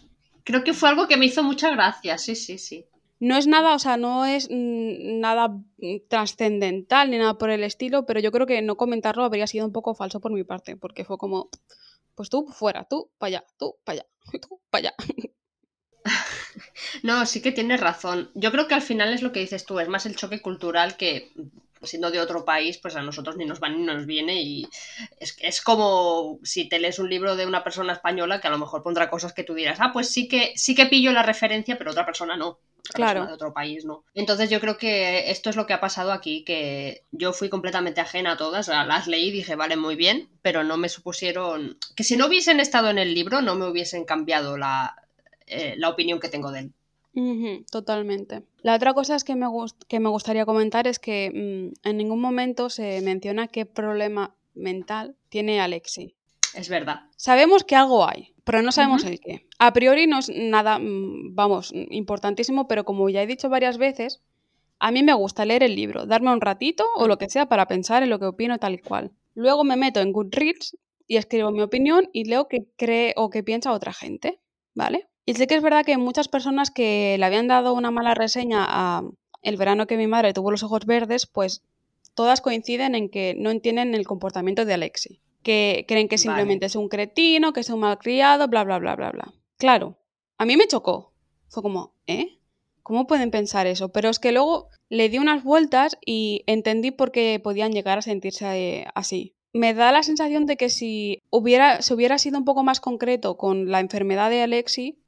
Creo 0.43 0.63
que 0.63 0.73
fue 0.73 0.89
algo 0.89 1.07
que 1.07 1.17
me 1.17 1.25
hizo 1.25 1.43
mucha 1.43 1.69
gracia, 1.71 2.17
sí, 2.17 2.35
sí, 2.35 2.57
sí. 2.57 2.85
No 3.19 3.37
es 3.37 3.47
nada, 3.47 3.73
o 3.73 3.79
sea, 3.79 3.95
no 3.95 4.25
es 4.25 4.49
mm, 4.51 5.21
nada 5.21 5.47
mm, 5.47 6.07
trascendental 6.09 7.09
ni 7.09 7.17
nada 7.17 7.37
por 7.37 7.49
el 7.49 7.63
estilo, 7.63 8.05
pero 8.05 8.19
yo 8.19 8.33
creo 8.33 8.45
que 8.45 8.61
no 8.61 8.75
comentarlo 8.75 9.23
habría 9.23 9.47
sido 9.47 9.65
un 9.65 9.71
poco 9.71 9.95
falso 9.95 10.19
por 10.19 10.33
mi 10.33 10.43
parte, 10.43 10.75
porque 10.75 11.05
fue 11.05 11.17
como, 11.17 11.49
pues 12.15 12.29
tú 12.29 12.47
fuera, 12.47 12.83
tú 12.83 13.11
para 13.17 13.27
allá, 13.29 13.45
tú 13.57 13.77
para 13.85 14.01
allá, 14.01 14.07
tú 14.41 14.59
para 14.69 14.89
allá. 14.89 14.93
No, 17.01 17.25
sí 17.25 17.41
que 17.41 17.51
tienes 17.51 17.79
razón. 17.79 18.29
Yo 18.35 18.51
creo 18.51 18.67
que 18.67 18.75
al 18.75 18.81
final 18.81 19.13
es 19.13 19.21
lo 19.21 19.31
que 19.31 19.39
dices 19.39 19.65
tú, 19.65 19.79
es 19.79 19.87
más 19.87 20.05
el 20.05 20.15
choque 20.15 20.41
cultural 20.41 20.95
que 20.95 21.31
siendo 21.83 22.11
de 22.11 22.19
otro 22.19 22.45
país, 22.45 22.77
pues 22.77 22.95
a 22.95 23.01
nosotros 23.01 23.37
ni 23.37 23.45
nos 23.45 23.61
va 23.61 23.69
ni 23.69 23.83
nos 23.83 24.05
viene 24.05 24.41
y 24.41 24.67
es, 25.19 25.35
es 25.39 25.61
como 25.61 26.39
si 26.43 26.67
te 26.67 26.79
lees 26.79 26.99
un 26.99 27.09
libro 27.09 27.35
de 27.35 27.45
una 27.45 27.63
persona 27.63 27.93
española 27.93 28.39
que 28.41 28.47
a 28.47 28.51
lo 28.51 28.57
mejor 28.57 28.83
pondrá 28.83 29.09
cosas 29.09 29.33
que 29.33 29.43
tú 29.43 29.53
dirás, 29.53 29.79
ah, 29.81 29.91
pues 29.93 30.09
sí 30.09 30.27
que, 30.27 30.53
sí 30.55 30.75
que 30.75 30.85
pillo 30.85 31.11
la 31.11 31.23
referencia, 31.23 31.77
pero 31.77 31.91
otra 31.91 32.05
persona 32.05 32.37
no. 32.37 32.59
claro. 32.93 33.25
de 33.25 33.33
otro 33.33 33.53
país, 33.53 33.85
¿no? 33.85 34.03
Entonces 34.13 34.49
yo 34.49 34.59
creo 34.59 34.77
que 34.77 35.31
esto 35.31 35.49
es 35.49 35.55
lo 35.55 35.65
que 35.65 35.73
ha 35.73 35.81
pasado 35.81 36.11
aquí, 36.11 36.43
que 36.43 37.03
yo 37.11 37.33
fui 37.33 37.49
completamente 37.49 38.01
ajena 38.01 38.33
a 38.33 38.37
todas, 38.37 38.67
las 38.67 39.07
leí 39.07 39.27
y 39.27 39.31
dije, 39.31 39.55
vale, 39.55 39.75
muy 39.75 39.95
bien, 39.95 40.29
pero 40.41 40.63
no 40.63 40.77
me 40.77 40.89
supusieron 40.89 41.77
que 41.95 42.03
si 42.03 42.17
no 42.17 42.27
hubiesen 42.27 42.59
estado 42.59 42.89
en 42.89 42.97
el 42.97 43.13
libro 43.13 43.41
no 43.41 43.55
me 43.55 43.67
hubiesen 43.67 44.05
cambiado 44.05 44.57
la, 44.57 44.95
eh, 45.47 45.75
la 45.77 45.89
opinión 45.89 46.19
que 46.19 46.29
tengo 46.29 46.51
de 46.51 46.59
él 46.59 46.73
totalmente. 47.69 48.43
La 48.61 48.75
otra 48.75 48.93
cosa 48.93 49.15
es 49.15 49.23
que 49.23 49.35
me, 49.35 49.47
que 49.87 49.99
me 49.99 50.09
gustaría 50.09 50.45
comentar 50.45 50.87
es 50.87 50.99
que 50.99 51.31
mm, 51.83 51.87
en 51.87 51.97
ningún 51.97 52.19
momento 52.19 52.69
se 52.69 53.01
menciona 53.01 53.47
qué 53.47 53.65
problema 53.65 54.35
mental 54.55 55.15
tiene 55.29 55.61
Alexi. 55.61 56.15
Es 56.53 56.69
verdad. 56.69 57.01
Sabemos 57.15 57.63
que 57.63 57.75
algo 57.75 58.07
hay, 58.07 58.33
pero 58.43 58.61
no 58.61 58.71
sabemos 58.71 59.03
el 59.05 59.19
qué. 59.19 59.47
A 59.59 59.73
priori 59.73 60.07
no 60.07 60.19
es 60.19 60.29
nada, 60.29 60.79
mm, 60.79 61.35
vamos, 61.35 61.71
importantísimo, 61.73 62.67
pero 62.67 62.83
como 62.83 63.09
ya 63.09 63.23
he 63.23 63.27
dicho 63.27 63.49
varias 63.49 63.77
veces, 63.77 64.21
a 64.79 64.91
mí 64.91 65.03
me 65.03 65.13
gusta 65.13 65.45
leer 65.45 65.63
el 65.63 65.75
libro, 65.75 66.05
darme 66.05 66.31
un 66.31 66.41
ratito 66.41 66.83
o 66.95 67.07
lo 67.07 67.17
que 67.17 67.29
sea 67.29 67.47
para 67.47 67.67
pensar 67.67 68.03
en 68.03 68.09
lo 68.09 68.19
que 68.19 68.25
opino 68.25 68.57
tal 68.59 68.73
y 68.73 68.79
cual. 68.79 69.11
Luego 69.33 69.63
me 69.63 69.77
meto 69.77 69.99
en 69.99 70.11
Goodreads 70.11 70.77
y 71.07 71.17
escribo 71.17 71.51
mi 71.51 71.61
opinión 71.61 72.09
y 72.11 72.25
leo 72.25 72.47
qué 72.47 72.65
cree 72.77 73.13
o 73.15 73.29
qué 73.29 73.43
piensa 73.43 73.71
otra 73.71 73.93
gente, 73.93 74.39
¿vale? 74.73 75.07
Y 75.25 75.35
sé 75.35 75.47
que 75.47 75.55
es 75.55 75.61
verdad 75.61 75.85
que 75.85 75.97
muchas 75.97 76.27
personas 76.27 76.69
que 76.71 77.15
le 77.17 77.25
habían 77.25 77.47
dado 77.47 77.73
una 77.73 77.91
mala 77.91 78.13
reseña 78.13 78.65
a 78.67 79.03
El 79.41 79.57
verano 79.57 79.87
que 79.87 79.97
mi 79.97 80.07
madre 80.07 80.33
tuvo 80.33 80.51
los 80.51 80.63
ojos 80.63 80.85
verdes, 80.85 81.25
pues 81.25 81.63
todas 82.13 82.41
coinciden 82.41 82.95
en 82.95 83.09
que 83.09 83.35
no 83.37 83.49
entienden 83.49 83.95
el 83.95 84.05
comportamiento 84.05 84.65
de 84.65 84.73
Alexi. 84.73 85.19
Que 85.41 85.85
creen 85.87 86.07
que 86.07 86.17
simplemente 86.17 86.65
es 86.67 86.75
un 86.75 86.87
cretino, 86.87 87.51
que 87.51 87.59
es 87.61 87.69
un 87.69 87.81
malcriado, 87.81 88.47
bla, 88.47 88.63
bla, 88.63 88.79
bla, 88.79 88.95
bla, 88.95 89.11
bla. 89.11 89.33
Claro, 89.57 89.97
a 90.37 90.45
mí 90.45 90.55
me 90.55 90.67
chocó. 90.67 91.13
Fue 91.49 91.61
como, 91.61 91.93
¿eh? 92.07 92.39
¿Cómo 92.81 93.07
pueden 93.07 93.31
pensar 93.31 93.67
eso? 93.67 93.89
Pero 93.89 94.09
es 94.09 94.19
que 94.19 94.31
luego 94.31 94.69
le 94.89 95.09
di 95.09 95.17
unas 95.17 95.43
vueltas 95.43 95.97
y 96.05 96.43
entendí 96.47 96.91
por 96.91 97.11
qué 97.11 97.39
podían 97.43 97.71
llegar 97.71 97.97
a 97.97 98.01
sentirse 98.01 98.45
eh, 98.45 98.87
así 98.95 99.35
me 99.53 99.73
da 99.75 99.91
la 99.91 100.03
sensación 100.03 100.45
de 100.47 100.57
que 100.57 100.69
si 100.69 101.21
hubiera, 101.29 101.81
si 101.81 101.93
hubiera 101.93 102.17
sido 102.17 102.39
un 102.39 102.45
poco 102.45 102.63
más 102.63 102.79
concreto 102.79 103.37
con 103.37 103.69
la 103.71 103.79
enfermedad 103.79 104.29
de 104.31 104.41
Alexi, 104.41 104.99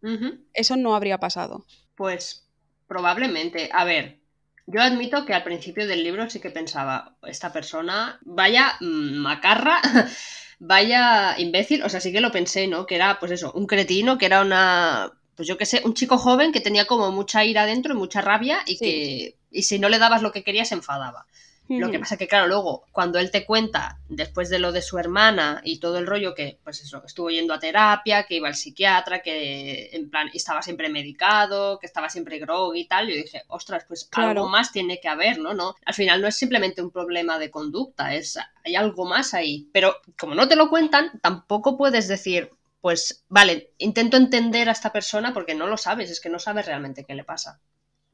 eso 0.53 0.77
no 0.77 0.95
habría 0.95 1.19
pasado. 1.19 1.65
Pues 1.95 2.47
probablemente. 2.88 3.69
A 3.73 3.84
ver, 3.84 4.19
yo 4.67 4.81
admito 4.81 5.25
que 5.25 5.34
al 5.34 5.43
principio 5.43 5.88
del 5.88 6.03
libro 6.03 6.29
sí 6.29 6.39
que 6.39 6.51
pensaba, 6.51 7.17
esta 7.23 7.51
persona, 7.51 8.19
vaya 8.21 8.73
macarra, 8.81 9.81
vaya 10.60 11.39
imbécil, 11.39 11.84
o 11.84 11.89
sea, 11.89 11.99
sí 11.99 12.12
que 12.12 12.21
lo 12.21 12.31
pensé, 12.31 12.67
¿no? 12.67 12.86
Que 12.86 12.95
era, 12.95 13.19
pues 13.19 13.31
eso, 13.31 13.51
un 13.53 13.65
cretino, 13.65 14.17
que 14.19 14.27
era 14.27 14.41
una, 14.41 15.12
pues 15.36 15.47
yo 15.47 15.58
qué 15.58 15.65
sé, 15.65 15.81
un 15.86 15.93
chico 15.93 16.17
joven 16.17 16.51
que 16.51 16.62
tenía 16.62 16.86
como 16.86 17.12
mucha 17.12 17.43
ira 17.43 17.65
dentro 17.65 17.93
y 17.93 17.97
mucha 17.97 18.21
rabia 18.21 18.60
y 18.65 18.77
que, 18.77 19.38
y 19.51 19.63
si 19.63 19.79
no 19.79 19.89
le 19.89 19.99
dabas 19.99 20.21
lo 20.21 20.31
que 20.31 20.43
quería 20.43 20.65
se 20.65 20.75
enfadaba. 20.75 21.25
Lo 21.67 21.89
que 21.89 21.99
pasa 21.99 22.17
que, 22.17 22.28
claro, 22.28 22.47
luego, 22.47 22.86
cuando 22.91 23.17
él 23.17 23.32
te 23.32 23.45
cuenta, 23.45 23.99
después 24.08 24.49
de 24.49 24.60
lo 24.60 24.71
de 24.71 24.82
su 24.84 24.99
hermana 24.99 25.62
y 25.63 25.80
todo 25.80 25.97
el 25.97 26.06
rollo, 26.06 26.36
que, 26.36 26.60
pues 26.63 26.82
eso, 26.82 27.01
que 27.01 27.08
estuvo 27.08 27.30
yendo 27.30 27.54
a 27.54 27.60
terapia, 27.60 28.23
que 28.23 28.36
iba 28.36 28.47
al 28.47 28.56
psiquiatra, 28.56 29.21
que 29.21 29.89
en 29.93 30.10
plan 30.10 30.30
estaba 30.34 30.62
siempre 30.62 30.89
medicado, 30.89 31.80
que 31.80 31.88
estaba 31.88 32.10
siempre 32.10 32.38
grog 32.38 32.75
y 32.75 32.86
tal, 32.86 33.08
yo 33.08 33.15
dije, 33.15 33.43
ostras, 33.47 33.86
pues 33.88 34.08
algo 34.12 34.47
más 34.47 34.71
tiene 34.71 34.99
que 34.99 35.08
haber, 35.08 35.39
¿no? 35.39 35.54
¿no? 35.54 35.75
Al 35.86 35.93
final 35.93 36.21
no 36.21 36.28
es 36.28 36.36
simplemente 36.36 36.82
un 36.82 36.91
problema 36.91 37.39
de 37.39 37.49
conducta, 37.49 38.13
es 38.13 38.38
hay 38.63 38.75
algo 38.75 39.06
más 39.06 39.34
ahí. 39.34 39.67
Pero 39.71 39.95
como 40.17 40.36
no 40.36 40.47
te 40.47 40.56
lo 40.56 40.69
cuentan, 40.69 41.19
tampoco 41.21 41.78
puedes 41.78 42.08
decir, 42.08 42.51
pues 42.82 43.25
vale, 43.30 43.71
intento 43.80 44.17
entender 44.17 44.69
a 44.69 44.73
esta 44.73 44.91
persona 44.91 45.34
porque 45.34 45.56
no 45.56 45.65
lo 45.65 45.78
sabes, 45.78 46.12
es 46.12 46.21
que 46.21 46.30
no 46.30 46.38
sabes 46.38 46.67
realmente 46.67 47.06
qué 47.06 47.15
le 47.15 47.23
pasa. 47.23 47.60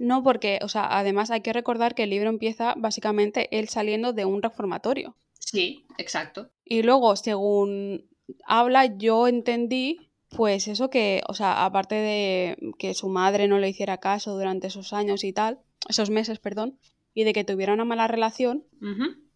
No, 0.02 0.24
porque, 0.24 0.58
o 0.64 0.68
sea, 0.68 0.98
además 0.98 1.30
hay 1.30 1.42
que 1.42 1.54
recordar 1.54 1.94
que 1.94 2.04
el 2.04 2.10
libro 2.10 2.28
empieza 2.28 2.74
básicamente 2.76 3.48
él 3.56 3.70
saliendo 3.70 4.14
de 4.14 4.26
un 4.26 4.42
reformatorio. 4.42 5.16
Sí, 5.38 5.86
exacto. 6.00 6.50
Y 6.66 6.82
luego, 6.82 7.16
según 7.16 8.10
habla, 8.48 8.88
yo 8.88 9.28
entendí, 9.28 10.10
pues 10.30 10.68
eso 10.68 10.90
que, 10.90 11.22
o 11.28 11.36
sea, 11.36 11.66
aparte 11.66 11.94
de 11.94 12.58
que 12.80 12.96
su 12.96 13.10
madre 13.10 13.48
no 13.48 13.60
le 13.60 13.70
hiciera 13.70 14.00
caso 14.00 14.34
durante 14.34 14.68
esos 14.68 14.92
años 14.92 15.24
y 15.24 15.34
tal, 15.34 15.60
esos 15.88 16.10
meses, 16.10 16.40
perdón, 16.40 16.80
y 17.14 17.24
de 17.24 17.34
que 17.34 17.44
tuviera 17.44 17.72
una 17.72 17.86
mala 17.86 18.08
relación, 18.08 18.66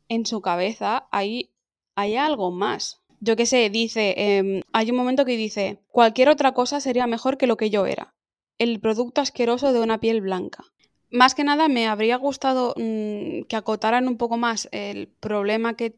en 0.09 0.25
su 0.25 0.41
cabeza 0.41 1.07
hay, 1.11 1.51
hay 1.93 2.15
algo 2.15 2.49
más. 2.49 3.03
Yo 3.19 3.35
qué 3.35 3.45
sé, 3.45 3.69
dice, 3.69 4.15
em, 4.17 4.63
hay 4.73 4.89
un 4.89 4.97
momento 4.97 5.25
que 5.25 5.37
dice, 5.37 5.83
cualquier 5.89 6.29
otra 6.29 6.53
cosa 6.53 6.79
sería 6.79 7.05
mejor 7.05 7.37
que 7.37 7.45
lo 7.45 7.55
que 7.55 7.69
yo 7.69 7.85
era, 7.85 8.14
el 8.59 8.79
producto 8.79 9.21
asqueroso 9.21 9.73
de 9.73 9.79
una 9.79 9.99
piel 9.99 10.21
blanca. 10.21 10.63
Más 11.11 11.35
que 11.35 11.43
nada 11.43 11.67
me 11.67 11.87
habría 11.87 12.17
gustado 12.17 12.73
mm, 12.77 13.43
que 13.43 13.55
acotaran 13.55 14.07
un 14.07 14.17
poco 14.17 14.37
más 14.37 14.67
el 14.71 15.07
problema 15.07 15.75
que, 15.75 15.93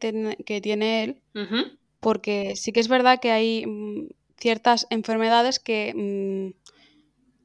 que 0.45 0.61
tiene 0.61 1.03
él, 1.03 1.21
porque 1.99 2.55
sí 2.55 2.71
que 2.71 2.79
es 2.79 2.87
verdad 2.87 3.19
que 3.19 3.31
hay 3.31 3.65
mm, 3.65 4.09
ciertas 4.37 4.85
enfermedades 4.89 5.59
que 5.59 5.93
mm, 5.95 6.67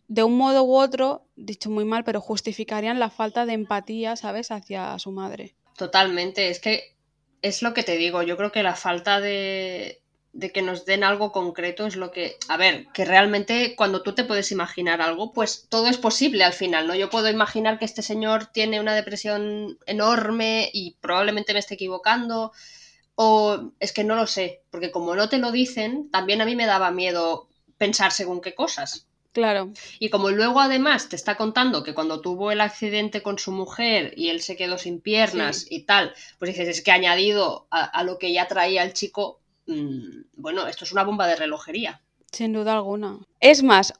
de 0.09 0.23
un 0.23 0.37
modo 0.37 0.65
u 0.65 0.77
otro, 0.77 1.27
dicho 1.37 1.71
muy 1.71 1.87
mal, 1.87 2.05
pero 2.05 2.21
justificarían 2.21 2.99
la 2.99 3.09
falta 3.09 3.47
de 3.47 3.55
empatía, 3.55 4.15
¿sabes?, 4.17 4.51
hacia 4.51 4.99
su 4.99 5.11
madre. 5.11 5.55
Totalmente, 5.79 6.51
es 6.51 6.61
que 6.61 6.97
es 7.41 7.63
lo 7.63 7.73
que 7.73 7.83
te 7.83 7.97
digo, 7.97 8.23
yo 8.23 8.37
creo 8.37 8.53
que 8.53 8.63
la 8.63 8.77
falta 8.77 9.21
de, 9.21 10.02
de 10.33 10.51
que 10.51 10.63
nos 10.63 10.87
den 10.87 11.05
algo 11.05 11.31
concreto 11.31 11.87
es 11.87 11.97
lo 11.97 12.11
que, 12.11 12.37
a 12.49 12.57
ver, 12.57 12.87
que 12.95 13.05
realmente 13.05 13.75
cuando 13.77 14.03
tú 14.03 14.15
te 14.15 14.25
puedes 14.25 14.51
imaginar 14.51 15.03
algo, 15.03 15.33
pues 15.33 15.67
todo 15.69 15.89
es 15.89 15.99
posible 15.99 16.45
al 16.45 16.55
final, 16.55 16.87
¿no? 16.87 16.95
Yo 16.95 17.11
puedo 17.11 17.29
imaginar 17.29 17.79
que 17.79 17.85
este 17.85 18.03
señor 18.03 18.47
tiene 18.47 18.81
una 18.81 18.95
depresión 18.95 19.79
enorme 19.87 20.71
y 20.73 20.97
probablemente 21.01 21.53
me 21.53 21.59
esté 21.59 21.75
equivocando, 21.75 22.53
o 23.15 23.73
es 23.79 23.93
que 23.93 24.05
no 24.05 24.17
lo 24.17 24.27
sé, 24.27 24.63
porque 24.71 24.91
como 24.91 25.15
no 25.15 25.29
te 25.29 25.39
lo 25.39 25.53
dicen, 25.53 26.11
también 26.11 26.41
a 26.41 26.47
mí 26.47 26.57
me 26.57 26.67
daba 26.67 26.91
miedo 26.91 27.49
pensar 27.77 28.13
según 28.13 28.41
qué 28.41 28.55
cosas. 28.55 29.07
Claro. 29.33 29.73
Y 29.99 30.11
como 30.11 30.31
luego 30.31 30.61
además 30.61 31.09
te 31.09 31.17
está 31.17 31.37
contando 31.37 31.83
que 31.83 31.95
cuando 31.95 32.21
tuvo 32.21 32.53
el 32.53 32.61
accidente 32.61 33.23
con 33.23 33.39
su 33.39 33.51
mujer 33.51 34.13
y 34.17 34.29
él 34.29 34.43
se 34.43 34.57
quedó 34.57 34.77
sin 34.77 35.01
piernas 35.01 35.67
y 35.71 35.85
tal, 35.85 36.15
pues 36.39 36.51
dices, 36.51 36.69
es 36.69 36.83
que 36.83 36.91
añadido 36.91 37.67
a, 37.71 38.03
lo 38.05 38.19
que 38.19 38.33
ya 38.33 38.47
traía 38.47 38.83
el 38.83 38.93
chico, 38.93 39.41
bueno, 40.37 40.67
esto 40.67 40.85
es 40.85 40.93
una 40.93 41.05
bomba 41.05 41.27
de 41.27 41.37
relojería. 41.37 42.01
Sin 42.31 42.53
duda 42.53 42.75
alguna. 42.75 43.19
Es 43.41 43.63
más, 43.63 43.95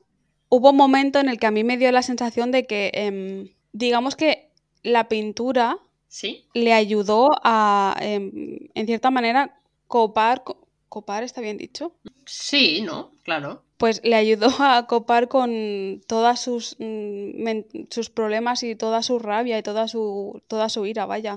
hubo 0.49 0.71
un 0.71 0.77
momento 0.77 1.19
en 1.19 1.29
el 1.29 1.39
que 1.39 1.47
a 1.47 1.51
mí 1.51 1.65
me 1.65 1.77
dio 1.77 1.91
la 1.93 2.03
sensación 2.03 2.51
de 2.51 2.67
que, 2.67 2.91
em, 2.95 3.49
digamos 3.73 4.17
que 4.17 4.51
la 4.83 5.09
pintura 5.09 5.79
¿Sí? 6.09 6.47
le 6.55 6.73
ayudó 6.73 7.29
a, 7.43 7.97
em, 8.01 8.71
en 8.75 8.87
cierta 8.87 9.11
manera, 9.11 9.61
copar, 9.87 10.43
copar, 10.89 11.23
¿está 11.23 11.41
bien 11.41 11.59
dicho? 11.59 11.95
Sí, 12.27 12.83
¿no? 12.83 13.13
Claro 13.23 13.63
pues 13.83 14.01
le 14.05 14.15
ayudó 14.15 14.47
a 14.61 14.87
copar 14.87 15.27
con 15.27 16.03
todas 16.07 16.39
sus, 16.39 16.77
mm, 16.79 17.89
sus 17.91 18.11
problemas 18.11 18.63
y 18.63 18.77
toda 18.77 19.03
su 19.03 19.19
rabia 19.19 19.59
y 19.59 19.65
toda 19.65 19.89
su, 19.89 20.41
toda 20.47 20.69
su 20.69 20.87
ira, 20.87 21.05
vaya. 21.05 21.35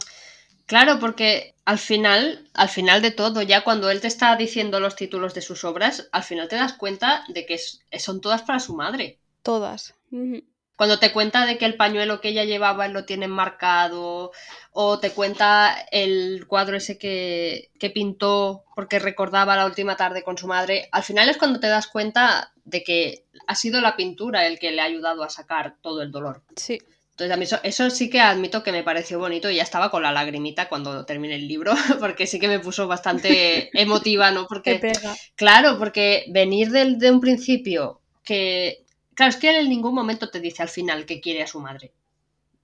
Claro, 0.66 1.00
porque 1.00 1.56
al 1.64 1.78
final, 1.78 2.48
al 2.54 2.70
final 2.70 3.02
de 3.02 3.12
todo, 3.12 3.42
ya 3.42 3.64
cuando 3.64 3.90
él 3.90 4.02
te 4.02 4.08
está 4.08 4.36
diciendo 4.36 4.80
los 4.80 4.96
títulos 4.96 5.34
de 5.34 5.42
sus 5.42 5.64
obras, 5.64 6.08
al 6.12 6.24
final 6.24 6.48
te 6.48 6.56
das 6.56 6.74
cuenta 6.74 7.24
de 7.28 7.46
que 7.46 7.60
son 8.00 8.22
todas 8.22 8.42
para 8.42 8.60
su 8.60 8.76
madre. 8.76 9.20
Todas. 9.44 9.94
Cuando 10.76 11.00
te 11.00 11.14
cuenta 11.14 11.46
de 11.46 11.58
que 11.58 11.66
el 11.66 11.76
pañuelo 11.76 12.20
que 12.20 12.30
ella 12.30 12.46
llevaba 12.46 12.88
lo 12.88 13.06
tiene 13.06 13.28
marcado, 13.28 14.32
o 14.72 15.00
te 15.00 15.12
cuenta 15.12 15.76
el 15.92 16.46
cuadro 16.48 16.78
ese 16.78 16.98
que, 16.98 17.70
que, 17.80 17.92
pintó 17.92 18.66
porque 18.76 19.00
recordaba 19.00 19.56
la 19.56 19.66
última 19.66 19.96
tarde 19.96 20.24
con 20.24 20.38
su 20.38 20.48
madre, 20.48 20.90
al 20.92 21.04
final 21.04 21.30
es 21.30 21.38
cuando 21.38 21.60
te 21.60 21.68
das 21.68 21.88
cuenta 21.88 22.54
de 22.64 22.84
que 22.84 23.26
ha 23.48 23.56
sido 23.56 23.82
la 23.82 23.96
pintura 23.96 24.48
el 24.48 24.60
que 24.60 24.72
le 24.72 24.82
ha 24.82 24.86
ayudado 24.86 25.24
a 25.24 25.30
sacar 25.30 25.78
todo 25.82 26.02
el 26.02 26.12
dolor. 26.12 26.44
Sí. 26.56 26.80
Entonces 27.18 27.34
a 27.34 27.38
mí 27.38 27.46
eso, 27.64 27.90
sí 27.90 28.10
que 28.10 28.20
admito 28.20 28.62
que 28.62 28.74
me 28.74 28.84
pareció 28.84 29.20
bonito 29.20 29.50
y 29.50 29.56
ya 29.56 29.64
estaba 29.64 29.90
con 29.90 30.04
la 30.04 30.12
lagrimita 30.12 30.68
cuando 30.68 31.06
terminé 31.06 31.36
el 31.36 31.48
libro, 31.48 31.74
porque 32.00 32.28
sí 32.28 32.40
que 32.40 32.48
me 32.48 32.60
puso 32.60 32.88
bastante 32.88 33.70
emotiva, 33.80 34.32
¿no? 34.32 34.48
Porque, 34.48 34.82
claro, 35.36 35.80
porque 35.80 36.26
venir 36.30 36.72
de 36.72 37.12
un 37.12 37.22
principio 37.22 38.02
que 38.24 38.86
Claro, 39.16 39.30
es 39.30 39.38
que 39.38 39.50
él 39.50 39.56
en 39.56 39.70
ningún 39.70 39.96
momento 39.96 40.30
te 40.30 40.42
dice 40.42 40.62
al 40.62 40.70
final 40.70 41.06
que 41.06 41.22
quiere 41.22 41.42
a 41.42 41.48
su 41.48 41.60
madre. 41.60 41.94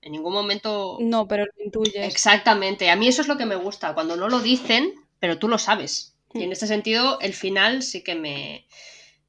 En 0.01 0.11
ningún 0.11 0.33
momento. 0.33 0.97
No, 0.99 1.27
pero 1.27 1.45
lo 1.45 1.63
intuyes. 1.63 2.05
Exactamente. 2.05 2.89
A 2.89 2.95
mí 2.95 3.07
eso 3.07 3.21
es 3.21 3.27
lo 3.27 3.37
que 3.37 3.45
me 3.45 3.55
gusta, 3.55 3.93
cuando 3.93 4.17
no 4.17 4.27
lo 4.27 4.41
dicen, 4.41 4.93
pero 5.19 5.39
tú 5.39 5.47
lo 5.47 5.57
sabes. 5.57 6.15
Y 6.33 6.43
en 6.43 6.49
mm. 6.49 6.51
este 6.51 6.67
sentido, 6.67 7.19
el 7.21 7.33
final 7.33 7.83
sí 7.83 8.03
que 8.03 8.15
me, 8.15 8.67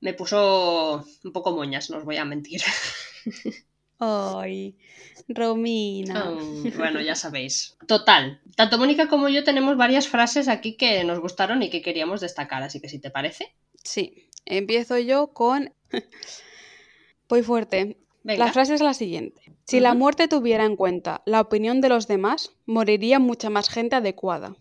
me 0.01 0.15
puso 0.15 1.05
un 1.23 1.33
poco 1.33 1.53
moñas, 1.53 1.91
no 1.91 1.99
os 1.99 2.05
voy 2.05 2.17
a 2.17 2.25
mentir. 2.25 2.63
Ay, 4.05 4.75
Romina. 5.29 6.29
Oh, 6.31 6.63
bueno, 6.77 7.01
ya 7.01 7.15
sabéis. 7.15 7.77
Total, 7.87 8.41
tanto 8.57 8.77
Mónica 8.77 9.07
como 9.07 9.29
yo 9.29 9.45
tenemos 9.45 9.77
varias 9.77 10.09
frases 10.09 10.49
aquí 10.49 10.77
que 10.77 11.05
nos 11.05 11.21
gustaron 11.21 11.63
y 11.63 11.71
que 11.71 11.83
queríamos 11.83 12.21
destacar, 12.21 12.65
así 12.65 12.81
que 12.81 12.89
si 12.89 12.99
te 12.99 13.11
parece. 13.11 13.55
Sí, 13.85 14.29
empiezo 14.45 14.99
yo 14.99 15.29
con 15.29 15.73
Voy 17.29 17.43
fuerte. 17.43 17.97
La 18.25 18.53
frase 18.53 18.75
es 18.75 18.83
la 18.83 18.95
siguiente. 18.95 19.41
Si 19.65 19.81
la 19.81 19.95
muerte 19.95 20.29
tuviera 20.29 20.65
en 20.65 20.77
cuenta 20.77 21.23
la 21.25 21.41
opinión 21.41 21.81
de 21.81 21.89
los 21.89 22.07
demás, 22.07 22.53
moriría 22.67 23.19
mucha 23.21 23.51
más 23.51 23.69
gente 23.69 23.97
adecuada. 23.97 24.57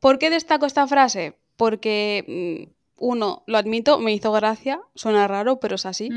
¿Por 0.00 0.18
qué 0.18 0.30
destaco 0.30 0.64
esta 0.64 0.86
frase? 0.86 1.38
Porque, 1.56 2.24
mm, 2.66 2.72
uno, 3.00 3.42
lo 3.46 3.58
admito, 3.58 3.98
me 3.98 4.12
hizo 4.12 4.32
gracia, 4.32 4.80
suena 4.94 5.28
raro, 5.28 5.60
pero 5.60 5.74
es 5.74 5.86
así. 5.86 6.08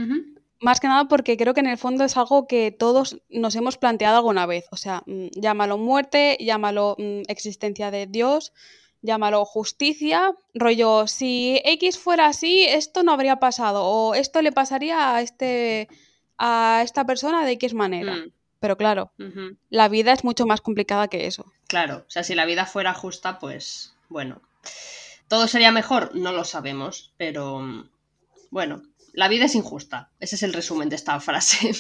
Más 0.62 0.80
que 0.80 0.88
nada 0.88 1.06
porque 1.06 1.38
creo 1.38 1.56
que 1.56 1.60
en 1.60 1.68
el 1.68 1.78
fondo 1.78 2.04
es 2.04 2.16
algo 2.18 2.48
que 2.48 2.72
todos 2.72 3.18
nos 3.30 3.56
hemos 3.56 3.78
planteado 3.78 4.18
alguna 4.18 4.46
vez. 4.46 4.66
O 4.72 4.78
sea, 4.78 5.02
mm, 5.08 5.28
llámalo 5.34 5.80
muerte, 5.80 6.38
llámalo 6.40 6.96
mm, 7.00 7.24
existencia 7.28 7.90
de 7.90 8.06
Dios, 8.06 8.54
llámalo 9.02 9.44
justicia, 9.44 10.36
rollo, 10.54 11.08
si 11.08 11.60
X 11.66 11.98
fuera 11.98 12.28
así, 12.28 12.64
esto 12.64 13.02
no 13.02 13.12
habría 13.12 13.38
pasado, 13.38 13.84
o 13.86 14.14
esto 14.14 14.44
le 14.44 14.52
pasaría 14.52 15.16
a, 15.16 15.22
este, 15.22 15.88
a 16.38 16.82
esta 16.84 17.06
persona 17.06 17.44
de 17.44 17.54
X 17.54 17.74
manera. 17.74 18.14
Mm. 18.14 18.32
Pero 18.60 18.78
claro, 18.78 19.12
la 19.72 19.90
vida 19.90 20.14
es 20.14 20.24
mucho 20.24 20.46
más 20.46 20.62
complicada 20.62 21.08
que 21.08 21.26
eso. 21.26 21.52
Claro, 21.66 22.06
o 22.08 22.12
sea, 22.12 22.22
si 22.22 22.36
la 22.36 22.46
vida 22.46 22.68
fuera 22.68 22.94
justa, 22.94 23.40
pues 23.40 23.96
bueno, 24.08 24.40
todo 25.28 25.48
sería 25.48 25.72
mejor, 25.72 26.14
no 26.14 26.32
lo 26.32 26.44
sabemos, 26.44 27.12
pero 27.18 27.90
bueno, 28.52 28.84
la 29.14 29.28
vida 29.28 29.46
es 29.46 29.56
injusta. 29.56 30.12
Ese 30.20 30.36
es 30.36 30.44
el 30.44 30.54
resumen 30.54 30.90
de 30.90 30.96
esta 30.96 31.20
frase. 31.20 31.72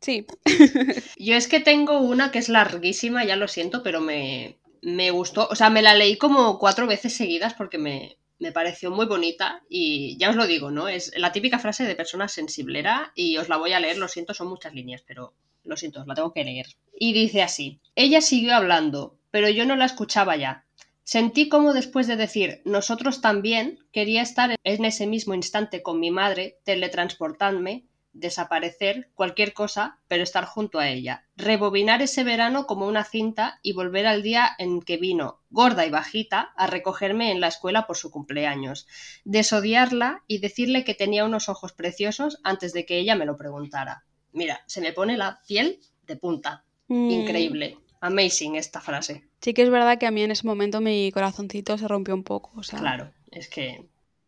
Sí. 0.00 0.26
Yo 1.16 1.34
es 1.34 1.48
que 1.48 1.60
tengo 1.60 2.00
una 2.00 2.30
que 2.30 2.38
es 2.38 2.48
larguísima, 2.48 3.24
ya 3.24 3.36
lo 3.36 3.48
siento, 3.48 3.82
pero 3.82 4.00
me, 4.00 4.58
me 4.82 5.10
gustó, 5.10 5.48
o 5.50 5.56
sea, 5.56 5.70
me 5.70 5.82
la 5.82 5.94
leí 5.94 6.16
como 6.16 6.58
cuatro 6.58 6.86
veces 6.86 7.14
seguidas 7.14 7.54
porque 7.54 7.78
me, 7.78 8.18
pareció 8.52 8.90
muy 8.90 9.06
bonita 9.06 9.62
y 9.68 10.16
ya 10.18 10.30
os 10.30 10.36
lo 10.36 10.46
digo, 10.46 10.70
¿no? 10.70 10.88
Es 10.88 11.12
la 11.16 11.32
típica 11.32 11.58
frase 11.58 11.84
de 11.84 11.96
persona 11.96 12.28
sensiblera 12.28 13.12
y 13.16 13.36
os 13.38 13.48
la 13.48 13.56
voy 13.56 13.72
a 13.72 13.80
leer, 13.80 13.98
lo 13.98 14.06
siento, 14.06 14.34
son 14.34 14.48
muchas 14.48 14.74
líneas, 14.74 15.02
pero 15.04 15.34
lo 15.64 15.76
siento, 15.76 16.02
os 16.02 16.06
la 16.06 16.14
tengo 16.14 16.32
que 16.32 16.44
leer. 16.44 16.66
Y 16.96 17.12
dice 17.12 17.42
así, 17.42 17.80
ella 17.96 18.20
siguió 18.20 18.54
hablando, 18.54 19.18
pero 19.32 19.48
yo 19.48 19.64
no 19.66 19.74
la 19.74 19.86
escuchaba 19.86 20.36
ya. 20.36 20.65
Sentí 21.06 21.48
como 21.48 21.72
después 21.72 22.08
de 22.08 22.16
decir 22.16 22.62
nosotros 22.64 23.20
también 23.20 23.78
quería 23.92 24.22
estar 24.22 24.56
en 24.64 24.84
ese 24.84 25.06
mismo 25.06 25.34
instante 25.34 25.80
con 25.80 26.00
mi 26.00 26.10
madre, 26.10 26.58
teletransportarme 26.64 27.86
desaparecer, 28.18 29.10
cualquier 29.14 29.52
cosa, 29.52 29.98
pero 30.08 30.22
estar 30.22 30.44
junto 30.46 30.78
a 30.78 30.88
ella. 30.88 31.24
Rebobinar 31.36 32.02
ese 32.02 32.24
verano 32.24 32.66
como 32.66 32.88
una 32.88 33.04
cinta 33.04 33.60
y 33.62 33.72
volver 33.72 34.06
al 34.06 34.22
día 34.22 34.48
en 34.58 34.80
que 34.80 34.96
vino, 34.96 35.40
gorda 35.50 35.86
y 35.86 35.90
bajita, 35.90 36.52
a 36.56 36.66
recogerme 36.66 37.30
en 37.30 37.40
la 37.40 37.48
escuela 37.48 37.86
por 37.86 37.96
su 37.96 38.10
cumpleaños. 38.10 38.86
Desodiarla 39.24 40.24
y 40.26 40.38
decirle 40.38 40.84
que 40.84 40.94
tenía 40.94 41.24
unos 41.24 41.48
ojos 41.48 41.72
preciosos 41.72 42.40
antes 42.42 42.72
de 42.72 42.86
que 42.86 42.98
ella 42.98 43.16
me 43.16 43.26
lo 43.26 43.36
preguntara. 43.36 44.04
Mira, 44.32 44.62
se 44.66 44.80
me 44.80 44.92
pone 44.92 45.16
la 45.16 45.40
piel 45.46 45.78
de 46.06 46.16
punta. 46.16 46.64
Mm. 46.88 47.10
Increíble. 47.10 47.78
Amazing 48.06 48.56
esta 48.56 48.80
frase. 48.80 49.24
Sí 49.40 49.54
que 49.54 49.62
es 49.62 49.70
verdad 49.70 49.98
que 49.98 50.06
a 50.06 50.10
mí 50.10 50.22
en 50.22 50.30
ese 50.30 50.46
momento 50.46 50.80
mi 50.80 51.10
corazoncito 51.12 51.76
se 51.78 51.88
rompió 51.88 52.14
un 52.14 52.24
poco. 52.24 52.52
O 52.56 52.62
sea... 52.62 52.78
Claro, 52.78 53.12
es 53.30 53.48
que 53.48 53.84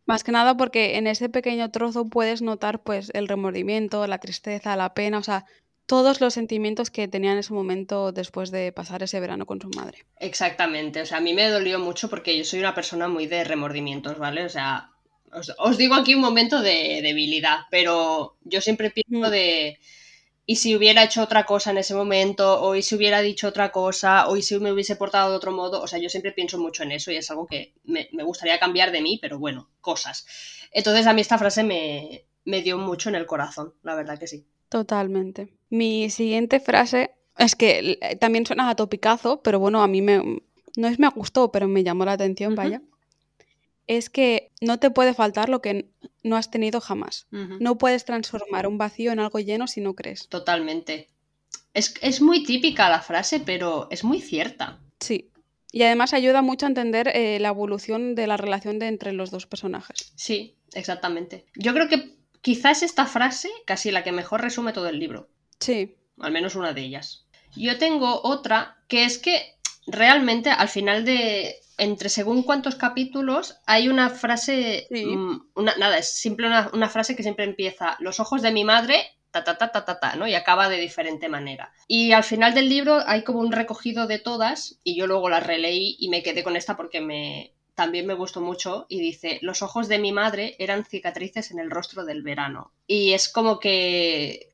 más 0.09 0.23
que 0.23 0.31
nada 0.31 0.57
porque 0.57 0.97
en 0.97 1.05
ese 1.05 1.29
pequeño 1.29 1.69
trozo 1.69 2.09
puedes 2.09 2.41
notar 2.41 2.81
pues 2.81 3.11
el 3.13 3.27
remordimiento, 3.27 4.07
la 4.07 4.17
tristeza, 4.17 4.75
la 4.75 4.95
pena, 4.95 5.19
o 5.19 5.23
sea, 5.23 5.45
todos 5.85 6.19
los 6.19 6.33
sentimientos 6.33 6.89
que 6.89 7.07
tenía 7.07 7.33
en 7.33 7.37
ese 7.37 7.53
momento 7.53 8.11
después 8.11 8.49
de 8.49 8.71
pasar 8.71 9.03
ese 9.03 9.19
verano 9.19 9.45
con 9.45 9.61
su 9.61 9.69
madre. 9.69 10.05
Exactamente, 10.19 11.01
o 11.01 11.05
sea, 11.05 11.17
a 11.17 11.21
mí 11.21 11.35
me 11.35 11.47
dolió 11.47 11.77
mucho 11.77 12.09
porque 12.09 12.35
yo 12.35 12.43
soy 12.43 12.59
una 12.59 12.73
persona 12.73 13.07
muy 13.07 13.27
de 13.27 13.43
remordimientos, 13.43 14.17
¿vale? 14.17 14.45
O 14.45 14.49
sea, 14.49 14.89
os, 15.31 15.77
digo 15.77 15.93
aquí 15.93 16.15
un 16.15 16.21
momento 16.21 16.61
de 16.61 17.01
debilidad, 17.03 17.61
pero 17.69 18.35
yo 18.43 18.61
siempre 18.61 18.89
pienso 18.89 19.27
mm. 19.27 19.31
de... 19.31 19.79
y 20.49 20.55
si 20.55 20.75
hubiera 20.75 21.03
hecho 21.03 21.21
otra 21.21 21.45
cosa 21.45 21.69
en 21.69 21.77
ese 21.77 21.93
momento, 21.93 22.59
o 22.63 22.73
y 22.73 22.81
si 22.81 22.95
hubiera 22.95 23.21
dicho 23.21 23.47
otra 23.47 23.71
cosa, 23.71 24.27
o 24.27 24.35
y 24.35 24.41
si 24.41 24.57
me 24.57 24.71
hubiese 24.71 24.95
portado 24.95 25.29
de 25.29 25.35
otro 25.35 25.51
modo, 25.51 25.79
o 25.79 25.85
sea, 25.85 25.99
yo 25.99 26.09
siempre 26.09 26.31
pienso 26.31 26.57
mucho 26.57 26.81
en 26.81 26.91
eso 26.91 27.11
y 27.11 27.17
es 27.17 27.29
algo 27.29 27.45
que 27.45 27.75
me, 27.83 28.09
gustaría 28.23 28.59
cambiar 28.59 28.91
de 28.91 28.99
mí, 28.99 29.19
pero 29.21 29.37
bueno, 29.37 29.69
cosas. 29.79 30.25
Entonces 30.71 31.05
a 31.05 31.13
mí 31.13 31.21
esta 31.21 31.37
frase 31.37 31.63
me, 31.63 32.25
me 32.45 32.63
dio 32.63 32.79
mucho 32.79 33.09
en 33.09 33.15
el 33.15 33.27
corazón, 33.27 33.75
la 33.83 33.93
verdad 33.93 34.17
que 34.17 34.25
sí. 34.25 34.47
Totalmente. 34.69 35.53
Mi 35.69 36.09
siguiente 36.09 36.59
frase 36.59 37.11
es 37.37 37.55
que 37.55 38.17
también 38.19 38.47
suena 38.47 38.71
a 38.71 38.75
topicazo, 38.75 39.43
pero 39.43 39.59
bueno, 39.59 39.83
a 39.83 39.87
mí 39.87 40.01
me, 40.01 40.41
no 40.75 40.87
es 40.87 40.97
me 40.97 41.09
gustó, 41.09 41.51
pero 41.51 41.67
me 41.67 41.83
llamó 41.83 42.05
la 42.05 42.13
atención, 42.13 42.55
vaya. 42.55 42.81
Es 43.89 44.11
que 44.11 44.51
no 44.61 44.77
te 44.77 44.91
puede 44.91 45.15
faltar 45.15 45.49
lo 45.49 45.63
que 45.63 45.89
no 46.21 46.37
has 46.37 46.51
tenido 46.51 46.79
jamás. 46.79 47.25
No 47.31 47.79
puedes 47.79 48.05
transformar 48.05 48.67
un 48.67 48.77
vacío 48.77 49.11
en 49.11 49.19
algo 49.19 49.39
lleno 49.39 49.65
si 49.65 49.81
no 49.81 49.95
crees. 49.95 50.29
Totalmente. 50.29 51.07
Es, 51.73 52.21
muy 52.21 52.43
típica 52.43 52.87
la 52.87 53.01
frase, 53.01 53.39
pero 53.39 53.87
es 53.89 54.03
muy 54.03 54.21
cierta. 54.21 54.79
Sí. 54.99 55.31
Y 55.71 55.81
además 55.81 56.13
ayuda 56.13 56.43
mucho 56.43 56.67
a 56.67 56.69
entender 56.69 57.07
eh, 57.15 57.39
la 57.39 57.47
evolución 57.47 58.13
de 58.13 58.27
la 58.27 58.37
relación 58.37 58.77
de 58.77 58.89
entre 58.89 59.11
los 59.11 59.31
dos 59.31 59.47
personajes. 59.47 60.13
Sí, 60.15 60.55
exactamente. 60.73 61.47
Yo 61.55 61.73
creo 61.73 61.89
que 61.89 62.15
quizás 62.41 62.83
esta 62.83 63.07
frase 63.07 63.49
casi 63.65 63.89
la 63.89 64.03
que 64.03 64.11
mejor 64.11 64.41
resume 64.41 64.71
todo 64.71 64.87
el 64.87 64.99
libro. 64.99 65.29
Sí. 65.59 65.95
Al 66.19 66.31
menos 66.31 66.55
una 66.55 66.73
de 66.73 66.81
ellas. 66.81 67.25
Yo 67.55 67.79
tengo 67.79 68.21
otra 68.23 68.77
que 68.87 69.05
es 69.05 69.17
que 69.17 69.55
realmente 69.87 70.51
al 70.51 70.69
final 70.69 71.05
de, 71.05 71.55
entre 71.79 72.09
según 72.09 72.43
cuántos 72.43 72.75
capítulos, 72.75 73.59
hay 73.65 73.89
una 73.89 74.09
frase, 74.09 74.87
mm, 74.91 75.37
una, 75.55 75.75
nada, 75.77 75.97
es 75.97 76.11
simple 76.13 76.47
una, 76.47 76.89
frase 76.89 77.15
que 77.15 77.23
siempre 77.23 77.45
empieza, 77.45 77.97
los 77.99 78.19
ojos 78.19 78.41
de 78.41 78.51
mi 78.51 78.63
madre, 78.63 79.01
ta, 79.31 79.43
ta, 79.43 79.57
ta, 79.57 79.71
ta, 79.71 79.85
ta, 79.85 79.99
ta, 79.99 80.15
¿no? 80.15 80.27
Y 80.27 80.35
acaba 80.35 80.69
de 80.69 80.77
diferente 80.77 81.29
manera. 81.29 81.71
Y 81.87 82.11
al 82.11 82.23
final 82.23 82.53
del 82.53 82.69
libro 82.69 82.99
hay 83.05 83.23
como 83.23 83.39
un 83.39 83.51
recogido 83.51 84.07
de 84.07 84.19
todas, 84.19 84.79
y 84.83 84.95
yo 84.95 85.07
luego 85.07 85.29
las 85.29 85.45
releí 85.45 85.95
y 85.99 86.09
me 86.09 86.21
quedé 86.21 86.43
con 86.43 86.55
esta 86.55 86.75
porque 86.75 87.01
me, 87.01 87.53
también 87.79 88.05
me 88.05 88.13
gustó 88.13 88.41
mucho 88.41 88.85
y 88.89 88.99
dice, 88.99 89.39
los 89.41 89.61
ojos 89.61 89.87
de 89.87 89.99
mi 89.99 90.11
madre 90.11 90.57
eran 90.59 90.83
cicatrices 90.83 91.51
en 91.51 91.59
el 91.59 91.71
rostro 91.71 92.03
del 92.03 92.23
verano. 92.23 92.73
Y 92.87 93.13
es 93.13 93.29
como 93.29 93.57
que, 93.57 94.53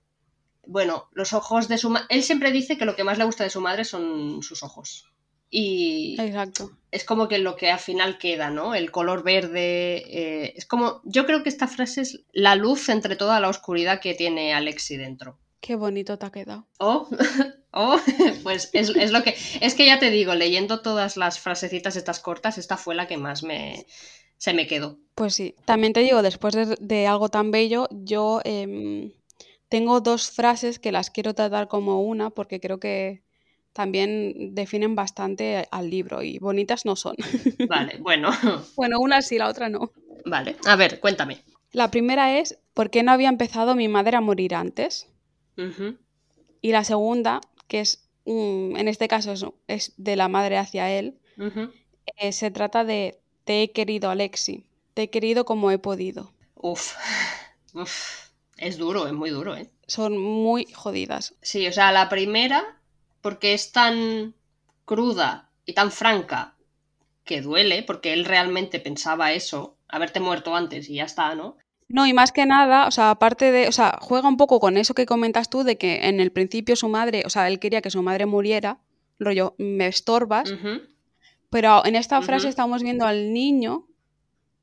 bueno, 0.68 1.10
los 1.12 1.34
ojos 1.34 1.68
de 1.68 1.80
su 1.80 1.90
madre, 1.90 2.06
él 2.10 2.22
siempre 2.22 2.52
dice 2.52 2.78
que 2.78 2.86
lo 2.86 2.96
que 2.96 3.04
más 3.04 3.18
le 3.18 3.24
gusta 3.24 3.44
de 3.44 3.50
su 3.50 3.62
madre 3.62 3.84
son 3.84 4.44
sus 4.44 4.62
ojos. 4.62 5.10
Y 5.50 6.18
Exacto. 6.20 6.78
Es 6.96 7.04
como 7.04 7.28
que 7.28 7.40
lo 7.40 7.58
que 7.58 7.70
al 7.70 7.80
final 7.80 8.18
queda, 8.18 8.50
¿no? 8.50 8.74
El 8.74 8.90
color 8.90 9.22
verde. 9.22 9.98
Eh, 10.08 10.54
es 10.56 10.66
como. 10.66 11.02
Yo 11.04 11.26
creo 11.26 11.44
que 11.44 11.50
esta 11.50 11.68
frase 11.68 12.02
es 12.02 12.22
la 12.32 12.56
luz 12.56 12.88
entre 12.88 13.18
toda 13.18 13.42
la 13.42 13.50
oscuridad 13.50 14.00
que 14.00 14.14
tiene 14.14 14.54
Alexi 14.54 14.96
dentro. 14.96 15.38
Qué 15.60 15.76
bonito 15.76 16.18
te 16.18 16.26
ha 16.26 16.32
quedado. 16.32 16.68
Oh, 16.78 17.10
oh 17.72 18.00
pues 18.44 18.70
es, 18.72 19.12
lo 19.12 19.24
que. 19.24 19.36
Es 19.60 19.76
que 19.76 19.86
ya 19.86 20.00
te 20.00 20.10
digo, 20.10 20.36
leyendo 20.36 20.82
todas 20.82 21.18
las 21.18 21.38
frasecitas 21.38 21.98
estas 21.98 22.22
cortas, 22.22 22.58
esta 22.58 22.78
fue 22.78 22.96
la 22.96 23.08
que 23.08 23.18
más 23.18 23.44
me. 23.44 23.86
se 24.38 24.54
me 24.54 24.66
quedó. 24.66 24.98
Pues 25.16 25.36
sí. 25.36 25.54
También 25.66 25.92
te 25.92 26.00
digo, 26.00 26.22
después 26.22 26.56
de, 26.80 27.08
algo 27.08 27.28
tan 27.28 27.52
bello, 27.52 27.90
yo 27.92 28.40
em, 28.46 29.12
tengo 29.68 30.00
dos 30.00 30.32
frases 30.32 30.80
que 30.80 30.94
las 30.94 31.10
quiero 31.10 31.34
tratar 31.34 31.68
como 31.68 32.02
una, 32.04 32.30
porque 32.30 32.62
creo 32.62 32.80
que 32.80 33.25
también 33.76 34.56
definen 34.56 34.96
bastante 34.96 35.68
al 35.70 35.90
libro 35.90 36.24
y 36.24 36.40
bonitas 36.40 36.86
no 36.86 36.96
son. 36.96 37.18
Vale, 37.70 37.98
bueno. 38.00 38.32
bueno, 38.78 39.00
una 39.02 39.22
sí, 39.22 39.38
la 39.38 39.50
otra 39.50 39.68
no. 39.68 39.92
Vale, 40.26 40.56
a 40.66 40.78
ver, 40.78 41.02
cuéntame. 41.02 41.44
La 41.74 41.92
primera 41.92 42.40
es, 42.40 42.58
¿por 42.74 42.90
qué 42.90 43.04
no 43.04 43.12
había 43.12 43.28
empezado 43.28 43.76
mi 43.76 43.90
madre 43.90 44.16
a 44.16 44.22
morir 44.22 44.56
antes? 44.56 45.10
Y 46.62 46.72
la 46.72 46.86
segunda, 46.86 47.42
que 47.68 47.82
es, 47.82 48.08
en 48.26 48.88
este 48.88 49.10
caso 49.10 49.56
es, 49.68 49.94
de 49.98 50.16
la 50.16 50.30
madre 50.30 50.58
hacia 50.58 50.90
él, 50.90 51.20
eh, 52.16 52.32
se 52.32 52.52
trata 52.52 52.86
de, 52.86 53.20
te 53.44 53.62
he 53.62 53.72
querido, 53.72 54.10
Alexi, 54.10 54.64
te 54.94 55.04
he 55.04 55.10
querido 55.10 55.44
como 55.44 55.70
he 55.70 55.80
podido. 55.80 56.32
Uf, 56.56 56.96
uf, 57.74 58.30
es 58.56 58.78
duro, 58.78 59.06
es 59.06 59.14
muy 59.14 59.32
duro, 59.32 59.58
¿eh? 59.58 59.70
Son 59.86 60.18
muy 60.18 60.66
jodidas. 60.72 61.36
Sí, 61.42 61.68
o 61.68 61.74
sea, 61.74 61.92
la 61.92 62.08
primera 62.08 62.80
porque 63.26 63.56
es 63.56 63.72
tan 63.72 64.36
cruda 64.86 65.50
y 65.66 65.74
tan 65.74 65.90
franca 65.90 66.54
que 67.24 67.42
duele, 67.42 67.82
porque 67.82 68.14
él 68.14 68.24
realmente 68.24 68.80
pensaba 68.80 69.32
eso, 69.32 69.78
haberte 69.88 70.20
muerto 70.20 70.56
antes 70.56 70.88
y 70.92 70.98
ya 70.98 71.06
está, 71.06 71.34
¿no? 71.34 71.58
No, 71.88 72.06
y 72.06 72.14
más 72.14 72.32
que 72.32 72.46
nada, 72.46 72.86
o 72.86 72.92
sea, 72.92 73.10
aparte 73.10 73.52
de, 73.52 73.68
o 73.68 73.72
sea, 73.72 73.98
juega 74.00 74.28
un 74.28 74.38
poco 74.38 74.60
con 74.60 74.78
eso 74.78 74.94
que 74.94 75.08
comentas 75.08 75.50
tú 75.50 75.64
de 75.64 75.76
que 75.76 76.08
en 76.08 76.20
el 76.20 76.32
principio 76.32 76.76
su 76.76 76.88
madre, 76.88 77.24
o 77.26 77.32
sea, 77.32 77.48
él 77.48 77.58
quería 77.58 77.82
que 77.82 77.90
su 77.90 78.04
madre 78.04 78.28
muriera, 78.28 78.78
rollo, 79.18 79.56
me 79.58 79.88
estorbas, 79.88 80.54
pero 81.50 81.84
en 81.84 81.96
esta 81.96 82.22
frase 82.22 82.48
estamos 82.48 82.84
viendo 82.84 83.08
al 83.08 83.34
niño, 83.34 83.88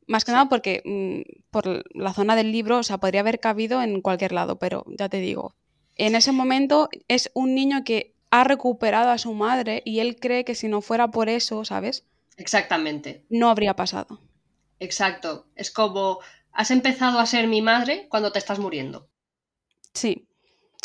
más 0.06 0.24
que 0.24 0.30
nada 0.30 0.48
porque 0.48 0.82
mm, 0.84 1.50
por 1.50 1.82
la 1.96 2.12
zona 2.12 2.36
del 2.36 2.52
libro, 2.52 2.78
o 2.78 2.84
sea, 2.84 2.98
podría 2.98 3.22
haber 3.22 3.40
cabido 3.40 3.82
en 3.82 4.02
cualquier 4.02 4.30
lado, 4.30 4.60
pero 4.60 4.84
ya 4.86 5.08
te 5.08 5.16
digo, 5.16 5.56
en 5.96 6.14
ese 6.14 6.30
momento 6.30 6.90
es 7.08 7.28
un 7.34 7.56
niño 7.56 7.82
que 7.82 8.12
ha 8.32 8.44
recuperado 8.44 9.10
a 9.10 9.18
su 9.18 9.34
madre 9.34 9.82
y 9.84 10.00
él 10.00 10.16
cree 10.18 10.44
que 10.44 10.54
si 10.54 10.66
no 10.66 10.80
fuera 10.80 11.10
por 11.10 11.28
eso, 11.28 11.66
¿sabes? 11.66 12.06
Exactamente. 12.38 13.26
No 13.28 13.50
habría 13.50 13.76
pasado. 13.76 14.22
Exacto. 14.80 15.46
Es 15.54 15.70
como, 15.70 16.20
has 16.50 16.70
empezado 16.70 17.18
a 17.18 17.26
ser 17.26 17.46
mi 17.46 17.60
madre 17.60 18.06
cuando 18.08 18.32
te 18.32 18.38
estás 18.38 18.58
muriendo. 18.58 19.06
Sí. 19.92 20.26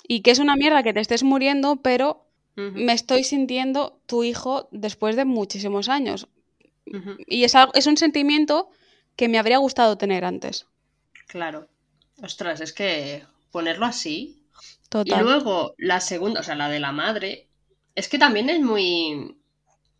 Y 0.05 0.23
que 0.23 0.31
es 0.31 0.39
una 0.39 0.57
mierda 0.57 0.83
que 0.83 0.91
te 0.91 0.99
estés 0.99 1.23
muriendo, 1.23 1.77
pero 1.77 2.27
me 2.55 2.91
estoy 2.91 3.23
sintiendo 3.23 4.01
tu 4.07 4.23
hijo 4.25 4.67
después 4.71 5.15
de 5.15 5.23
muchísimos 5.23 5.87
años. 5.87 6.27
Y 7.27 7.45
es, 7.45 7.53
es 7.75 7.87
un 7.87 7.95
sentimiento 7.95 8.71
que 9.15 9.29
me 9.29 9.39
habría 9.39 9.59
gustado 9.59 9.97
tener 9.97 10.25
antes. 10.25 10.67
Claro. 11.27 11.69
Ostras, 12.21 12.59
es 12.59 12.73
que 12.73 13.23
ponerlo 13.51 13.85
así 13.85 14.43
y 15.05 15.15
luego 15.15 15.75
la 15.77 15.99
segunda, 15.99 16.39
o 16.39 16.43
sea, 16.43 16.55
la 16.55 16.69
de 16.69 16.79
la 16.79 16.91
madre, 16.91 17.49
es 17.95 18.07
que 18.07 18.19
también 18.19 18.49
es 18.49 18.61
muy, 18.61 19.37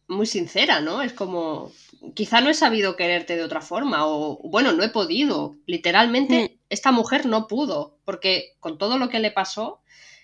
muy 0.08 0.26
sincera, 0.26 0.80
¿no? 0.80 1.02
Es 1.02 1.14
como, 1.14 1.72
quizá 2.14 2.42
no 2.42 2.50
he 2.50 2.54
sabido 2.54 2.96
quererte 2.96 3.36
de 3.36 3.44
otra 3.44 3.62
forma, 3.62 4.08
o 4.08 4.40
bueno, 4.44 4.72
no 4.72 4.84
he 4.84 4.90
podido. 4.90 5.56
Literalmente, 5.66 6.44
mm. 6.44 6.60
esta 6.70 6.92
mujer 6.92 7.26
no 7.26 7.48
pudo, 7.48 7.98
porque 8.06 8.56
con 8.60 8.78
todo 8.78 8.98
lo 8.98 9.10
que 9.10 9.20
le 9.20 9.32
pasó, 9.32 9.82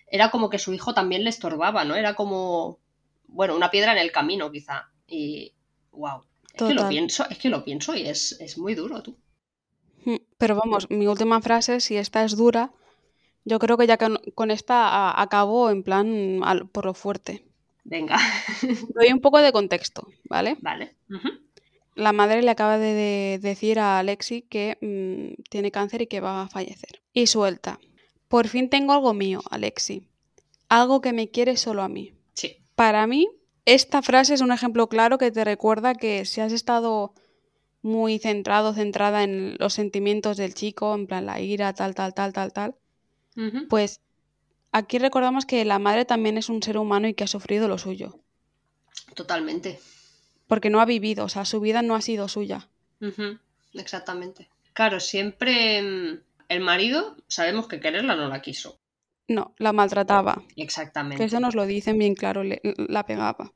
era 0.08 0.32
como 0.32 0.50
que 0.50 0.60
su 0.60 0.74
hijo 0.74 0.94
también 0.94 1.24
le 1.24 1.30
estorbaba, 1.30 1.84
¿no? 1.84 1.96
Era 1.96 2.16
como, 2.16 2.80
bueno, 3.28 3.56
una 3.56 3.72
piedra 3.72 3.92
en 3.92 3.98
el 3.98 4.12
camino, 4.12 4.52
quizá. 4.52 4.92
Y, 5.08 5.54
wow. 5.92 6.22
Es 6.54 6.64
que 6.64 6.74
lo 6.76 6.88
pienso, 6.88 7.26
es 7.30 7.38
que 7.40 7.50
lo 7.50 7.64
pienso 7.66 7.96
y 7.96 8.08
es, 8.08 8.40
es 8.40 8.58
muy 8.58 8.76
duro, 8.76 9.02
tú. 9.02 9.18
Mm, 10.06 10.18
pero 10.38 10.56
vamos, 10.56 10.90
mi 10.92 11.08
última 11.08 11.42
frase, 11.42 11.80
si 11.80 11.98
esta 11.98 12.24
es 12.24 12.38
dura, 12.38 12.72
yo 13.46 13.60
creo 13.60 13.78
que 13.78 13.88
ya 13.88 13.98
con, 13.98 14.52
esta 14.52 15.22
acabo 15.22 15.70
en 15.70 15.84
plan 15.84 16.42
por 16.72 16.86
lo 16.86 16.94
fuerte. 16.94 17.44
Venga. 17.84 18.18
Doy 18.96 19.12
un 19.12 19.20
poco 19.20 19.40
de 19.40 19.52
contexto, 19.52 20.08
¿vale? 20.30 20.58
Vale. 20.62 20.96
La 21.96 22.14
madre 22.14 22.42
le 22.42 22.52
acaba 22.52 22.78
de, 22.78 23.40
decir 23.42 23.80
a 23.80 24.00
Alexi 24.00 24.42
que 24.42 24.78
mm, 24.82 25.44
tiene 25.50 25.72
cáncer 25.72 26.02
y 26.02 26.08
que 26.08 26.22
va 26.22 26.44
a 26.44 26.48
fallecer. 26.48 27.02
Y 27.14 27.28
suelta. 27.28 27.80
Por 28.28 28.48
fin 28.48 28.70
tengo 28.70 28.94
algo 28.94 29.14
mío, 29.14 29.42
Alexi. 29.50 30.08
Algo 30.70 31.02
que 31.02 31.14
me 31.14 31.30
quiere 31.30 31.58
solo 31.58 31.84
a 31.84 31.90
mí. 31.90 32.14
Sí. 32.34 32.58
Para 32.76 33.06
mí, 33.06 33.28
esta 33.66 34.02
frase 34.02 34.34
es 34.34 34.42
un 34.42 34.52
ejemplo 34.52 34.88
claro 34.88 35.18
que 35.18 35.32
te 35.32 35.44
recuerda 35.44 35.94
que 35.94 36.26
si 36.26 36.42
has 36.42 36.52
estado 36.52 37.14
muy 37.82 38.18
centrado, 38.18 38.74
centrada 38.74 39.24
en 39.24 39.56
los 39.60 39.74
sentimientos 39.74 40.38
del 40.38 40.54
chico, 40.54 40.96
en 40.96 41.06
plan 41.06 41.26
la 41.26 41.42
ira, 41.42 41.74
tal, 41.74 41.94
tal, 41.94 42.14
tal, 42.14 42.34
tal, 42.34 42.54
tal, 42.54 42.76
pues 43.70 44.02
aquí 44.72 45.00
recordamos 45.00 45.46
que 45.46 45.64
la 45.66 45.80
madre 45.80 46.06
también 46.06 46.38
es 46.38 46.50
un 46.50 46.62
ser 46.62 46.78
humano 46.78 47.08
y 47.08 47.14
que 47.14 47.24
ha 47.24 47.28
sufrido 47.28 47.68
lo 47.68 47.78
suyo. 47.78 48.20
Totalmente. 49.16 49.80
Porque 50.48 50.70
no 50.70 50.82
ha 50.82 50.86
vivido, 50.86 51.26
o 51.26 51.30
sea, 51.30 51.46
su 51.46 51.60
vida 51.60 51.82
no 51.82 51.96
ha 51.96 52.02
sido 52.02 52.28
suya. 52.28 52.70
Exactamente. 53.74 54.50
Claro, 54.74 55.00
siempre 55.00 55.82
mm, 55.82 56.20
el 56.50 56.62
marido 56.62 57.16
sabemos 57.28 57.68
que 57.68 57.80
quererla 57.80 58.16
no 58.16 58.28
la 58.28 58.42
quiso. 58.42 58.80
No, 59.28 59.54
la 59.58 59.72
maltrataba. 59.74 60.44
Exactamente. 60.56 61.18
Que 61.18 61.26
eso 61.26 61.40
nos 61.40 61.56
lo 61.56 61.66
dicen 61.66 61.98
bien 61.98 62.16
claro, 62.16 62.44
la 62.44 63.06
pegaba. 63.06 63.54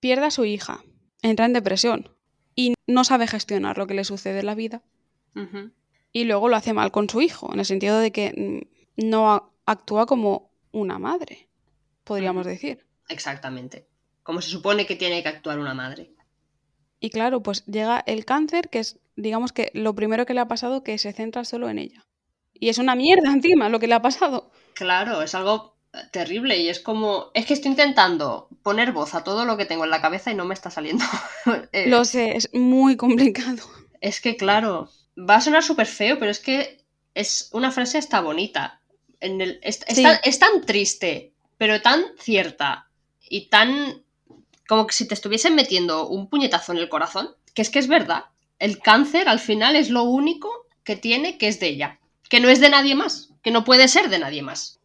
Pierde 0.00 0.26
a 0.26 0.30
su 0.30 0.44
hija, 0.44 0.82
entra 1.22 1.46
en 1.46 1.52
depresión 1.52 2.10
y 2.54 2.74
no 2.86 3.04
sabe 3.04 3.26
gestionar 3.26 3.78
lo 3.78 3.86
que 3.86 3.94
le 3.94 4.04
sucede 4.04 4.40
en 4.40 4.46
la 4.46 4.54
vida 4.54 4.82
y 6.14 6.24
luego 6.24 6.48
lo 6.48 6.56
hace 6.56 6.72
mal 6.72 6.92
con 6.92 7.10
su 7.10 7.20
hijo, 7.20 7.52
en 7.52 7.58
el 7.58 7.66
sentido 7.66 7.98
de 7.98 8.12
que 8.12 8.68
no 8.96 9.52
actúa 9.66 10.06
como 10.06 10.52
una 10.70 10.98
madre, 11.00 11.48
podríamos 12.04 12.46
decir. 12.46 12.86
Exactamente. 13.08 13.88
Como 14.22 14.40
se 14.40 14.48
supone 14.48 14.86
que 14.86 14.94
tiene 14.94 15.22
que 15.24 15.28
actuar 15.28 15.58
una 15.58 15.74
madre. 15.74 16.12
Y 17.00 17.10
claro, 17.10 17.42
pues 17.42 17.66
llega 17.66 18.02
el 18.06 18.24
cáncer, 18.24 18.70
que 18.70 18.78
es, 18.78 19.00
digamos 19.16 19.52
que 19.52 19.72
lo 19.74 19.94
primero 19.96 20.24
que 20.24 20.34
le 20.34 20.40
ha 20.40 20.48
pasado, 20.48 20.84
que 20.84 20.96
se 20.98 21.12
centra 21.12 21.44
solo 21.44 21.68
en 21.68 21.78
ella. 21.78 22.06
Y 22.54 22.68
es 22.68 22.78
una 22.78 22.94
mierda 22.94 23.32
encima 23.32 23.68
lo 23.68 23.80
que 23.80 23.88
le 23.88 23.94
ha 23.94 24.00
pasado. 24.00 24.52
Claro, 24.74 25.20
es 25.20 25.34
algo 25.34 25.74
terrible 26.12 26.58
y 26.58 26.68
es 26.68 26.78
como, 26.78 27.32
es 27.34 27.44
que 27.44 27.54
estoy 27.54 27.72
intentando 27.72 28.48
poner 28.62 28.92
voz 28.92 29.16
a 29.16 29.24
todo 29.24 29.44
lo 29.44 29.56
que 29.56 29.66
tengo 29.66 29.82
en 29.82 29.90
la 29.90 30.00
cabeza 30.00 30.30
y 30.30 30.36
no 30.36 30.44
me 30.44 30.54
está 30.54 30.70
saliendo. 30.70 31.04
Eh, 31.72 31.88
lo 31.88 32.04
sé, 32.04 32.36
es 32.36 32.54
muy 32.54 32.96
complicado. 32.96 33.64
Es 34.00 34.20
que 34.20 34.36
claro, 34.36 34.88
va 35.18 35.36
a 35.36 35.40
sonar 35.40 35.62
súper 35.62 35.86
feo, 35.86 36.18
pero 36.18 36.30
es 36.30 36.40
que 36.40 36.84
es 37.14 37.48
una 37.52 37.70
frase 37.70 37.98
está 37.98 38.20
bonita. 38.20 38.80
En 39.20 39.40
el, 39.40 39.58
es, 39.62 39.80
es 39.86 40.38
tan 40.38 40.60
triste, 40.66 41.32
pero 41.56 41.80
tan 41.80 42.04
cierta 42.18 42.88
y 43.28 43.46
tan 43.46 44.02
como 44.66 44.86
que 44.86 44.94
si 44.94 45.06
te 45.06 45.14
estuviesen 45.14 45.54
metiendo 45.54 46.08
un 46.08 46.28
puñetazo 46.28 46.72
en 46.72 46.78
el 46.78 46.88
corazón, 46.88 47.30
que 47.54 47.62
es 47.62 47.70
que 47.70 47.78
es 47.78 47.88
verdad. 47.88 48.26
El 48.58 48.78
cáncer 48.80 49.28
al 49.28 49.40
final 49.40 49.76
es 49.76 49.90
lo 49.90 50.04
único 50.04 50.66
que 50.84 50.96
tiene 50.96 51.38
que 51.38 51.48
es 51.48 51.60
de 51.60 51.68
ella, 51.68 51.98
que 52.28 52.40
no 52.40 52.48
es 52.48 52.60
de 52.60 52.70
nadie 52.70 52.94
más, 52.94 53.30
que 53.42 53.50
no 53.50 53.64
puede 53.64 53.88
ser 53.88 54.08
de 54.08 54.18
nadie 54.18 54.42
más. 54.42 54.80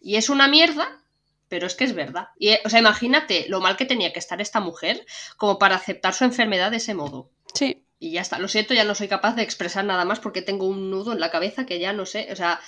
Y 0.00 0.16
es 0.16 0.28
una 0.28 0.46
mierda, 0.48 1.00
pero 1.48 1.66
es 1.66 1.74
que 1.74 1.84
es 1.84 1.94
verdad. 1.94 2.28
Y, 2.38 2.50
o 2.64 2.70
sea, 2.70 2.80
imagínate 2.80 3.46
lo 3.48 3.60
mal 3.60 3.76
que 3.76 3.86
tenía 3.86 4.12
que 4.12 4.18
estar 4.18 4.40
esta 4.40 4.60
mujer 4.60 5.04
como 5.36 5.58
para 5.58 5.76
aceptar 5.76 6.14
su 6.14 6.24
enfermedad 6.24 6.70
de 6.70 6.76
ese 6.76 6.94
modo. 6.94 7.30
Sí. 7.54 7.82
Y 7.98 8.12
ya 8.12 8.20
está. 8.20 8.38
Lo 8.38 8.48
siento, 8.48 8.74
ya 8.74 8.84
no 8.84 8.94
soy 8.94 9.08
capaz 9.08 9.34
de 9.34 9.42
expresar 9.42 9.84
nada 9.84 10.04
más 10.04 10.20
porque 10.20 10.42
tengo 10.42 10.66
un 10.66 10.90
nudo 10.90 11.12
en 11.12 11.20
la 11.20 11.30
cabeza 11.30 11.66
que 11.66 11.80
ya 11.80 11.92
no 11.92 12.06
sé. 12.06 12.28
O 12.30 12.36
sea, 12.36 12.60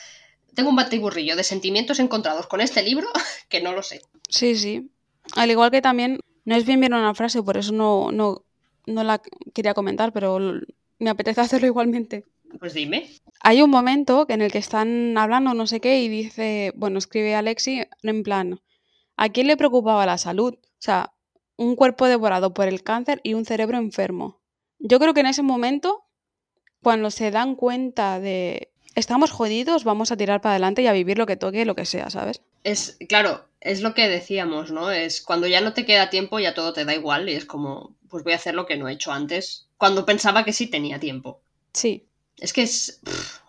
tengo 0.55 0.71
un 0.71 0.77
batiburrillo 0.77 1.37
de 1.37 1.45
sentimientos 1.45 2.01
encontrados 2.01 2.47
con 2.47 2.61
este 2.61 2.83
libro 2.83 3.09
que 3.49 3.61
no 3.61 3.73
lo 3.73 3.83
sé. 3.83 4.03
Sí, 4.29 4.57
sí. 4.57 4.91
Al 5.37 5.51
igual 5.51 5.71
que 5.71 5.83
también, 5.83 6.19
no 6.45 6.57
es 6.57 6.67
bien 6.67 6.81
bien 6.81 6.95
una 6.95 7.15
frase, 7.15 7.43
por 7.43 7.57
eso 7.57 7.73
no, 7.73 8.11
no, 8.11 8.45
no 8.87 9.05
la 9.05 9.21
quería 9.55 9.75
comentar, 9.75 10.13
pero 10.13 10.39
me 10.99 11.11
apetece 11.11 11.41
hacerlo 11.41 11.67
igualmente. 11.67 12.25
Pues 12.59 12.75
dime. 12.75 13.09
Hay 13.43 13.63
un 13.63 13.71
momento 13.71 14.27
en 14.29 14.43
el 14.43 14.51
que 14.51 14.59
están 14.59 15.17
hablando 15.17 15.55
no 15.55 15.67
sé 15.67 15.81
qué 15.81 16.01
y 16.01 16.09
dice, 16.09 16.73
bueno, 16.75 16.99
escribe 16.99 17.37
Alexi 17.37 17.85
en 18.03 18.23
plan, 18.25 18.61
¿a 19.17 19.29
quién 19.29 19.47
le 19.47 19.57
preocupaba 19.57 20.05
la 20.05 20.19
salud? 20.19 20.55
O 20.55 20.83
sea, 20.83 21.13
un 21.57 21.77
cuerpo 21.77 22.07
devorado 22.07 22.53
por 22.53 22.67
el 22.67 22.83
cáncer 22.83 23.21
y 23.23 23.35
un 23.35 23.45
cerebro 23.45 23.79
enfermo. 23.79 24.40
Yo 24.81 24.99
creo 24.99 25.15
que 25.15 25.21
en 25.21 25.27
ese 25.27 25.43
momento, 25.43 26.05
cuando 26.83 27.11
se 27.11 27.31
dan 27.31 27.55
cuenta 27.55 28.19
de 28.19 28.73
estamos 28.95 29.31
jodidos, 29.31 29.85
vamos 29.85 30.11
a 30.11 30.17
tirar 30.17 30.41
para 30.41 30.55
adelante 30.55 30.83
y 30.83 30.87
a 30.87 30.93
vivir 30.93 31.19
lo 31.19 31.27
que 31.27 31.37
toque, 31.37 31.65
lo 31.65 31.75
que 31.77 31.85
sea, 31.85 32.11
¿sabes? 32.11 32.43
Es, 32.65 32.99
claro, 33.09 33.47
es 33.61 33.83
lo 33.83 33.95
que 33.95 34.09
decíamos, 34.09 34.71
¿no? 34.71 34.91
Es 34.91 35.21
cuando 35.21 35.47
ya 35.47 35.61
no 35.61 35.73
te 35.73 35.85
queda 35.85 36.11
tiempo, 36.11 36.39
ya 36.39 36.55
todo 36.55 36.73
te 36.73 36.85
da 36.85 36.95
igual 36.95 37.29
y 37.29 37.35
es 37.35 37.45
como, 37.45 37.95
pues 38.09 38.25
voy 38.25 38.33
a 38.33 38.37
hacer 38.37 38.55
lo 38.55 38.67
que 38.67 38.77
no 38.77 38.89
he 38.89 38.93
hecho 38.93 39.13
antes, 39.13 39.69
cuando 39.77 40.07
pensaba 40.07 40.45
que 40.45 40.53
sí 40.53 40.67
tenía 40.67 40.99
tiempo. 40.99 41.41
Sí. 41.73 42.07
Es 42.39 42.53
que 42.53 42.63
es, 42.63 43.01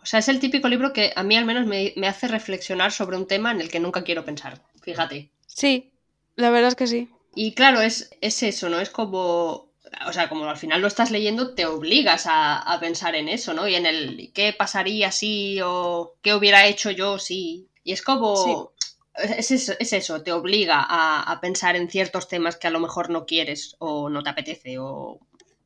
o 0.01 0.05
sea, 0.05 0.19
es 0.19 0.27
el 0.27 0.39
típico 0.39 0.67
libro 0.67 0.91
que 0.91 1.13
a 1.15 1.23
mí 1.23 1.37
al 1.37 1.45
menos 1.45 1.65
me, 1.65 1.93
me 1.95 2.07
hace 2.07 2.27
reflexionar 2.27 2.91
sobre 2.91 3.15
un 3.17 3.25
tema 3.25 3.51
en 3.51 3.61
el 3.61 3.69
que 3.69 3.79
nunca 3.79 4.03
quiero 4.03 4.25
pensar, 4.25 4.61
fíjate. 4.81 5.29
Sí, 5.47 5.93
la 6.35 6.49
verdad 6.49 6.69
es 6.69 6.75
que 6.75 6.87
sí. 6.87 7.09
Y 7.33 7.53
claro, 7.53 7.79
es, 7.79 8.09
es 8.19 8.43
eso, 8.43 8.67
¿no? 8.67 8.81
Es 8.81 8.89
como 8.89 9.70
o 10.07 10.13
sea, 10.13 10.29
como 10.29 10.45
al 10.45 10.57
final 10.57 10.81
lo 10.81 10.87
estás 10.87 11.11
leyendo, 11.11 11.53
te 11.53 11.65
obligas 11.65 12.25
a, 12.27 12.77
pensar 12.79 13.15
en 13.15 13.27
eso, 13.27 13.53
¿no? 13.53 13.67
Y 13.67 13.75
en 13.75 13.85
el 13.85 14.31
qué 14.33 14.53
pasaría 14.53 15.11
si 15.11 15.59
o 15.63 16.15
qué 16.21 16.33
hubiera 16.33 16.67
hecho 16.67 16.91
yo 16.91 17.19
si. 17.19 17.67
Y 17.83 17.91
es 17.93 18.01
como. 18.01 18.73
Es, 19.15 19.51
eso, 19.51 19.73
es, 19.77 19.91
eso, 19.91 20.23
te 20.23 20.31
obliga 20.31 20.85
a, 20.87 21.39
pensar 21.41 21.75
en 21.75 21.89
ciertos 21.89 22.29
temas 22.29 22.55
que 22.55 22.67
a 22.67 22.71
lo 22.71 22.79
mejor 22.79 23.09
no 23.09 23.25
quieres 23.25 23.75
o 23.79 24.09
no 24.09 24.23
te 24.23 24.29
apetece 24.29 24.79
o, 24.79 25.19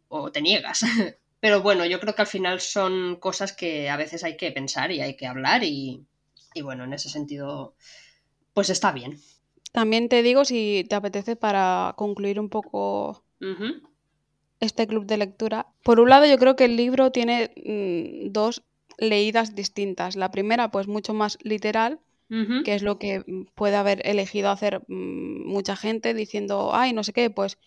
o 0.10 0.32
te 0.32 0.42
niegas. 0.42 0.82
Pero 1.40 1.62
bueno, 1.62 1.86
yo 1.86 2.00
creo 2.00 2.16
que 2.16 2.24
al 2.24 2.28
final 2.28 2.60
son 2.60 3.18
cosas 3.18 3.54
que 3.54 3.90
a 3.90 3.98
veces 3.98 4.24
hay 4.24 4.36
que 4.36 4.52
pensar 4.52 4.92
y 4.92 5.02
hay 5.02 5.16
que 5.16 5.28
hablar 5.28 5.64
y, 5.64 6.04
y 6.56 6.62
bueno, 6.62 6.86
en 6.86 6.94
ese 6.94 7.10
sentido, 7.10 7.76
pues 8.54 8.72
está 8.72 8.92
bien. 8.92 9.20
También 9.72 10.10
te 10.10 10.24
digo 10.24 10.44
si 10.46 10.86
te 10.90 10.96
apetece 10.96 11.36
para 11.36 11.94
concluir 11.98 12.40
un 12.40 12.50
poco 12.50 13.24
este 14.60 14.88
club 14.88 15.06
de 15.06 15.18
lectura. 15.18 15.68
Por 15.84 16.00
un 16.00 16.10
lado, 16.10 16.26
yo 16.26 16.38
creo 16.38 16.56
que 16.56 16.66
el 16.66 16.76
libro 16.76 17.12
tiene 17.12 17.52
mm, 17.56 18.32
dos 18.32 18.64
leídas 18.98 19.56
distintas. 19.56 20.16
La 20.16 20.32
primera, 20.32 20.72
pues 20.72 20.88
mucho 20.88 21.14
más 21.14 21.38
literal, 21.42 22.00
que 22.28 22.74
es 22.74 22.82
lo 22.82 22.98
que 22.98 23.24
puede 23.54 23.76
haber 23.76 24.02
elegido 24.08 24.50
hacer 24.50 24.82
mm, 24.88 25.48
mucha 25.48 25.76
gente 25.76 26.14
diciendo, 26.14 26.72
ay, 26.74 26.92
no 26.92 27.04
sé 27.04 27.14
qué, 27.14 27.30
pues 27.30 27.60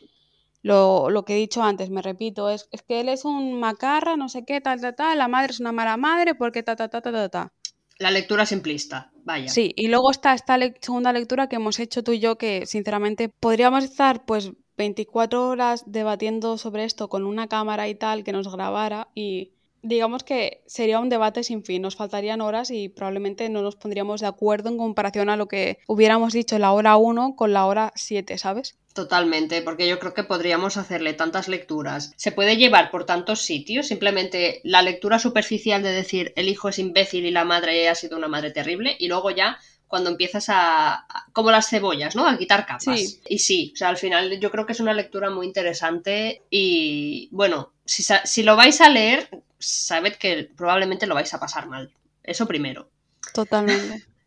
lo, 0.62 1.10
lo, 1.10 1.24
que 1.24 1.34
he 1.34 1.36
dicho 1.36 1.62
antes, 1.62 1.90
me 1.90 2.02
repito, 2.02 2.50
es, 2.50 2.68
es, 2.72 2.82
que 2.82 3.00
él 3.00 3.08
es 3.08 3.24
un 3.24 3.60
macarra, 3.60 4.16
no 4.16 4.28
sé 4.28 4.44
qué, 4.44 4.60
tal, 4.60 4.80
tal, 4.80 4.96
tal, 4.96 5.18
la 5.18 5.28
madre 5.28 5.52
es 5.52 5.60
una 5.60 5.70
mala 5.70 5.96
madre, 5.96 6.34
porque 6.34 6.64
ta, 6.64 6.74
ta, 6.74 6.88
ta, 6.88 7.00
ta, 7.00 7.12
ta, 7.12 7.28
ta. 7.28 7.52
La 7.98 8.10
lectura 8.10 8.46
simplista, 8.46 9.12
vaya. 9.24 9.48
Sí, 9.48 9.72
y 9.76 9.88
luego 9.88 10.10
está 10.10 10.34
esta 10.34 10.58
segunda 10.80 11.12
lectura 11.12 11.48
que 11.48 11.56
hemos 11.56 11.78
hecho 11.78 12.02
tú 12.02 12.12
y 12.12 12.18
yo, 12.18 12.36
que 12.36 12.66
sinceramente 12.66 13.28
podríamos 13.28 13.84
estar 13.84 14.24
pues 14.24 14.52
24 14.78 15.48
horas 15.48 15.82
debatiendo 15.86 16.56
sobre 16.56 16.84
esto 16.84 17.08
con 17.08 17.26
una 17.26 17.48
cámara 17.48 17.88
y 17.88 17.94
tal 17.94 18.24
que 18.24 18.32
nos 18.32 18.50
grabara 18.50 19.08
y 19.14 19.52
digamos 19.82 20.24
que 20.24 20.62
sería 20.66 21.00
un 21.00 21.08
debate 21.08 21.44
sin 21.44 21.62
fin, 21.62 21.82
nos 21.82 21.96
faltarían 21.96 22.40
horas 22.40 22.70
y 22.70 22.88
probablemente 22.88 23.48
no 23.48 23.62
nos 23.62 23.76
pondríamos 23.76 24.20
de 24.20 24.26
acuerdo 24.26 24.70
en 24.70 24.78
comparación 24.78 25.28
a 25.30 25.36
lo 25.36 25.46
que 25.46 25.78
hubiéramos 25.86 26.32
dicho 26.32 26.56
en 26.56 26.62
la 26.62 26.72
hora 26.72 26.96
1 26.96 27.36
con 27.36 27.52
la 27.52 27.66
hora 27.66 27.92
7, 27.94 28.38
¿sabes? 28.38 28.76
Totalmente, 28.94 29.62
porque 29.62 29.88
yo 29.88 30.00
creo 30.00 30.14
que 30.14 30.24
podríamos 30.24 30.76
hacerle 30.76 31.12
tantas 31.12 31.46
lecturas. 31.46 32.12
Se 32.16 32.32
puede 32.32 32.56
llevar 32.56 32.90
por 32.90 33.04
tantos 33.04 33.42
sitios, 33.42 33.86
simplemente 33.86 34.60
la 34.64 34.82
lectura 34.82 35.20
superficial 35.20 35.82
de 35.82 35.92
decir 35.92 36.32
el 36.34 36.48
hijo 36.48 36.68
es 36.68 36.80
imbécil 36.80 37.24
y 37.24 37.30
la 37.30 37.44
madre 37.44 37.88
ha 37.88 37.94
sido 37.94 38.16
una 38.16 38.26
madre 38.26 38.50
terrible, 38.50 38.96
y 38.98 39.06
luego 39.06 39.30
ya 39.30 39.58
cuando 39.88 40.10
empiezas 40.10 40.46
a, 40.48 41.06
como 41.32 41.50
las 41.50 41.68
cebollas, 41.68 42.14
¿no? 42.14 42.26
A 42.26 42.38
quitar 42.38 42.66
capas. 42.66 43.18
Y 43.26 43.38
sí, 43.38 43.72
o 43.74 43.76
sea, 43.76 43.88
al 43.88 43.96
final 43.96 44.38
yo 44.38 44.50
creo 44.50 44.66
que 44.66 44.72
es 44.72 44.80
una 44.80 44.94
lectura 44.94 45.30
muy 45.30 45.46
interesante 45.46 46.42
y 46.50 47.28
bueno, 47.32 47.72
si, 47.84 48.04
si 48.24 48.42
lo 48.42 48.54
vais 48.54 48.80
a 48.80 48.90
leer, 48.90 49.28
sabed 49.58 50.14
que 50.14 50.50
probablemente 50.56 51.06
lo 51.06 51.14
vais 51.14 51.32
a 51.34 51.40
pasar 51.40 51.66
mal. 51.66 51.90
Eso 52.22 52.46
primero. 52.46 52.90
Totalmente. 53.32 54.04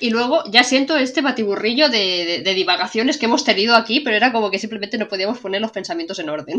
Y 0.00 0.10
luego 0.10 0.44
ya 0.50 0.62
siento 0.62 0.96
este 0.96 1.22
batiburrillo 1.22 1.88
de, 1.88 2.42
divagaciones 2.54 3.18
que 3.18 3.26
hemos 3.26 3.44
tenido 3.44 3.74
aquí, 3.74 4.00
pero 4.00 4.16
era 4.16 4.32
como 4.32 4.50
que 4.50 4.58
simplemente 4.58 4.98
no 4.98 5.08
podíamos 5.08 5.38
poner 5.38 5.60
los 5.60 5.72
pensamientos 5.72 6.18
en 6.18 6.28
orden. 6.28 6.58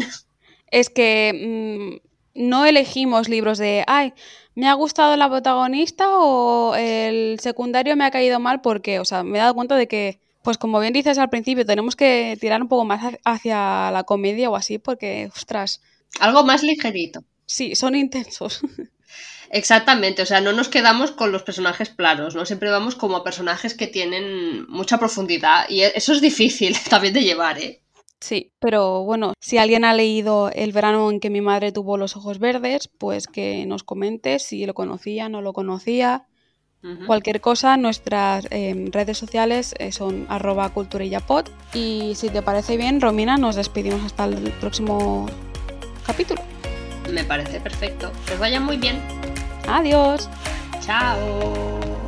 Es 0.71 0.89
que 0.89 1.99
mm, 2.35 2.41
no 2.47 2.65
elegimos 2.65 3.29
libros 3.29 3.57
de, 3.57 3.83
ay, 3.87 4.13
me 4.59 4.67
ha 4.67 4.73
gustado 4.73 5.15
la 5.15 5.29
protagonista 5.29 6.05
o 6.17 6.75
el 6.75 7.39
secundario 7.39 7.95
me 7.95 8.03
ha 8.03 8.11
caído 8.11 8.41
mal 8.41 8.59
porque, 8.59 8.99
o 8.99 9.05
sea, 9.05 9.23
me 9.23 9.37
he 9.37 9.41
dado 9.41 9.53
cuenta 9.53 9.77
de 9.77 9.87
que, 9.87 10.19
pues 10.43 10.57
como 10.57 10.81
bien 10.81 10.91
dices 10.91 11.17
al 11.17 11.29
principio, 11.29 11.65
tenemos 11.65 11.95
que 11.95 12.37
tirar 12.41 12.61
un 12.61 12.67
poco 12.67 12.83
más 12.83 13.15
hacia 13.23 13.89
la 13.91 14.03
comedia 14.03 14.49
o 14.49 14.57
así 14.57 14.77
porque, 14.77 15.29
ostras. 15.33 15.81
Algo 16.19 16.43
más 16.43 16.61
ligerito. 16.61 17.23
Sí, 17.45 17.73
son 17.73 17.95
intensos. 17.95 18.59
Exactamente, 19.49 20.23
o 20.23 20.25
sea, 20.25 20.41
no 20.41 20.51
nos 20.51 20.67
quedamos 20.67 21.11
con 21.11 21.31
los 21.31 21.43
personajes 21.43 21.89
planos, 21.89 22.35
¿no? 22.35 22.45
Siempre 22.45 22.69
vamos 22.69 22.95
como 22.95 23.15
a 23.15 23.23
personajes 23.23 23.73
que 23.73 23.87
tienen 23.87 24.69
mucha 24.69 24.99
profundidad 24.99 25.69
y 25.69 25.83
eso 25.83 26.11
es 26.11 26.19
difícil 26.19 26.75
también 26.89 27.13
de 27.13 27.23
llevar, 27.23 27.57
¿eh? 27.59 27.81
Sí, 28.19 28.51
pero 28.59 29.03
bueno, 29.03 29.33
si 29.39 29.57
alguien 29.57 29.85
ha 29.85 29.93
leído 29.93 30.51
El 30.53 30.73
verano 30.73 31.09
en 31.09 31.19
que 31.19 31.29
mi 31.29 31.41
madre 31.41 31.71
tuvo 31.71 31.97
los 31.97 32.17
ojos 32.17 32.39
verdes, 32.39 32.89
pues 32.97 33.27
que 33.27 33.65
nos 33.65 33.83
comente 33.83 34.39
si 34.39 34.65
lo 34.65 34.73
conocía, 34.73 35.29
no 35.29 35.41
lo 35.41 35.53
conocía. 35.53 36.25
Cualquier 37.05 37.41
cosa, 37.41 37.75
nuestras 37.75 38.47
em, 38.51 38.89
redes 38.89 39.17
sociales 39.17 39.75
eh, 39.79 39.91
son 39.91 40.25
arroba 40.29 40.69
culturillapod. 40.69 41.45
Y 41.73 42.13
si 42.15 42.29
te 42.29 42.41
parece 42.41 42.77
bien, 42.77 43.01
Romina, 43.01 43.35
nos 43.35 43.57
despedimos 43.57 44.01
hasta 44.03 44.23
el 44.23 44.51
próximo 44.61 45.25
capítulo. 46.07 46.41
Me 47.11 47.25
parece 47.25 47.59
perfecto. 47.59 48.11
Que 48.25 48.33
os 48.33 48.39
vaya 48.39 48.61
muy 48.61 48.77
bien. 48.77 49.01
Adiós. 49.67 50.29
Chao. 50.79 51.98